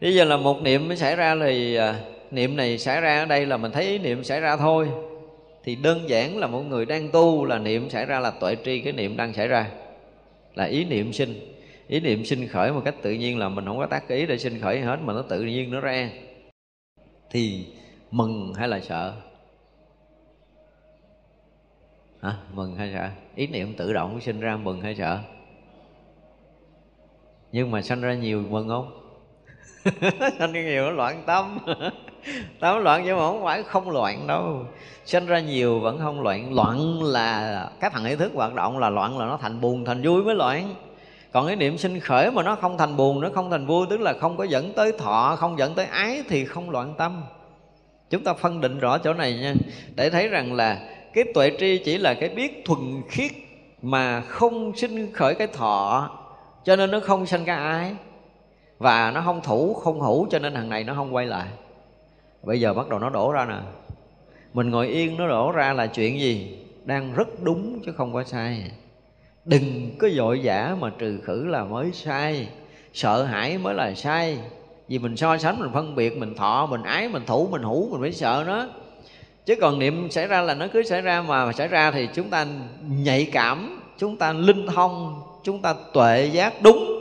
[0.00, 2.00] Bây giờ là một niệm mới xảy ra thì à,
[2.30, 4.88] niệm này xảy ra ở đây là mình thấy ý niệm xảy ra thôi.
[5.64, 8.80] Thì đơn giản là một người đang tu là niệm xảy ra là tuệ tri
[8.80, 9.70] cái niệm đang xảy ra.
[10.54, 11.54] Là ý niệm sinh.
[11.88, 14.38] Ý niệm sinh khởi một cách tự nhiên là mình không có tác ý để
[14.38, 16.10] sinh khởi hết mà nó tự nhiên nó ra.
[17.30, 17.66] Thì
[18.10, 19.14] mừng hay là sợ?
[22.24, 22.32] Hả?
[22.54, 23.08] Mừng hay sợ?
[23.34, 25.18] Ý niệm tự động sinh ra mừng hay sợ?
[27.52, 29.00] Nhưng mà sanh ra nhiều mừng không?
[30.38, 31.58] Sanh ra nhiều loạn tâm.
[32.60, 34.66] Tâm loạn nhưng mà không phải không loạn đâu.
[35.04, 36.54] Sinh ra nhiều vẫn không loạn.
[36.54, 40.02] Loạn là các thằng ý thức hoạt động là loạn là nó thành buồn, thành
[40.02, 40.74] vui mới loạn.
[41.32, 44.00] Còn cái niệm sinh khởi mà nó không thành buồn, nó không thành vui, tức
[44.00, 47.24] là không có dẫn tới thọ, không dẫn tới ái thì không loạn tâm.
[48.10, 49.54] Chúng ta phân định rõ chỗ này nha.
[49.96, 50.80] Để thấy rằng là
[51.14, 53.32] cái tuệ tri chỉ là cái biết thuần khiết
[53.82, 56.10] mà không sinh khởi cái thọ,
[56.64, 57.92] cho nên nó không sanh cái ái.
[58.78, 61.48] Và nó không thủ, không hữu, cho nên thằng này nó không quay lại.
[62.42, 63.58] Bây giờ bắt đầu nó đổ ra nè.
[64.54, 66.58] Mình ngồi yên, nó đổ ra là chuyện gì?
[66.84, 68.70] Đang rất đúng, chứ không có sai.
[69.44, 72.48] Đừng có dội vã mà trừ khử là mới sai.
[72.92, 74.38] Sợ hãi mới là sai.
[74.88, 77.90] Vì mình so sánh, mình phân biệt, mình thọ, mình ái, mình thủ, mình hữu,
[77.90, 78.66] mình phải sợ nó
[79.46, 82.30] chứ còn niệm xảy ra là nó cứ xảy ra mà xảy ra thì chúng
[82.30, 82.46] ta
[82.88, 86.94] nhạy cảm chúng ta linh thông chúng ta tuệ giác đúng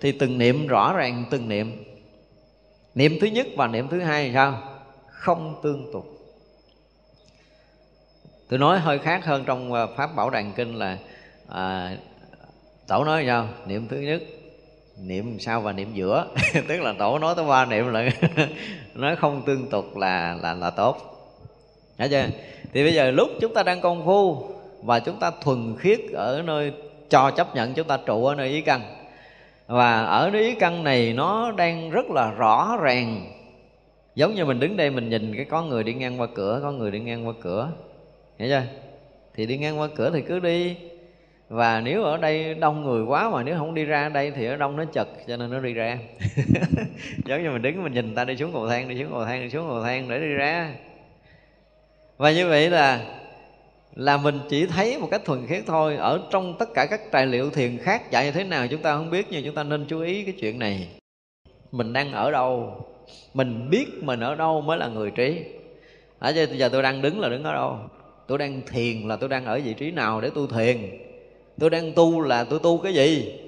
[0.00, 1.84] thì từng niệm rõ ràng từng niệm.
[2.94, 4.62] Niệm thứ nhất và niệm thứ hai sao?
[5.06, 6.06] Không tương tục.
[8.48, 10.98] Tôi nói hơi khác hơn trong à, pháp bảo đàn kinh là
[11.48, 11.96] à,
[12.88, 13.48] tổ nói sao?
[13.66, 14.22] Niệm thứ nhất
[14.98, 16.26] niệm sau và niệm giữa.
[16.68, 18.10] Tức là tổ nói tới ba niệm là
[18.94, 21.13] nói không tương tục là là là tốt.
[21.98, 22.26] Thấy chưa?
[22.72, 24.46] Thì bây giờ lúc chúng ta đang công phu
[24.82, 26.72] và chúng ta thuần khiết ở nơi
[27.10, 28.80] cho chấp nhận, chúng ta trụ ở nơi ý căn.
[29.66, 33.26] Và ở nơi ý căn này nó đang rất là rõ ràng.
[34.14, 36.72] Giống như mình đứng đây mình nhìn cái có người đi ngang qua cửa, có
[36.72, 37.70] người đi ngang qua cửa.
[38.38, 38.62] Hiểu chưa?
[39.34, 40.76] Thì đi ngang qua cửa thì cứ đi.
[41.48, 44.56] Và nếu ở đây đông người quá mà nếu không đi ra đây thì ở
[44.56, 45.98] đông nó chật, cho nên nó đi ra.
[47.24, 49.42] Giống như mình đứng mình nhìn ta đi xuống cầu thang, đi xuống cầu thang,
[49.42, 50.74] đi xuống cầu thang để đi ra
[52.16, 53.14] và như vậy là
[53.94, 55.96] là mình chỉ thấy một cách thuần khiết thôi.
[55.96, 58.96] Ở trong tất cả các tài liệu thiền khác dạy như thế nào chúng ta
[58.96, 60.88] không biết nhưng chúng ta nên chú ý cái chuyện này.
[61.72, 62.80] Mình đang ở đâu?
[63.34, 65.44] Mình biết mình ở đâu mới là người trí.
[66.18, 67.78] Ở à, giờ tôi đang đứng là đứng ở đâu?
[68.26, 70.76] Tôi đang thiền là tôi đang ở vị trí nào để tu thiền?
[71.58, 73.40] Tôi đang tu là tôi tu cái gì?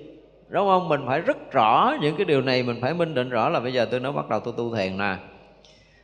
[0.48, 0.88] Đúng không?
[0.88, 3.72] Mình phải rất rõ những cái điều này mình phải minh định rõ là bây
[3.72, 5.16] giờ tôi nói bắt đầu tôi tu thiền nè.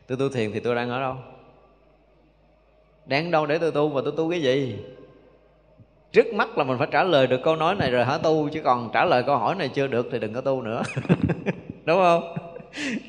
[0.07, 1.15] Tôi tu thiền thì tôi đang ở đâu?
[3.05, 4.75] Đang đâu để tôi tu và tôi tu cái gì?
[6.11, 8.61] Trước mắt là mình phải trả lời được câu nói này rồi hả tu, chứ
[8.63, 10.83] còn trả lời câu hỏi này chưa được thì đừng có tu nữa.
[11.85, 12.35] Đúng không?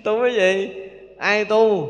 [0.05, 0.69] Tu cái gì?
[1.19, 1.89] Ai tu?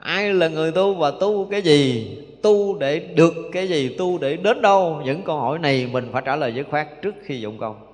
[0.00, 2.10] Ai là người tu và tu cái gì?
[2.42, 3.94] Tu để được cái gì?
[3.98, 5.02] Tu để đến đâu?
[5.04, 7.86] Những câu hỏi này mình phải trả lời dứt khoát trước khi dụng công.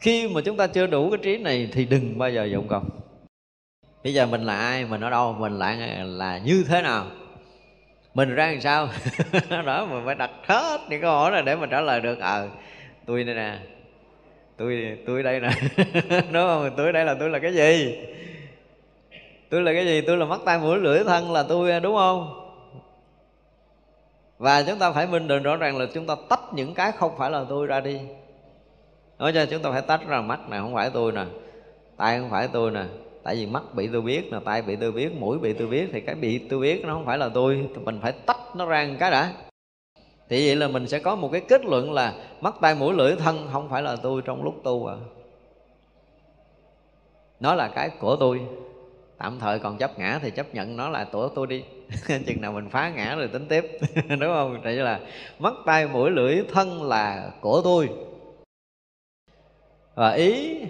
[0.00, 2.88] Khi mà chúng ta chưa đủ cái trí này thì đừng bao giờ dụng công.
[4.04, 4.84] Bây giờ mình là ai?
[4.84, 5.32] Mình ở đâu?
[5.32, 7.06] Mình lại là như thế nào?
[8.16, 8.88] Mình ra làm sao?
[9.66, 12.18] Đó mình phải đặt hết những câu hỏi này để mình trả lời được.
[12.18, 12.48] Ờ à,
[13.06, 13.58] tôi đây nè.
[14.56, 15.50] Tôi tôi đây nè.
[16.32, 16.70] Đúng không?
[16.76, 17.98] Tôi đây là tôi là cái gì?
[19.50, 20.00] Tôi là cái gì?
[20.00, 22.42] Tôi là mắt tay mũi lưỡi thân là tôi đúng không?
[24.38, 27.18] Và chúng ta phải minh định rõ ràng là chúng ta tách những cái không
[27.18, 28.00] phải là tôi ra đi.
[29.18, 31.24] Nói cho chúng ta phải tách ra mắt này không phải tôi nè.
[31.96, 32.84] Tay không phải tôi nè
[33.26, 35.88] tại vì mắt bị tôi biết là tay bị tôi biết, mũi bị tôi biết
[35.92, 38.86] thì cái bị tôi biết nó không phải là tôi, mình phải tách nó ra
[38.90, 39.32] một cái đã.
[40.28, 43.16] Thì vậy là mình sẽ có một cái kết luận là mắt tay mũi, lưỡi,
[43.16, 44.96] thân không phải là tôi trong lúc tu à.
[47.40, 48.40] Nó là cái của tôi.
[49.18, 51.64] Tạm thời còn chấp ngã thì chấp nhận nó là của tôi đi.
[52.26, 53.78] Chừng nào mình phá ngã rồi tính tiếp,
[54.08, 54.60] đúng không?
[54.64, 55.00] Tại là
[55.38, 57.88] mắt tay mũi, lưỡi, thân là của tôi.
[59.94, 60.60] Và ý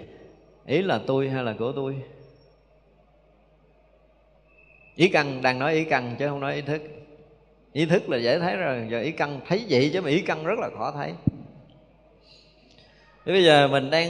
[0.65, 1.95] ý là tôi hay là của tôi?
[4.97, 6.81] Ý căn đang nói ý căn chứ không nói ý thức.
[7.73, 10.43] Ý thức là dễ thấy rồi, giờ ý căn thấy vậy chứ mà ý căn
[10.43, 11.13] rất là khó thấy.
[13.25, 14.09] Thế bây giờ mình đang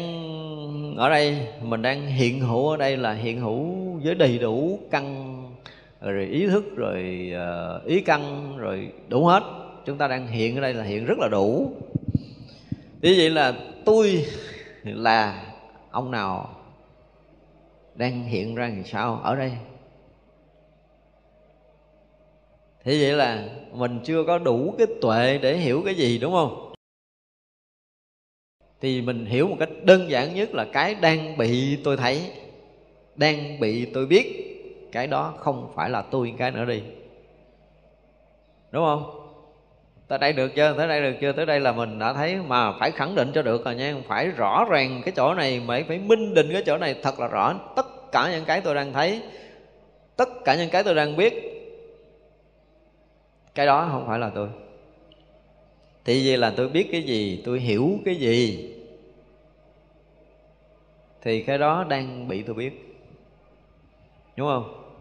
[0.98, 5.36] ở đây, mình đang hiện hữu ở đây là hiện hữu với đầy đủ căn,
[6.02, 9.44] rồi ý thức, rồi ờ, ý căn, rồi đủ hết.
[9.86, 11.72] Chúng ta đang hiện ở đây là hiện rất là đủ.
[13.02, 13.54] Như vậy là
[13.86, 14.26] tôi
[14.84, 15.44] là
[15.92, 16.50] ông nào
[17.96, 19.52] đang hiện ra làm sao ở đây?
[22.88, 26.74] Thì vậy là mình chưa có đủ cái tuệ để hiểu cái gì, đúng không?
[28.82, 32.22] Thì mình hiểu một cách đơn giản nhất là cái đang bị tôi thấy,
[33.16, 34.26] đang bị tôi biết,
[34.92, 36.82] cái đó không phải là tôi cái nữa đi.
[38.72, 39.04] Đúng không?
[40.08, 40.74] Tới đây được chưa?
[40.78, 41.32] Tới đây được chưa?
[41.32, 43.96] Tới đây là mình đã thấy mà phải khẳng định cho được rồi nha.
[44.08, 47.28] Phải rõ ràng cái chỗ này phải phải minh định cái chỗ này thật là
[47.28, 47.54] rõ.
[47.76, 49.22] Tất cả những cái tôi đang thấy,
[50.18, 51.57] tất cả những cái tôi đang biết
[53.58, 54.48] cái đó không phải là tôi.
[56.06, 58.70] Thì vì là tôi biết cái gì, tôi hiểu cái gì.
[61.22, 62.98] Thì cái đó đang bị tôi biết.
[64.36, 64.94] Đúng không?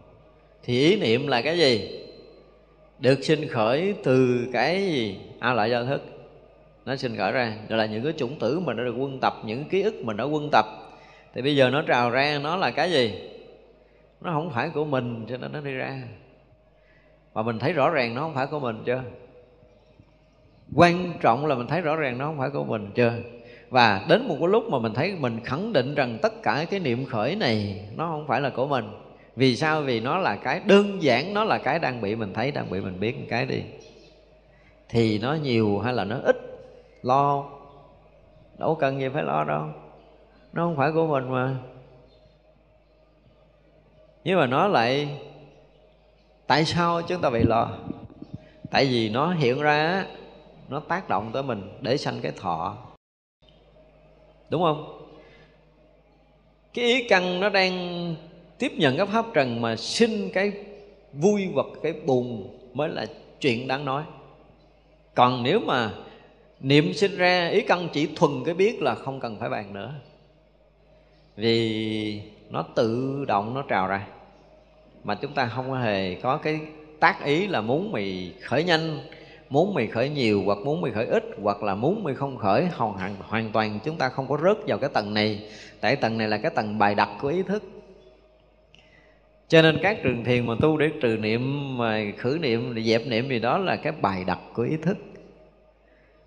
[0.63, 2.01] Thì ý niệm là cái gì?
[2.99, 5.19] Được sinh khởi từ cái gì?
[5.39, 6.01] A lại do thức.
[6.85, 7.57] Nó sinh khởi ra.
[7.69, 10.17] Rồi là những cái chủng tử mình đã được quân tập, những ký ức mình
[10.17, 10.65] đã quân tập.
[11.33, 13.13] Thì bây giờ nó trào ra, nó là cái gì?
[14.21, 16.01] Nó không phải của mình, cho nên nó đi ra
[17.37, 19.03] mà mình thấy rõ ràng nó không phải của mình chưa?
[20.75, 23.13] Quan trọng là mình thấy rõ ràng nó không phải của mình chưa?
[23.69, 26.79] Và đến một cái lúc mà mình thấy mình khẳng định rằng tất cả cái
[26.79, 28.85] niệm khởi này nó không phải là của mình.
[29.35, 29.81] Vì sao?
[29.81, 32.81] Vì nó là cái đơn giản, nó là cái đang bị mình thấy, đang bị
[32.81, 33.63] mình biết một cái đi.
[34.89, 36.35] Thì nó nhiều hay là nó ít?
[37.01, 37.45] Lo.
[38.57, 39.65] Đâu cần gì phải lo đâu.
[40.53, 41.55] Nó không phải của mình mà.
[44.23, 45.19] Nhưng mà nó lại
[46.47, 47.69] tại sao chúng ta bị lo
[48.71, 50.05] tại vì nó hiện ra
[50.69, 52.77] nó tác động tới mình để sanh cái thọ.
[54.49, 55.07] Đúng không?
[56.73, 58.15] Cái ý căn nó đang
[58.57, 60.51] tiếp nhận các pháp trần mà sinh cái
[61.13, 63.05] vui hoặc cái buồn mới là
[63.39, 64.03] chuyện đáng nói.
[65.15, 65.91] Còn nếu mà
[66.59, 69.93] niệm sinh ra ý căn chỉ thuần cái biết là không cần phải bàn nữa.
[71.35, 74.07] Vì nó tự động nó trào ra
[75.07, 76.59] mà chúng ta không hề có cái
[76.99, 78.99] tác ý là muốn mì khởi nhanh
[79.49, 82.65] muốn mì khởi nhiều hoặc muốn mì khởi ít hoặc là muốn mì không khởi.
[82.65, 85.49] Hoàn, hoàn toàn chúng ta không có rớt vào cái tầng này.
[85.81, 87.63] Tại tầng này là cái tầng bài đặt của ý thức.
[89.47, 93.07] Cho nên các trường thiền mà tu để trừ niệm mà khử niệm để dẹp
[93.07, 94.97] niệm gì đó là cái bài đặt của ý thức.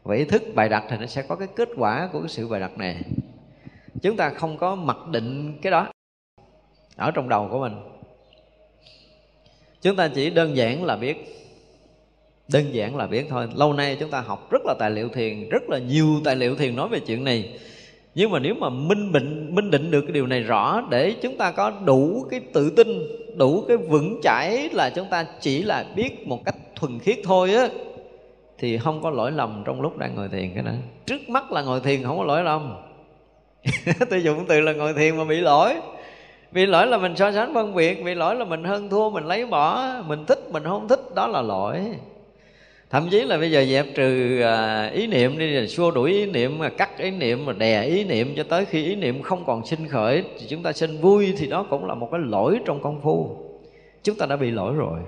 [0.03, 2.49] Và ý thức bài đặt thì nó sẽ có cái kết quả của cái sự
[2.49, 2.97] bài đặt này.
[4.03, 5.89] Chúng ta không có mặc định cái đó
[6.97, 8.00] ở trong đầu của mình
[9.83, 11.37] chúng ta chỉ đơn giản là biết,
[12.53, 13.49] đơn giản là biết thôi.
[13.55, 16.57] Lâu nay chúng ta học rất là tài liệu thiền, rất là nhiều tài liệu
[16.57, 17.59] thiền nói về chuyện này.
[18.15, 21.37] Nhưng mà nếu mà minh định minh định được cái điều này rõ để chúng
[21.37, 22.89] ta có đủ cái tự tin,
[23.37, 27.55] đủ cái vững chãi là chúng ta chỉ là biết một cách thuần khiết thôi
[27.55, 27.69] á,
[28.59, 30.73] thì không có lỗi lầm trong lúc đang ngồi thiền cái đó.
[31.07, 32.77] Trước mắt là ngồi thiền không có lỗi lầm.
[34.11, 35.75] Tôi dùng từ là ngồi thiền mà bị lỗi
[36.53, 39.25] vì lỗi là mình so sánh phân biệt, vì lỗi là mình hơn thua, mình
[39.25, 41.81] lấy bỏ, mình thích, mình không thích, đó là lỗi.
[42.91, 46.27] Thậm chí là bây giờ dẹp trừ à, ý niệm đi, rồi xua đuổi ý
[46.27, 49.45] niệm, mà cắt ý niệm, mà đè ý niệm cho tới khi ý niệm không
[49.47, 52.59] còn sinh khởi, thì chúng ta sinh vui, thì đó cũng là một cái lỗi
[52.65, 53.37] trong công phu.
[54.03, 55.01] Chúng ta đã bị lỗi rồi.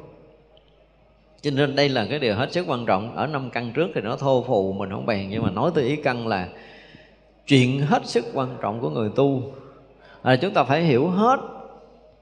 [1.40, 3.16] Cho nên đây là cái điều hết sức quan trọng.
[3.16, 5.84] Ở năm căn trước thì nó thô phù, mình không bàn nhưng mà nói tới
[5.84, 6.48] ý căn là
[7.46, 9.42] chuyện hết sức quan trọng của người tu
[10.22, 11.40] à, chúng ta phải hiểu hết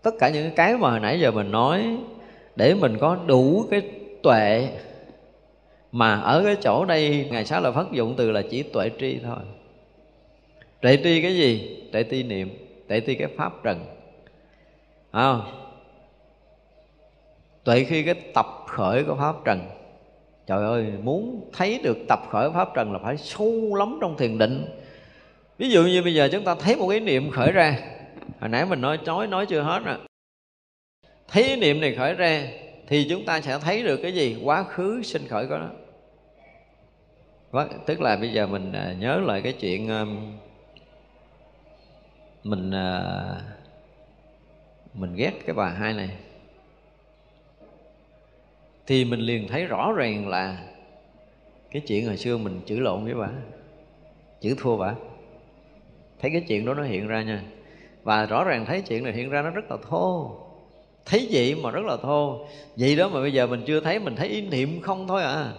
[0.02, 1.96] tất cả những cái mà hồi nãy giờ mình nói
[2.56, 3.82] để mình có đủ cái
[4.22, 4.68] tuệ.
[5.92, 9.18] Mà ở cái chỗ đây ngài xá lợi phất dụng từ là chỉ tuệ tri
[9.18, 9.38] thôi.
[10.80, 11.82] Tuệ tri cái gì?
[11.92, 13.84] Tuệ tri niệm tuệ tri cái pháp trần.
[15.10, 15.34] À,
[17.64, 19.60] tuệ khi cái tập khởi của pháp trần
[20.46, 24.38] trời ơi muốn thấy được tập khởi pháp trần là phải sâu lắm trong thiền
[24.38, 24.64] định
[25.60, 27.78] ví dụ như bây giờ chúng ta thấy một cái niệm khởi ra.
[28.40, 29.98] Hồi nãy mình nói nói nói chưa hết rồi.
[31.28, 32.46] Thấy ý niệm này khởi ra
[32.86, 34.36] thì chúng ta sẽ thấy được cái gì?
[34.44, 35.70] Quá khứ sinh khởi của nó.
[37.86, 40.04] Tức là bây giờ mình à, nhớ lại cái chuyện à,
[42.44, 43.02] mình à,
[44.94, 46.10] mình ghét cái bà hai này.
[48.86, 50.64] Thì mình liền thấy rõ ràng là
[51.70, 53.28] cái chuyện hồi xưa mình chữ lộn với bà
[54.40, 54.94] chữ thua bà
[56.22, 57.42] thấy cái chuyện đó nó hiện ra nha.
[58.02, 60.36] Và rõ ràng thấy chuyện này hiện ra nó rất là thô.
[61.06, 62.46] Thấy vậy mà rất là thô.
[62.76, 65.52] Vậy đó mà bây giờ mình chưa thấy, mình thấy ý niệm không thôi à.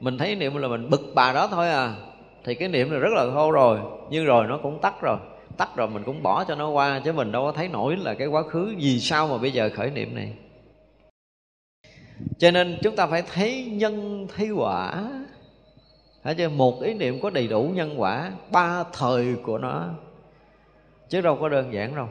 [0.00, 1.94] Mình thấy ý niệm là mình bực bà đó thôi à.
[2.44, 3.78] Thì cái niệm này rất là thô rồi.
[4.10, 5.16] Nhưng rồi nó cũng tắt rồi.
[5.56, 8.14] Tắt rồi mình cũng bỏ cho nó qua, chứ mình đâu có thấy nổi là
[8.14, 10.32] cái quá khứ vì sao mà bây giờ khởi niệm này.
[12.38, 15.08] Cho nên chúng ta phải thấy nhân, thấy quả.
[16.24, 16.48] Thấy chưa?
[16.48, 19.88] Một ý niệm có đầy đủ nhân quả, Ba thời của nó.
[21.08, 22.08] Chứ đâu có đơn giản đâu.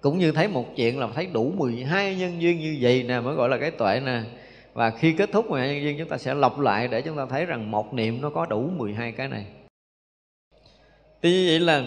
[0.00, 3.34] Cũng như thấy một chuyện là thấy đủ 12 nhân duyên như vậy nè, Mới
[3.34, 4.20] gọi là cái tuệ nè.
[4.72, 7.26] Và khi kết thúc 12 nhân duyên, chúng ta sẽ lọc lại Để chúng ta
[7.26, 9.46] thấy rằng một niệm nó có đủ 12 cái này.
[11.20, 11.84] Tuy như vậy là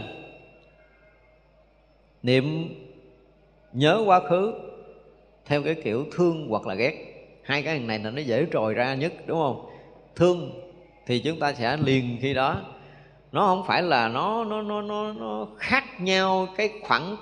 [2.24, 2.76] Niệm
[3.74, 4.54] nhớ quá khứ
[5.46, 7.14] Theo cái kiểu thương hoặc là ghét.
[7.44, 9.66] Hai cái này là nó dễ trồi ra nhất, đúng không?
[10.16, 10.66] Thương
[11.08, 12.62] thì chúng ta sẽ liền khi đó.
[13.32, 17.18] Nó không phải là nó nó nó nó, nó khác nhau cái khoảng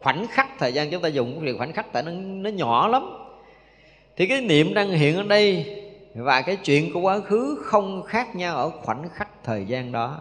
[0.00, 2.88] khoảnh khắc thời gian chúng ta dùng cái việc khoảnh khắc tại nó nó nhỏ
[2.88, 3.02] lắm.
[4.16, 5.76] Thì cái niệm đang hiện ở đây
[6.14, 10.20] và cái chuyện của quá khứ không khác nhau ở khoảnh khắc thời gian đó.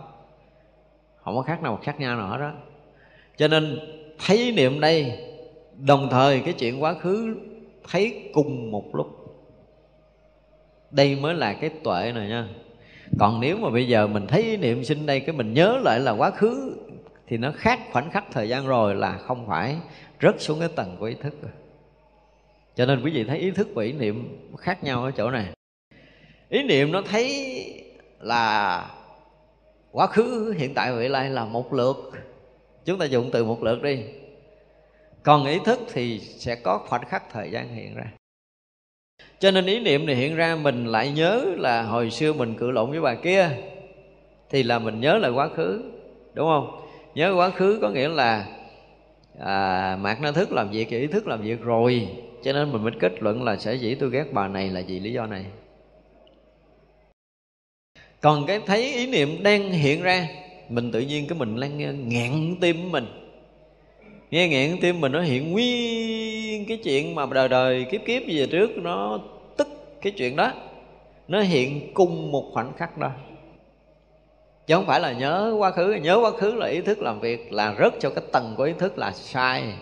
[1.23, 2.51] Không có khác nào khác nhau nữa đó.
[3.37, 3.79] Cho nên
[4.25, 5.19] thấy niệm đây
[5.77, 7.35] đồng thời cái chuyện quá khứ
[7.91, 9.22] thấy cùng một lúc
[10.93, 12.47] đây mới là cái tuệ này nha.
[13.19, 16.11] Còn nếu mà bây giờ mình thấy niệm sinh đây, cái mình nhớ lại là
[16.11, 16.75] quá khứ,
[17.27, 19.75] thì nó khác khoảnh khắc thời gian rồi là không phải,
[20.21, 21.51] rớt xuống cái tầng của ý thức rồi.
[22.75, 25.45] Cho nên quý vị thấy ý thức và ý niệm khác nhau ở chỗ này.
[26.49, 27.53] Ý niệm nó thấy
[28.19, 28.85] là
[29.91, 32.11] quá khứ, hiện tại và vị lai là một lượt.
[32.85, 34.03] Chúng ta dùng từ một lượt đi.
[35.23, 38.05] Còn ý thức thì sẽ có khoảnh khắc thời gian hiện ra
[39.43, 42.71] cho nên ý niệm này hiện ra mình lại nhớ là hồi xưa mình cự
[42.71, 43.49] lộn với bà kia.
[44.49, 45.83] Thì là mình nhớ lại quá khứ
[46.33, 46.81] đúng không?
[47.15, 48.45] Nhớ quá khứ có nghĩa là
[49.39, 52.07] à, mạt na thức làm việc ý thức làm việc rồi.
[52.43, 54.99] Cho nên mình mới kết luận là sẽ dĩ tôi ghét bà này là vì
[54.99, 55.45] lý do này.
[58.21, 60.27] Còn cái thấy ý niệm đang hiện ra
[60.69, 61.77] mình tự nhiên cái mình đang
[62.09, 63.05] ngẹn tim mình.
[64.31, 68.39] Nghe ngẹn tim mình nó hiện nguyên cái chuyện mà đời đời kiếp kiếp gì
[68.39, 69.19] về trước nó
[70.03, 70.51] cái chuyện đó
[71.27, 73.11] nó hiện cùng một khoảnh khắc đó.
[74.67, 77.53] Chứ không phải là nhớ quá khứ nhớ quá khứ là ý thức làm việc
[77.53, 79.73] là rớt cho cái tầng của ý thức là sai.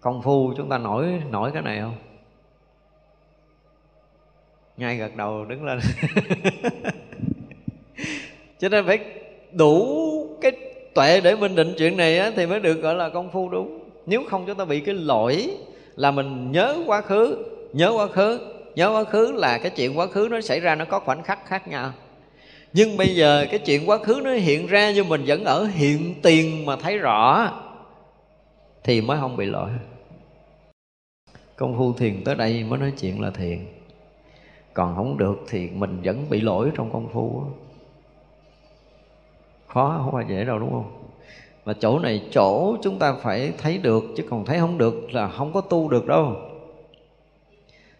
[0.00, 1.96] Công phu chúng ta nổi nổi cái này không?
[4.76, 5.78] Ngay gật đầu đứng lên.
[8.58, 8.98] Cho nên phải
[9.52, 9.86] đủ
[10.40, 10.52] cái
[10.94, 13.78] tuệ để minh định chuyện này á, thì mới được gọi là công phu đúng.
[14.06, 15.56] Nếu không chúng ta bị cái lỗi
[15.96, 20.06] là mình nhớ quá khứ nhớ quá khứ nhớ quá khứ là cái chuyện quá
[20.06, 21.92] khứ nó xảy ra nó có khoảnh khắc khác nhau.
[22.72, 26.14] Nhưng bây giờ cái chuyện quá khứ nó hiện ra nhưng mình vẫn ở hiện
[26.22, 27.52] tiền mà thấy rõ,
[28.84, 29.70] thì mới không bị lỗi.
[31.56, 33.66] Công phu thiền tới đây mới nói chuyện là thiền.
[34.74, 37.42] Còn không được thì mình vẫn bị lỗi trong công phu
[39.66, 40.92] khó, không phải dễ đâu, đúng không?
[41.64, 45.28] Mà chỗ này chỗ chúng ta phải thấy được, chứ còn thấy không được là
[45.28, 46.36] không có tu được đâu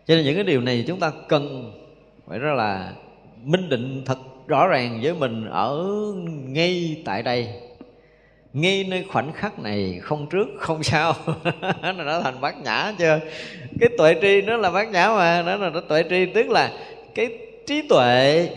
[0.06, 1.72] cho nên những cái điều này chúng ta cần
[2.26, 2.92] phải rất là
[3.44, 5.84] minh định thật rõ ràng với mình ở
[6.48, 7.48] ngay tại đây.
[8.52, 11.14] Ngay nơi khoảnh khắc này, không trước, không sau.
[11.82, 13.20] Nó đã thành bát nhã chưa?
[13.80, 16.72] Cái tuệ tri nó là bát nhã mà, nó là nó tuệ tri, tức là
[17.14, 18.48] cái trí tuệ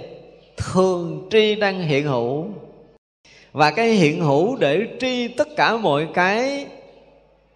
[0.58, 2.48] thường tri đang hiện hữu.
[3.52, 6.66] Và cái hiện hữu để tri tất cả mọi cái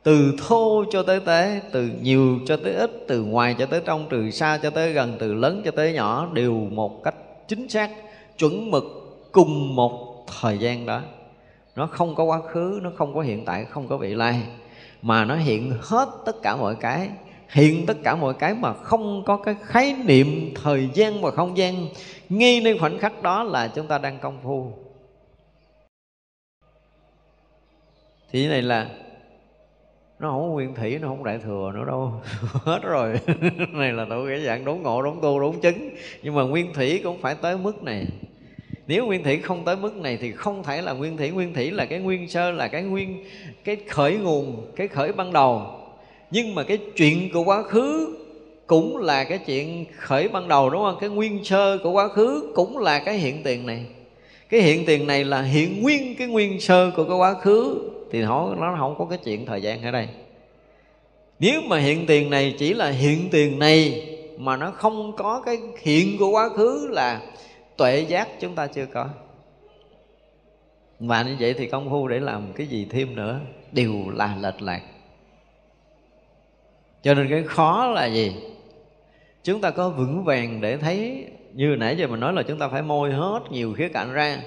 [0.04, 4.08] từ thô cho tới tế, từ nhiều cho tới ít, từ ngoài cho tới trong,
[4.10, 7.16] từ xa cho tới gần, từ lớn cho tới nhỏ, đều một cách
[7.48, 7.92] chính xác,
[8.38, 8.84] chuẩn mực
[9.32, 11.02] cùng một thời gian đó.
[11.76, 14.42] Nó không có quá khứ, nó không có hiện tại, không có vị lai,
[15.02, 17.10] mà nó hiện hết tất cả mọi cái,
[17.50, 21.58] hiện tất cả mọi cái mà không có cái khái niệm thời gian và không
[21.58, 21.88] gian.
[22.30, 24.72] Ngay nơi khoảnh khắc đó là chúng ta đang công phu.
[28.32, 28.90] Thì này là
[30.22, 32.14] nó không có nguyên thủy, nó không đại thừa nữa đâu.
[32.66, 33.20] Hết rồi.
[33.72, 35.90] Này là tụi cái dạng đốn ngộ, đốn tu, đốn chứng.
[36.24, 38.08] Nhưng mà nguyên thủy cũng phải tới mức này.
[38.88, 41.30] Nếu nguyên thủy không tới mức này thì không thể là nguyên thủy.
[41.30, 43.24] Nguyên thủy là cái nguyên sơ, là cái nguyên,
[43.64, 45.66] cái khởi nguồn, cái khởi ban đầu.
[46.32, 48.18] Nhưng mà cái chuyện của quá khứ
[48.68, 50.98] cũng là cái chuyện khởi ban đầu, đúng không?
[51.02, 53.86] Cái nguyên sơ của quá khứ cũng là cái hiện tiền này.
[54.50, 58.22] Cái hiện tiền này là hiện nguyên, cái nguyên sơ của cái quá khứ thì
[58.22, 60.08] nó nó không có cái chuyện thời gian ở đây.
[61.40, 64.08] Nếu mà hiện tiền này chỉ là hiện tiền này
[64.38, 67.22] mà nó không có cái hiện của quá khứ là
[67.78, 69.10] tuệ giác chúng ta chưa có.
[71.00, 73.40] Mà như vậy thì công phu để làm cái gì thêm nữa
[73.72, 74.82] đều là lệch lạc.
[77.04, 78.36] Cho nên cái khó là gì?
[79.44, 82.68] Chúng ta có vững vàng để thấy, như nãy giờ mình nói là chúng ta
[82.68, 84.42] phải môi hết nhiều khía cạnh ra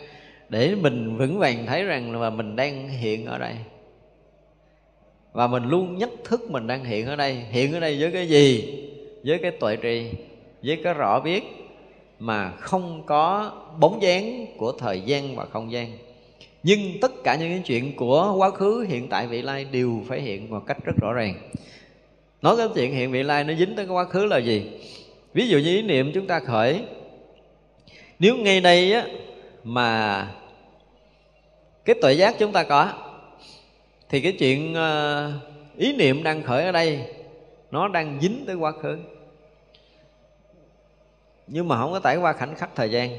[0.55, 3.55] để mình vững vàng thấy rằng là mình đang hiện ở đây.
[5.33, 7.35] Và mình luôn nhất thức mình đang hiện ở đây.
[7.35, 8.75] Hiện ở đây với cái gì?
[9.25, 10.11] Với cái tuệ trì
[10.63, 11.43] với cái rõ biết
[12.19, 15.93] mà không có bóng dáng của thời gian và không gian.
[16.63, 20.21] Nhưng tất cả những cái chuyện của quá khứ, hiện tại, vị lai đều phải
[20.21, 21.35] hiện một cách rất rõ ràng.
[22.43, 24.71] Nói cái chuyện hiện vị lai nó dính tới cái quá khứ là gì?
[25.33, 26.83] Ví dụ như ý niệm chúng ta khởi.
[28.19, 29.07] Nếu ngay đây á,
[29.65, 30.29] mà
[31.85, 32.93] cái tuệ giác chúng ta có
[34.09, 35.33] thì cái chuyện ờ,
[35.77, 37.07] ý niệm đang khởi ở đây
[37.71, 38.99] nó đang dính tới quá khứ.
[41.47, 43.11] Nhưng mà không có trải qua khoảnh khắc thời gian.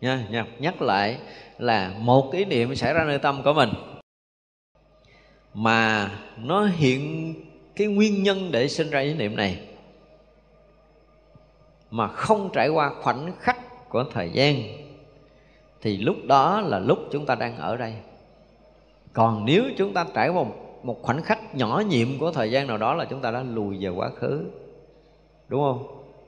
[0.00, 1.18] Nha, nha nhắc lại
[1.58, 3.70] là một ý niệm xảy ra nơi tâm của mình
[5.54, 7.34] mà nó hiện
[7.76, 9.60] cái nguyên nhân để sinh ra ý niệm này
[11.90, 14.83] mà không trải qua khoảnh khắc của thời gian
[15.84, 17.92] thì lúc đó là lúc chúng ta đang ở đây.
[19.12, 22.66] Còn nếu chúng ta trải qua một, một khoảnh khắc nhỏ nhiệm của thời gian
[22.66, 24.44] nào đó là chúng ta đã lùi về quá khứ
[25.48, 25.86] đúng không?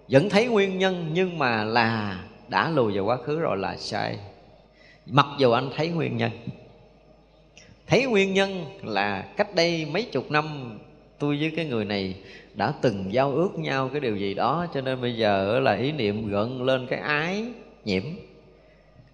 [0.08, 4.18] Vẫn thấy nguyên nhân nhưng mà là đã lùi về quá khứ rồi là sai.
[5.06, 6.30] Mặc dù anh thấy nguyên nhân.
[7.86, 10.78] Thấy nguyên nhân là cách đây mấy chục năm
[11.18, 12.16] tôi với cái người này
[12.54, 15.92] đã từng giao ước nhau cái điều gì đó cho nên bây giờ là ý
[15.92, 17.44] niệm gợn lên cái ái
[17.84, 18.02] nhiễm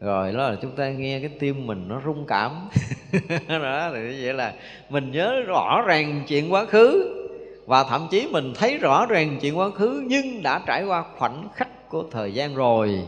[0.02, 2.68] rồi đó là chúng ta nghe cái tim mình nó rung cảm.
[3.48, 4.54] Đó, thì vậy là
[4.90, 7.18] mình nhớ rõ ràng chuyện quá khứ.
[7.66, 11.48] Và thậm chí mình thấy rõ ràng chuyện quá khứ nhưng đã trải qua khoảnh
[11.54, 13.02] khắc của thời gian rồi.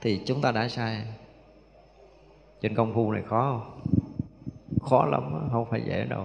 [0.00, 0.96] Thì chúng ta đã sai.
[2.62, 3.80] Trên công phu này khó không?
[4.82, 6.24] Khó lắm không phải dễ đâu.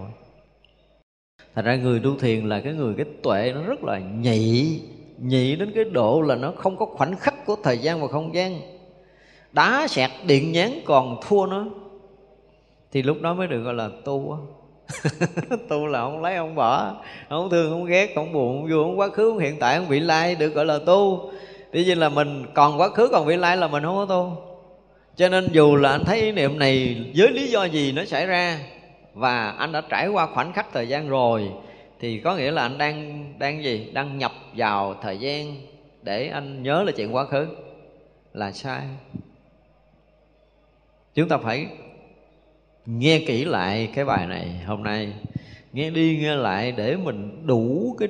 [1.55, 4.81] Thành ra người tu thiền là cái người, cái tuệ nó rất là nhị
[5.17, 8.33] nhị đến cái độ là nó không có khoảnh khắc của thời gian và không
[8.35, 8.72] gian
[9.53, 11.65] đá sẹt điện nhán còn thua nó
[12.91, 14.37] thì lúc đó mới được gọi là tu
[15.69, 16.95] tu là không lấy, không bỏ.
[17.29, 19.87] Không thương, không ghét, không buồn, không vui, không quá khứ, không hiện tại, không
[19.87, 21.31] vị lai, được gọi là tu.
[21.71, 24.37] Tuy nhiên là mình còn quá khứ, còn vị lai là mình không có tu.
[25.15, 28.25] Cho nên dù là anh thấy ý niệm này với lý do gì nó xảy
[28.25, 28.59] ra
[29.13, 31.49] và anh đã trải qua khoảnh khắc thời gian rồi,
[31.99, 33.89] thì có nghĩa là anh đang đang gì?
[33.93, 35.55] Đang nhập vào thời gian
[36.01, 37.47] để anh nhớ là chuyện quá khứ.
[38.33, 38.81] Là sai
[41.15, 41.67] chúng ta phải
[42.85, 45.13] nghe kỹ lại cái bài này hôm nay.
[45.73, 48.09] Nghe đi nghe lại để mình đủ cái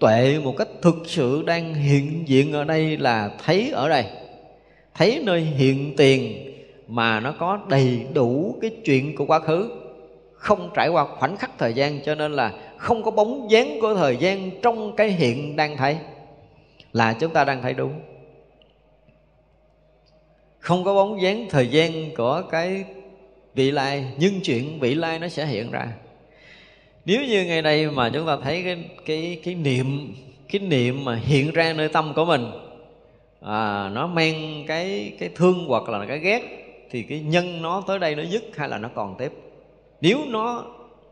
[0.00, 4.04] tuệ một cách thực sự đang hiện diện ở đây là thấy ở đây.
[4.94, 6.50] Thấy nơi hiện tiền
[6.88, 9.70] mà nó có đầy đủ cái chuyện của quá khứ.
[10.34, 13.94] Không trải qua khoảnh khắc thời gian cho nên là không có bóng dáng của
[13.94, 15.96] thời gian trong cái hiện đang thấy.
[16.92, 17.92] Là chúng ta đang thấy đúng
[20.64, 22.84] không có bóng dáng thời gian của cái
[23.54, 25.88] vị lai nhưng chuyện vị lai nó sẽ hiện ra.
[27.04, 30.14] Nếu như ngày nay mà chúng ta thấy cái cái cái niệm
[30.48, 32.50] cái niệm mà hiện ra nơi tâm của mình
[33.40, 36.42] à, nó mang cái cái thương hoặc là cái ghét
[36.90, 39.32] thì cái nhân nó tới đây nó dứt hay là nó còn tiếp?
[40.00, 40.64] Nếu nó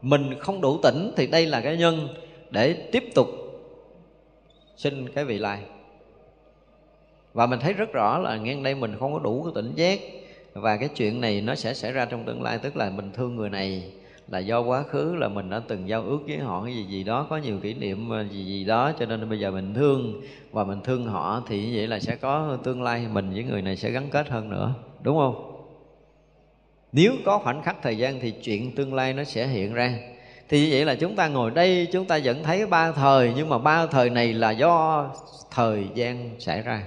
[0.02, 2.08] mình không đủ tỉnh thì đây là cái nhân
[2.50, 3.28] để tiếp tục
[4.76, 5.58] sinh cái vị lai
[7.32, 10.00] và mình thấy rất rõ là ngay đây mình không có đủ cái tỉnh giác.
[10.54, 13.36] Và cái chuyện này nó sẽ xảy ra trong tương lai, tức là mình thương
[13.36, 13.92] người này
[14.28, 17.04] là do quá khứ, là mình đã từng giao ước với họ cái gì gì
[17.04, 20.22] đó, có nhiều kỷ niệm ờ, gì gì đó, cho nên bây giờ mình thương
[20.50, 23.62] và mình thương họ thì như vậy là sẽ có tương lai mình với người
[23.62, 25.48] này sẽ gắn kết hơn nữa, đúng không?
[26.92, 29.98] Nếu có khoảnh khắc thời gian thì chuyện tương lai nó sẽ hiện ra.
[30.48, 33.48] Thì như vậy là chúng ta ngồi đây, chúng ta vẫn thấy ba thời, nhưng
[33.48, 35.06] mà ba thời này là do
[35.50, 36.82] thời gian xảy ra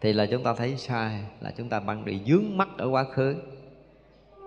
[0.00, 3.04] thì là chúng ta thấy sai, là chúng ta đang bị dướng mắt ở quá
[3.04, 3.34] khứ.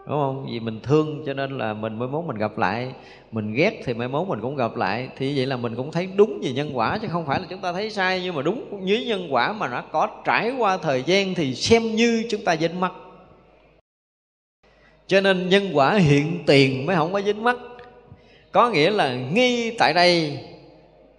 [0.07, 0.47] Đúng không?
[0.51, 2.91] Vì mình thương cho nên là mình mới muốn mình gặp lại.
[3.31, 5.09] Mình ghét thì mai mốt mình cũng gặp lại.
[5.17, 7.61] Thì vậy là mình cũng thấy đúng về nhân quả, chứ không phải là chúng
[7.61, 8.21] ta thấy sai.
[8.23, 11.95] Nhưng mà đúng với nhân quả mà nó có trải qua thời gian thì xem
[11.95, 12.91] như chúng ta dính mắt.
[15.07, 17.57] Cho nên nhân quả hiện tiền mới không có dính mắt.
[18.51, 20.39] Có nghĩa là ngay tại đây,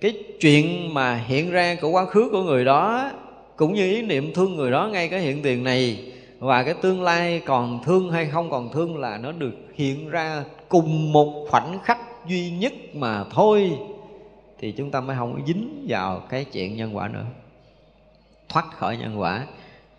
[0.00, 3.10] cái chuyện mà hiện ra của quá khứ của người đó
[3.56, 7.02] cũng như ý niệm thương người đó, ngay cái hiện tiền này và cái tương
[7.02, 11.78] lai còn thương hay không còn thương là nó được hiện ra cùng một khoảnh
[11.84, 13.72] khắc duy nhất mà thôi.
[14.58, 17.24] Thì chúng ta mới không dính vào cái chuyện nhân quả nữa.
[18.48, 19.46] Thoát khỏi nhân quả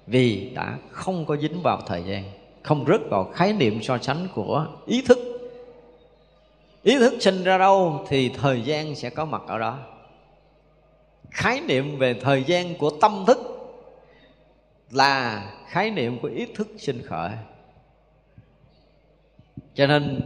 [0.08, 2.24] vì đã không có dính vào thời gian,
[2.62, 5.18] không rớt vào khái niệm so sánh của ý thức.
[6.84, 9.78] Ý thức sinh ra đâu thì thời gian sẽ có mặt ở đó
[11.36, 13.38] khái niệm về thời gian của tâm thức
[14.92, 17.32] là khái niệm của ý thức sinh khởi.
[19.74, 20.22] Cho nên,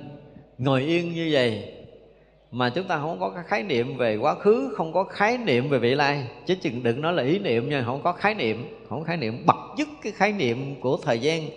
[0.58, 1.74] ngồi yên như vậy
[2.52, 5.70] mà chúng ta không có cái khái niệm về quá khứ, không có khái niệm
[5.70, 8.86] về vị lai, chứ chừng đừng nói là ý niệm nha, không có khái niệm,
[8.90, 11.50] không có khái niệm bật dứt cái khái niệm của thời gian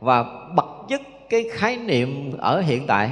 [0.00, 0.22] và
[0.56, 1.00] bật dứt
[1.30, 3.10] cái khái niệm ở hiện tại.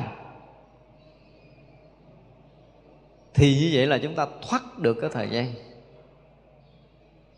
[3.34, 5.46] Thì như vậy là chúng ta thoát được cái thời gian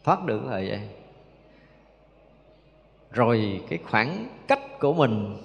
[0.05, 0.81] thoát được là thời
[3.10, 5.36] rồi cái khoảng cách của mình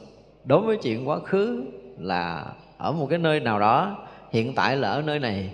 [0.44, 1.64] đối với chuyện quá khứ
[1.98, 2.46] là
[2.78, 5.54] ở một cái nơi nào đó, hiện tại là ở nơi này,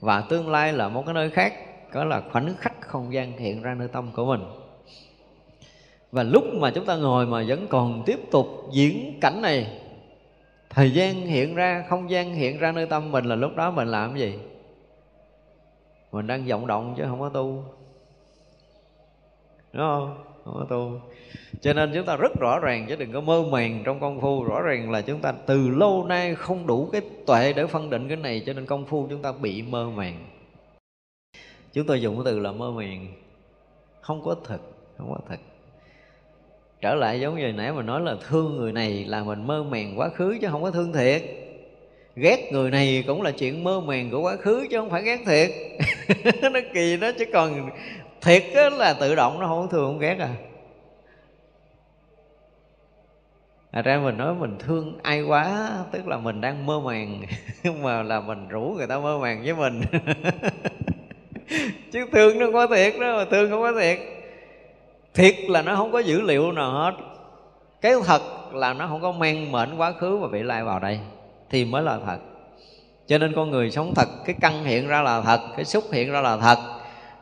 [0.00, 1.54] và tương lai là một cái nơi khác,
[1.92, 4.40] có là khoảnh khắc không gian hiện ra nơi tâm của mình.
[6.12, 9.80] Và lúc mà chúng ta ngồi mà vẫn còn tiếp tục diễn cảnh này,
[10.70, 13.88] thời gian hiện ra, không gian hiện ra nơi tâm mình là lúc đó mình
[13.88, 14.38] làm cái gì?
[16.12, 17.64] Mình đang vọng động chứ không có tu
[19.76, 20.24] đúng không?
[20.44, 21.00] Không có tu.
[21.60, 24.44] Cho nên chúng ta rất rõ ràng, chứ đừng có mơ màng trong công phu.
[24.44, 28.08] Rõ ràng là chúng ta từ lâu nay không đủ cái tuệ để phân định
[28.08, 30.26] cái này, cho nên công phu chúng ta bị mơ màng.
[31.72, 33.06] Chúng tôi dùng cái từ là mơ màng.
[34.00, 34.60] Không có thật,
[34.98, 35.38] không có thật.
[36.80, 39.98] Trở lại giống như nãy mà nói là thương người này là mình mơ màng
[39.98, 41.22] quá khứ chứ không có thương thiệt.
[42.16, 45.18] Ghét người này cũng là chuyện mơ màng của quá khứ chứ không phải ghét
[45.26, 45.50] thiệt.
[46.52, 47.70] Nó kỳ đó chứ còn
[48.20, 50.34] thiệt là tự động nó không thương, không ghét à.
[53.76, 57.22] Thật ra mình nói mình thương ai quá, Tức là mình đang mơ màng,
[57.62, 59.82] Nhưng mà là mình rủ người ta mơ màng với mình.
[61.92, 63.98] Chứ thương nó có thiệt đó, mà thương không có thiệt.
[65.14, 66.92] Thiệt là nó không có dữ liệu nào hết.
[67.80, 68.22] Cái thật
[68.52, 71.00] là nó không có mang mệnh quá khứ và vị lai vào đây,
[71.50, 72.18] Thì mới là thật.
[73.06, 76.12] Cho nên con người sống thật, Cái căn hiện ra là thật, Cái xúc hiện
[76.12, 76.58] ra là thật.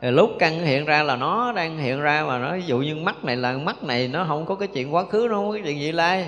[0.05, 2.95] Ờ, lúc căn hiện ra là nó đang hiện ra mà nó ví dụ như
[2.95, 5.53] mắt này là mắt này nó không có cái chuyện quá khứ nó không có
[5.53, 6.27] cái chuyện vị lai.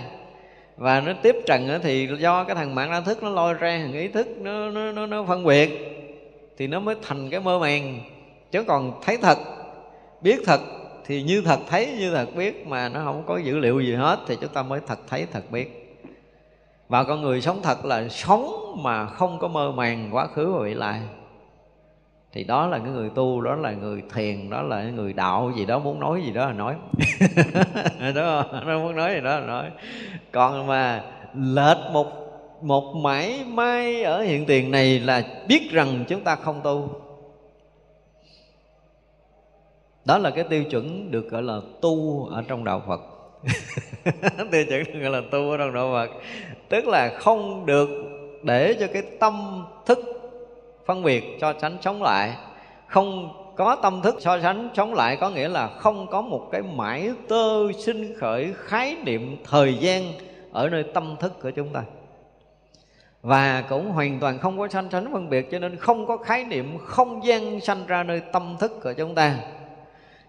[0.78, 3.94] Và nó tiếp trần thì do cái thằng mạng đa thức nó lôi ra thằng
[3.94, 5.70] ý thức nó, nó, nó, nó phân biệt
[6.58, 8.00] thì nó mới thành cái mơ màng.
[8.52, 9.38] Chứ còn thấy thật
[10.22, 10.62] biết thật
[11.06, 14.20] thì như thật thấy như thật biết mà nó không có dữ liệu gì hết
[14.28, 15.98] thì chúng ta mới thật thấy thật biết.
[16.90, 20.66] Và con người sống thật là sống mà không có mơ màng quá khứ và
[20.66, 21.00] vị lai
[22.38, 25.66] thì đó là cái người tu, đó là người thiền, đó là người đạo gì
[25.66, 26.76] đó, muốn nói gì đó là nói.
[28.16, 29.66] Đó nó muốn nói gì đó là nói.
[30.32, 31.04] Còn mà
[31.36, 32.08] lệch một
[32.62, 36.90] một mãi may ở hiện tiền này là biết rằng chúng ta không tu.
[40.06, 43.02] Đó là cái tiêu chuẩn được gọi là tu ở trong đạo phật.
[44.52, 46.12] Tiêu chuẩn được gọi là tu ở trong đạo phật.
[46.70, 47.90] Tức là không được
[48.44, 50.17] để cho cái tâm thức
[50.88, 52.34] phân biệt so sánh chống lại.
[52.88, 56.62] Không có tâm thức so sánh chống lại có nghĩa là không có một cái
[56.62, 60.04] mãi tơ sinh khởi khái niệm thời gian
[60.52, 61.84] ở nơi tâm thức của chúng ta.
[63.22, 66.44] Và cũng hoàn toàn không có sanh sánh phân biệt, cho nên không có khái
[66.44, 69.36] niệm không gian sanh ra nơi tâm thức của chúng ta.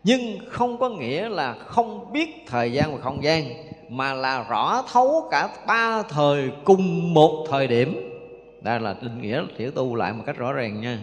[0.04, 3.44] Nhưng không có nghĩa là không biết thời gian và không gian,
[3.88, 8.17] mà là rõ thấu cả ba thời cùng một thời điểm
[8.60, 10.98] đây là định nghĩa thiểu tu lại một cách rõ ràng nha.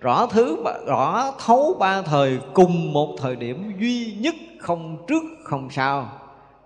[0.00, 5.68] Rõ thứ rõ thấu ba thời cùng một thời điểm duy nhất, không trước, không
[5.70, 6.12] sau.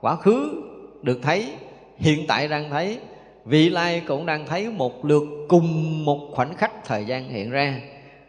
[0.01, 0.63] Quá khứ
[1.03, 1.53] được thấy,
[1.97, 2.99] hiện tại đang thấy,
[3.45, 7.81] vị lai cũng đang thấy một lượt cùng một khoảnh khắc thời gian hiện ra.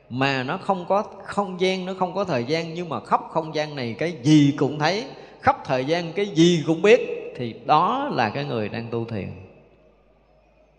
[0.09, 3.55] Mà nó không có không gian, nó không có thời gian, nhưng mà khắp không
[3.55, 5.05] gian này cái gì cũng thấy,
[5.41, 6.99] khắp thời gian cái gì cũng biết,
[7.37, 9.27] thì đó là cái người đang tu thiền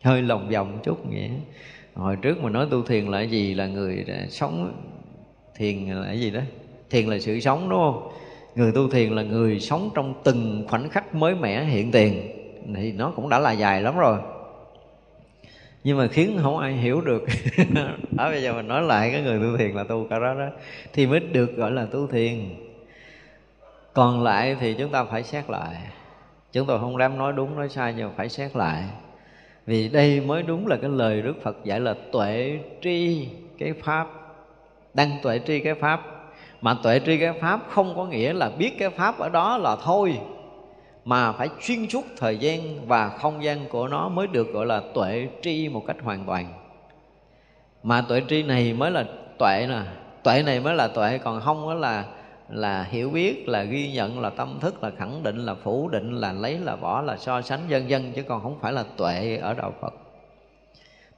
[0.04, 1.28] hơi lòng vòng chút nghĩa.
[1.94, 3.54] Hồi trước mà nói tu thiền là gì?
[3.54, 4.72] Là người sống
[5.54, 6.40] thiền là cái gì đó?
[6.90, 8.12] Thiền là sự sống, đúng không?
[8.54, 12.22] Người tu thiền là người sống trong từng khoảnh khắc mới mẻ hiện tiền.
[12.76, 14.18] Thì nó cũng đã là dài lắm rồi.
[15.84, 17.22] Nhưng mà khiến không ai hiểu được.
[18.16, 20.48] Ở bây giờ mình nói lại cái người tu thiền là tu cả đó đó.
[20.92, 22.38] Thì mới được gọi là tu thiền.
[23.92, 25.76] Còn lại thì chúng ta phải xét lại.
[26.52, 28.84] Chúng tôi không dám nói đúng, nói sai, nhưng mà phải xét lại
[29.66, 33.28] vì đây mới đúng là cái lời đức phật dạy là tuệ tri
[33.58, 34.08] cái pháp
[34.94, 36.00] đang tuệ tri cái pháp.
[36.60, 39.76] Mà tuệ tri cái pháp không có nghĩa là biết cái pháp ở đó là
[39.84, 40.18] thôi,
[41.04, 44.82] mà phải chuyên suốt thời gian và không gian của nó mới được gọi là
[44.94, 46.52] tuệ tri một cách hoàn toàn.
[47.82, 49.04] Mà tuệ tri này mới là
[49.38, 49.80] tuệ nè,
[50.22, 52.04] tuệ này mới là tuệ, còn không đó là
[52.50, 56.12] là hiểu biết, là ghi nhận, là tâm thức, là khẳng định, là phủ định,
[56.12, 59.36] là lấy, là bỏ, là so sánh vân vân chứ còn không phải là tuệ
[59.36, 59.94] ở đạo phật.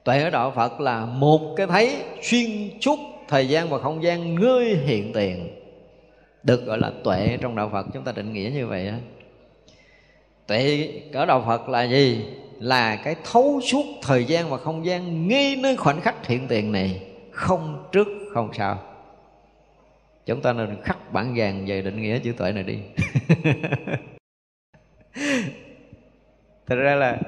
[0.03, 4.35] Tuệ ở đạo phật là một cái thấy xuyên suốt thời gian và không gian
[4.35, 5.59] ngươi hiện tiền,
[6.43, 7.85] được gọi là tuệ trong đạo phật.
[7.93, 8.91] Chúng ta định nghĩa như vậy
[10.47, 12.25] tuệ ở đạo phật là gì?
[12.59, 16.71] Là cái thấu suốt thời gian và không gian ngay nơi khoảnh khắc hiện tiền
[16.71, 17.01] này,
[17.31, 18.79] không trước, không sau
[20.25, 22.79] chúng ta nên khắc bản vàng về định nghĩa chữ tuệ này đi.
[26.67, 27.19] Thật ra là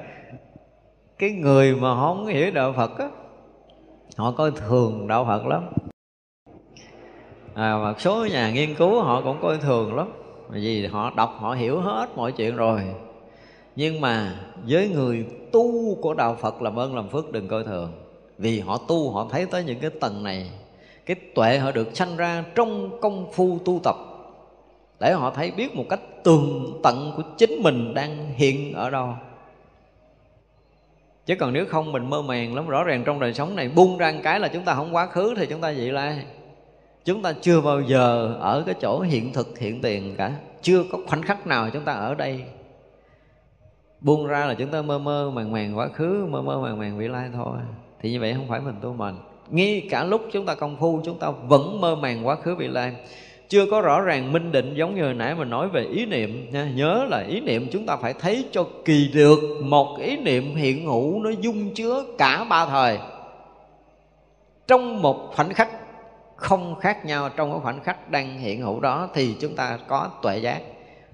[1.18, 3.10] cái người mà không hiểu đạo phật á
[4.18, 5.70] họ coi thường đạo phật lắm.
[7.54, 10.12] À, một số nhà nghiên cứu họ cũng coi thường lắm.
[10.50, 12.82] Vì họ đọc họ hiểu hết mọi chuyện rồi.
[13.76, 17.92] Nhưng mà với người tu của đạo phật làm ơn làm phước đừng coi thường.
[18.38, 20.52] Vì họ tu họ thấy tới những cái tầng này
[21.06, 23.96] cái tuệ họ được sanh ra trong công phu tu tập,
[25.00, 29.14] để họ thấy biết một cách tường tận của chính mình đang hiện ở đâu
[31.26, 33.98] chứ còn nếu không, mình mơ màng lắm, rõ ràng trong đời sống này buông
[33.98, 36.26] ra một cái là chúng ta không quá khứ thì chúng ta vậy lai.
[37.06, 40.32] Chúng ta chưa bao giờ ở cái chỗ hiện thực, hiện tiền cả.
[40.62, 42.44] Chưa có khoảnh khắc nào chúng ta ở đây.
[44.02, 46.98] Buông ra là chúng ta mơ mơ màng màng quá khứ, mơ mơ màng màng
[46.98, 47.58] vị lai thôi.
[48.02, 49.16] Thì như vậy không phải mình tu mình
[49.50, 52.68] ngay cả lúc chúng ta công phu, chúng ta vẫn mơ màng quá khứ vị
[52.68, 52.94] lai.
[53.50, 56.52] Chưa có rõ ràng minh định giống như hồi nãy mình nói về ý niệm,
[56.52, 56.70] nha.
[56.76, 60.86] nhớ là ý niệm chúng ta phải thấy cho kỳ được một ý niệm hiện
[60.86, 63.00] hữu nó dung chứa cả ba thời.
[64.68, 65.70] Trong một khoảnh khắc
[66.36, 70.10] không khác nhau, trong cái khoảnh khắc đang hiện hữu đó thì chúng ta có
[70.22, 70.62] tuệ giác.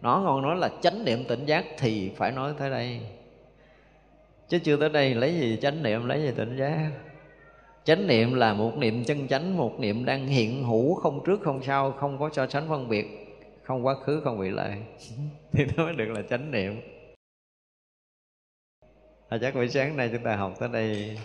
[0.02, 3.00] Nó còn nói là chánh niệm tỉnh giác thì phải nói tới đây.
[4.50, 6.90] Chứ chưa tới đây lấy gì chánh niệm, lấy gì tỉnh giác?
[7.84, 11.64] Chánh niệm là một niệm chân chánh một niệm đang hiện hữu không trước không
[11.64, 13.22] sau không có so sánh phân biệt
[13.64, 14.78] không quá khứ không bị lại.
[15.52, 16.82] Thì nó mới được là chánh niệm.
[19.30, 21.18] À, chắc buổi sáng nay chúng ta học tới đây.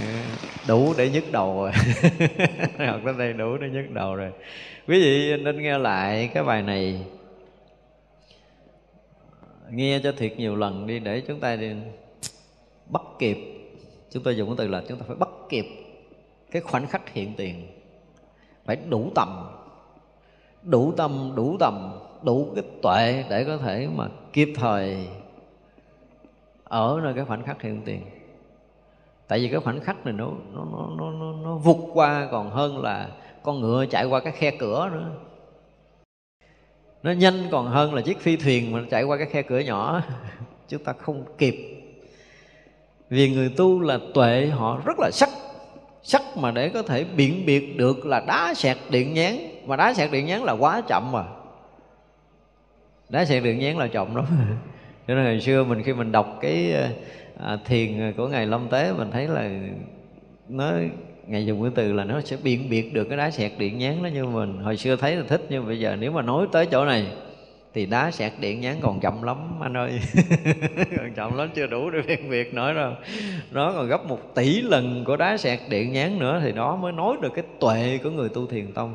[0.00, 0.08] Ờ,
[0.68, 1.72] đủ để nhức đầu rồi.
[2.86, 4.32] Học tới đây đủ để nhức đầu rồi.
[4.86, 7.06] Quý vị nên nghe lại cái bài này.
[9.70, 11.72] Nghe cho thiệt nhiều lần đi để chúng ta đi
[12.86, 13.57] bắt kịp
[14.10, 15.66] chúng tôi dùng cái từ là chúng ta phải bắt kịp
[16.50, 17.66] cái khoảnh khắc hiện tiền.
[18.64, 19.28] Phải đủ tầm
[20.62, 25.08] đủ tâm đủ tầm đủ cái tuệ để có thể mà kịp thời
[26.64, 28.02] ở nơi cái khoảnh khắc hiện tiền.
[29.28, 32.50] Tại vì cái khoảnh khắc này nó nó nó nó nó, nó vụt qua còn
[32.50, 33.08] hơn là
[33.42, 35.10] con ngựa chạy qua cái khe cửa nữa.
[37.02, 40.02] Nó nhanh còn hơn là chiếc phi thuyền mà chạy qua cái khe cửa nhỏ.
[40.68, 41.77] Chúng ta không kịp
[43.10, 45.28] vì người tu là tuệ họ rất là sắc.
[46.02, 49.36] Sắc mà để có thể biện biệt được là đá sẹt điện nhán
[49.66, 51.24] mà đá sẹt điện nhán là quá chậm mà.
[53.08, 54.24] Đá sẹt điện nhán là chậm lắm.
[55.08, 56.74] Cho nên hồi xưa mình khi mình đọc cái
[57.40, 59.50] à, thiền của ngài lâm tế mình thấy là
[60.48, 60.72] nó
[61.26, 64.02] ngài dùng cái từ là nó sẽ biện biệt được cái đá sẹt điện nhán
[64.02, 64.58] đó như mình.
[64.58, 67.06] Hồi xưa thấy là thích nhưng bây giờ nếu mà nói tới chỗ này
[67.74, 70.00] thì đá sẹt điện nhán còn chậm lắm, anh ơi.
[70.96, 72.92] Còn chậm lắm, chưa đủ để phân biệt nói đâu
[73.50, 76.92] nó còn gấp một tỷ lần của đá sẹt điện nhán nữa thì đó mới
[76.92, 78.94] nói được cái tuệ của người tu thiền tông.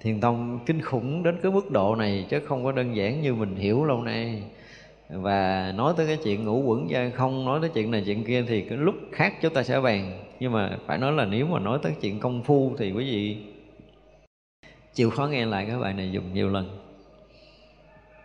[0.00, 3.34] Thiền tông kinh khủng đến cái mức độ này chứ không có đơn giản như
[3.34, 4.42] mình hiểu lâu nay.
[5.10, 8.44] Và nói tới cái chuyện ngủ quẩn ra, không nói tới chuyện này chuyện kia
[8.48, 10.24] thì cái lúc khác chúng ta sẽ bàn.
[10.40, 13.36] Nhưng mà phải nói là nếu mà nói tới chuyện công phu thì quý vị
[14.94, 16.87] chịu khó nghe lại cái bài này dùng nhiều lần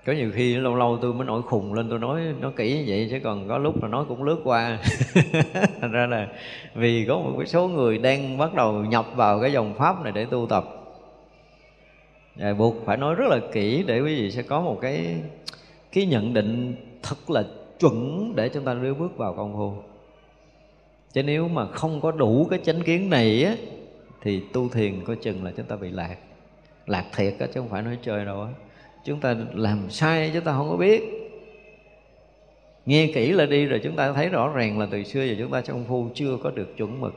[0.05, 2.83] có nhiều khi lâu lâu tôi mới nổi khùng lên, tôi nói nó kỹ như
[2.87, 4.79] vậy chứ còn có lúc là nói cũng lướt qua.
[5.81, 6.27] Thành ra là
[6.75, 10.11] vì có một cái số người đang bắt đầu nhập vào cái dòng pháp này
[10.11, 10.65] để tu tập.
[12.35, 15.15] Và buộc phải nói rất là kỹ để quý vị sẽ có một cái
[15.91, 17.43] cái nhận định thật là
[17.79, 19.73] chuẩn để chúng ta đưa bước vào công phu.
[21.13, 23.55] Chứ nếu mà không có đủ cái chánh kiến này á,
[24.21, 26.15] thì tu thiền coi chừng là chúng ta bị lạc.
[26.87, 28.49] Lạc thiệt á, chứ không phải nói chơi đâu á
[29.03, 31.03] chúng ta làm sai chúng ta không có biết.
[32.85, 35.51] Nghe kỹ là đi rồi chúng ta thấy rõ ràng là từ xưa giờ chúng
[35.51, 37.13] ta trong công phu chưa có được chuẩn mực.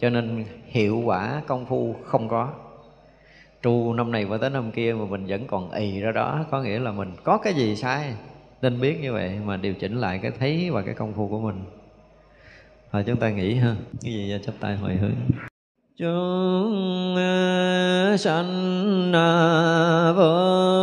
[0.00, 2.52] Cho nên hiệu quả công phu không có.
[3.62, 6.62] Tru năm này qua tới năm kia mà mình vẫn còn ì ra đó, có
[6.62, 8.12] nghĩa là mình có cái gì sai,
[8.62, 11.40] nên biết như vậy mà điều chỉnh lại cái thấy và cái công phu của
[11.40, 11.64] mình.
[12.92, 13.76] Rồi chúng ta nghĩ ha.
[14.02, 15.14] Cái gì chấp tay hồi hướng?
[15.96, 19.12] Chúng ờ, sanh
[20.16, 20.81] vô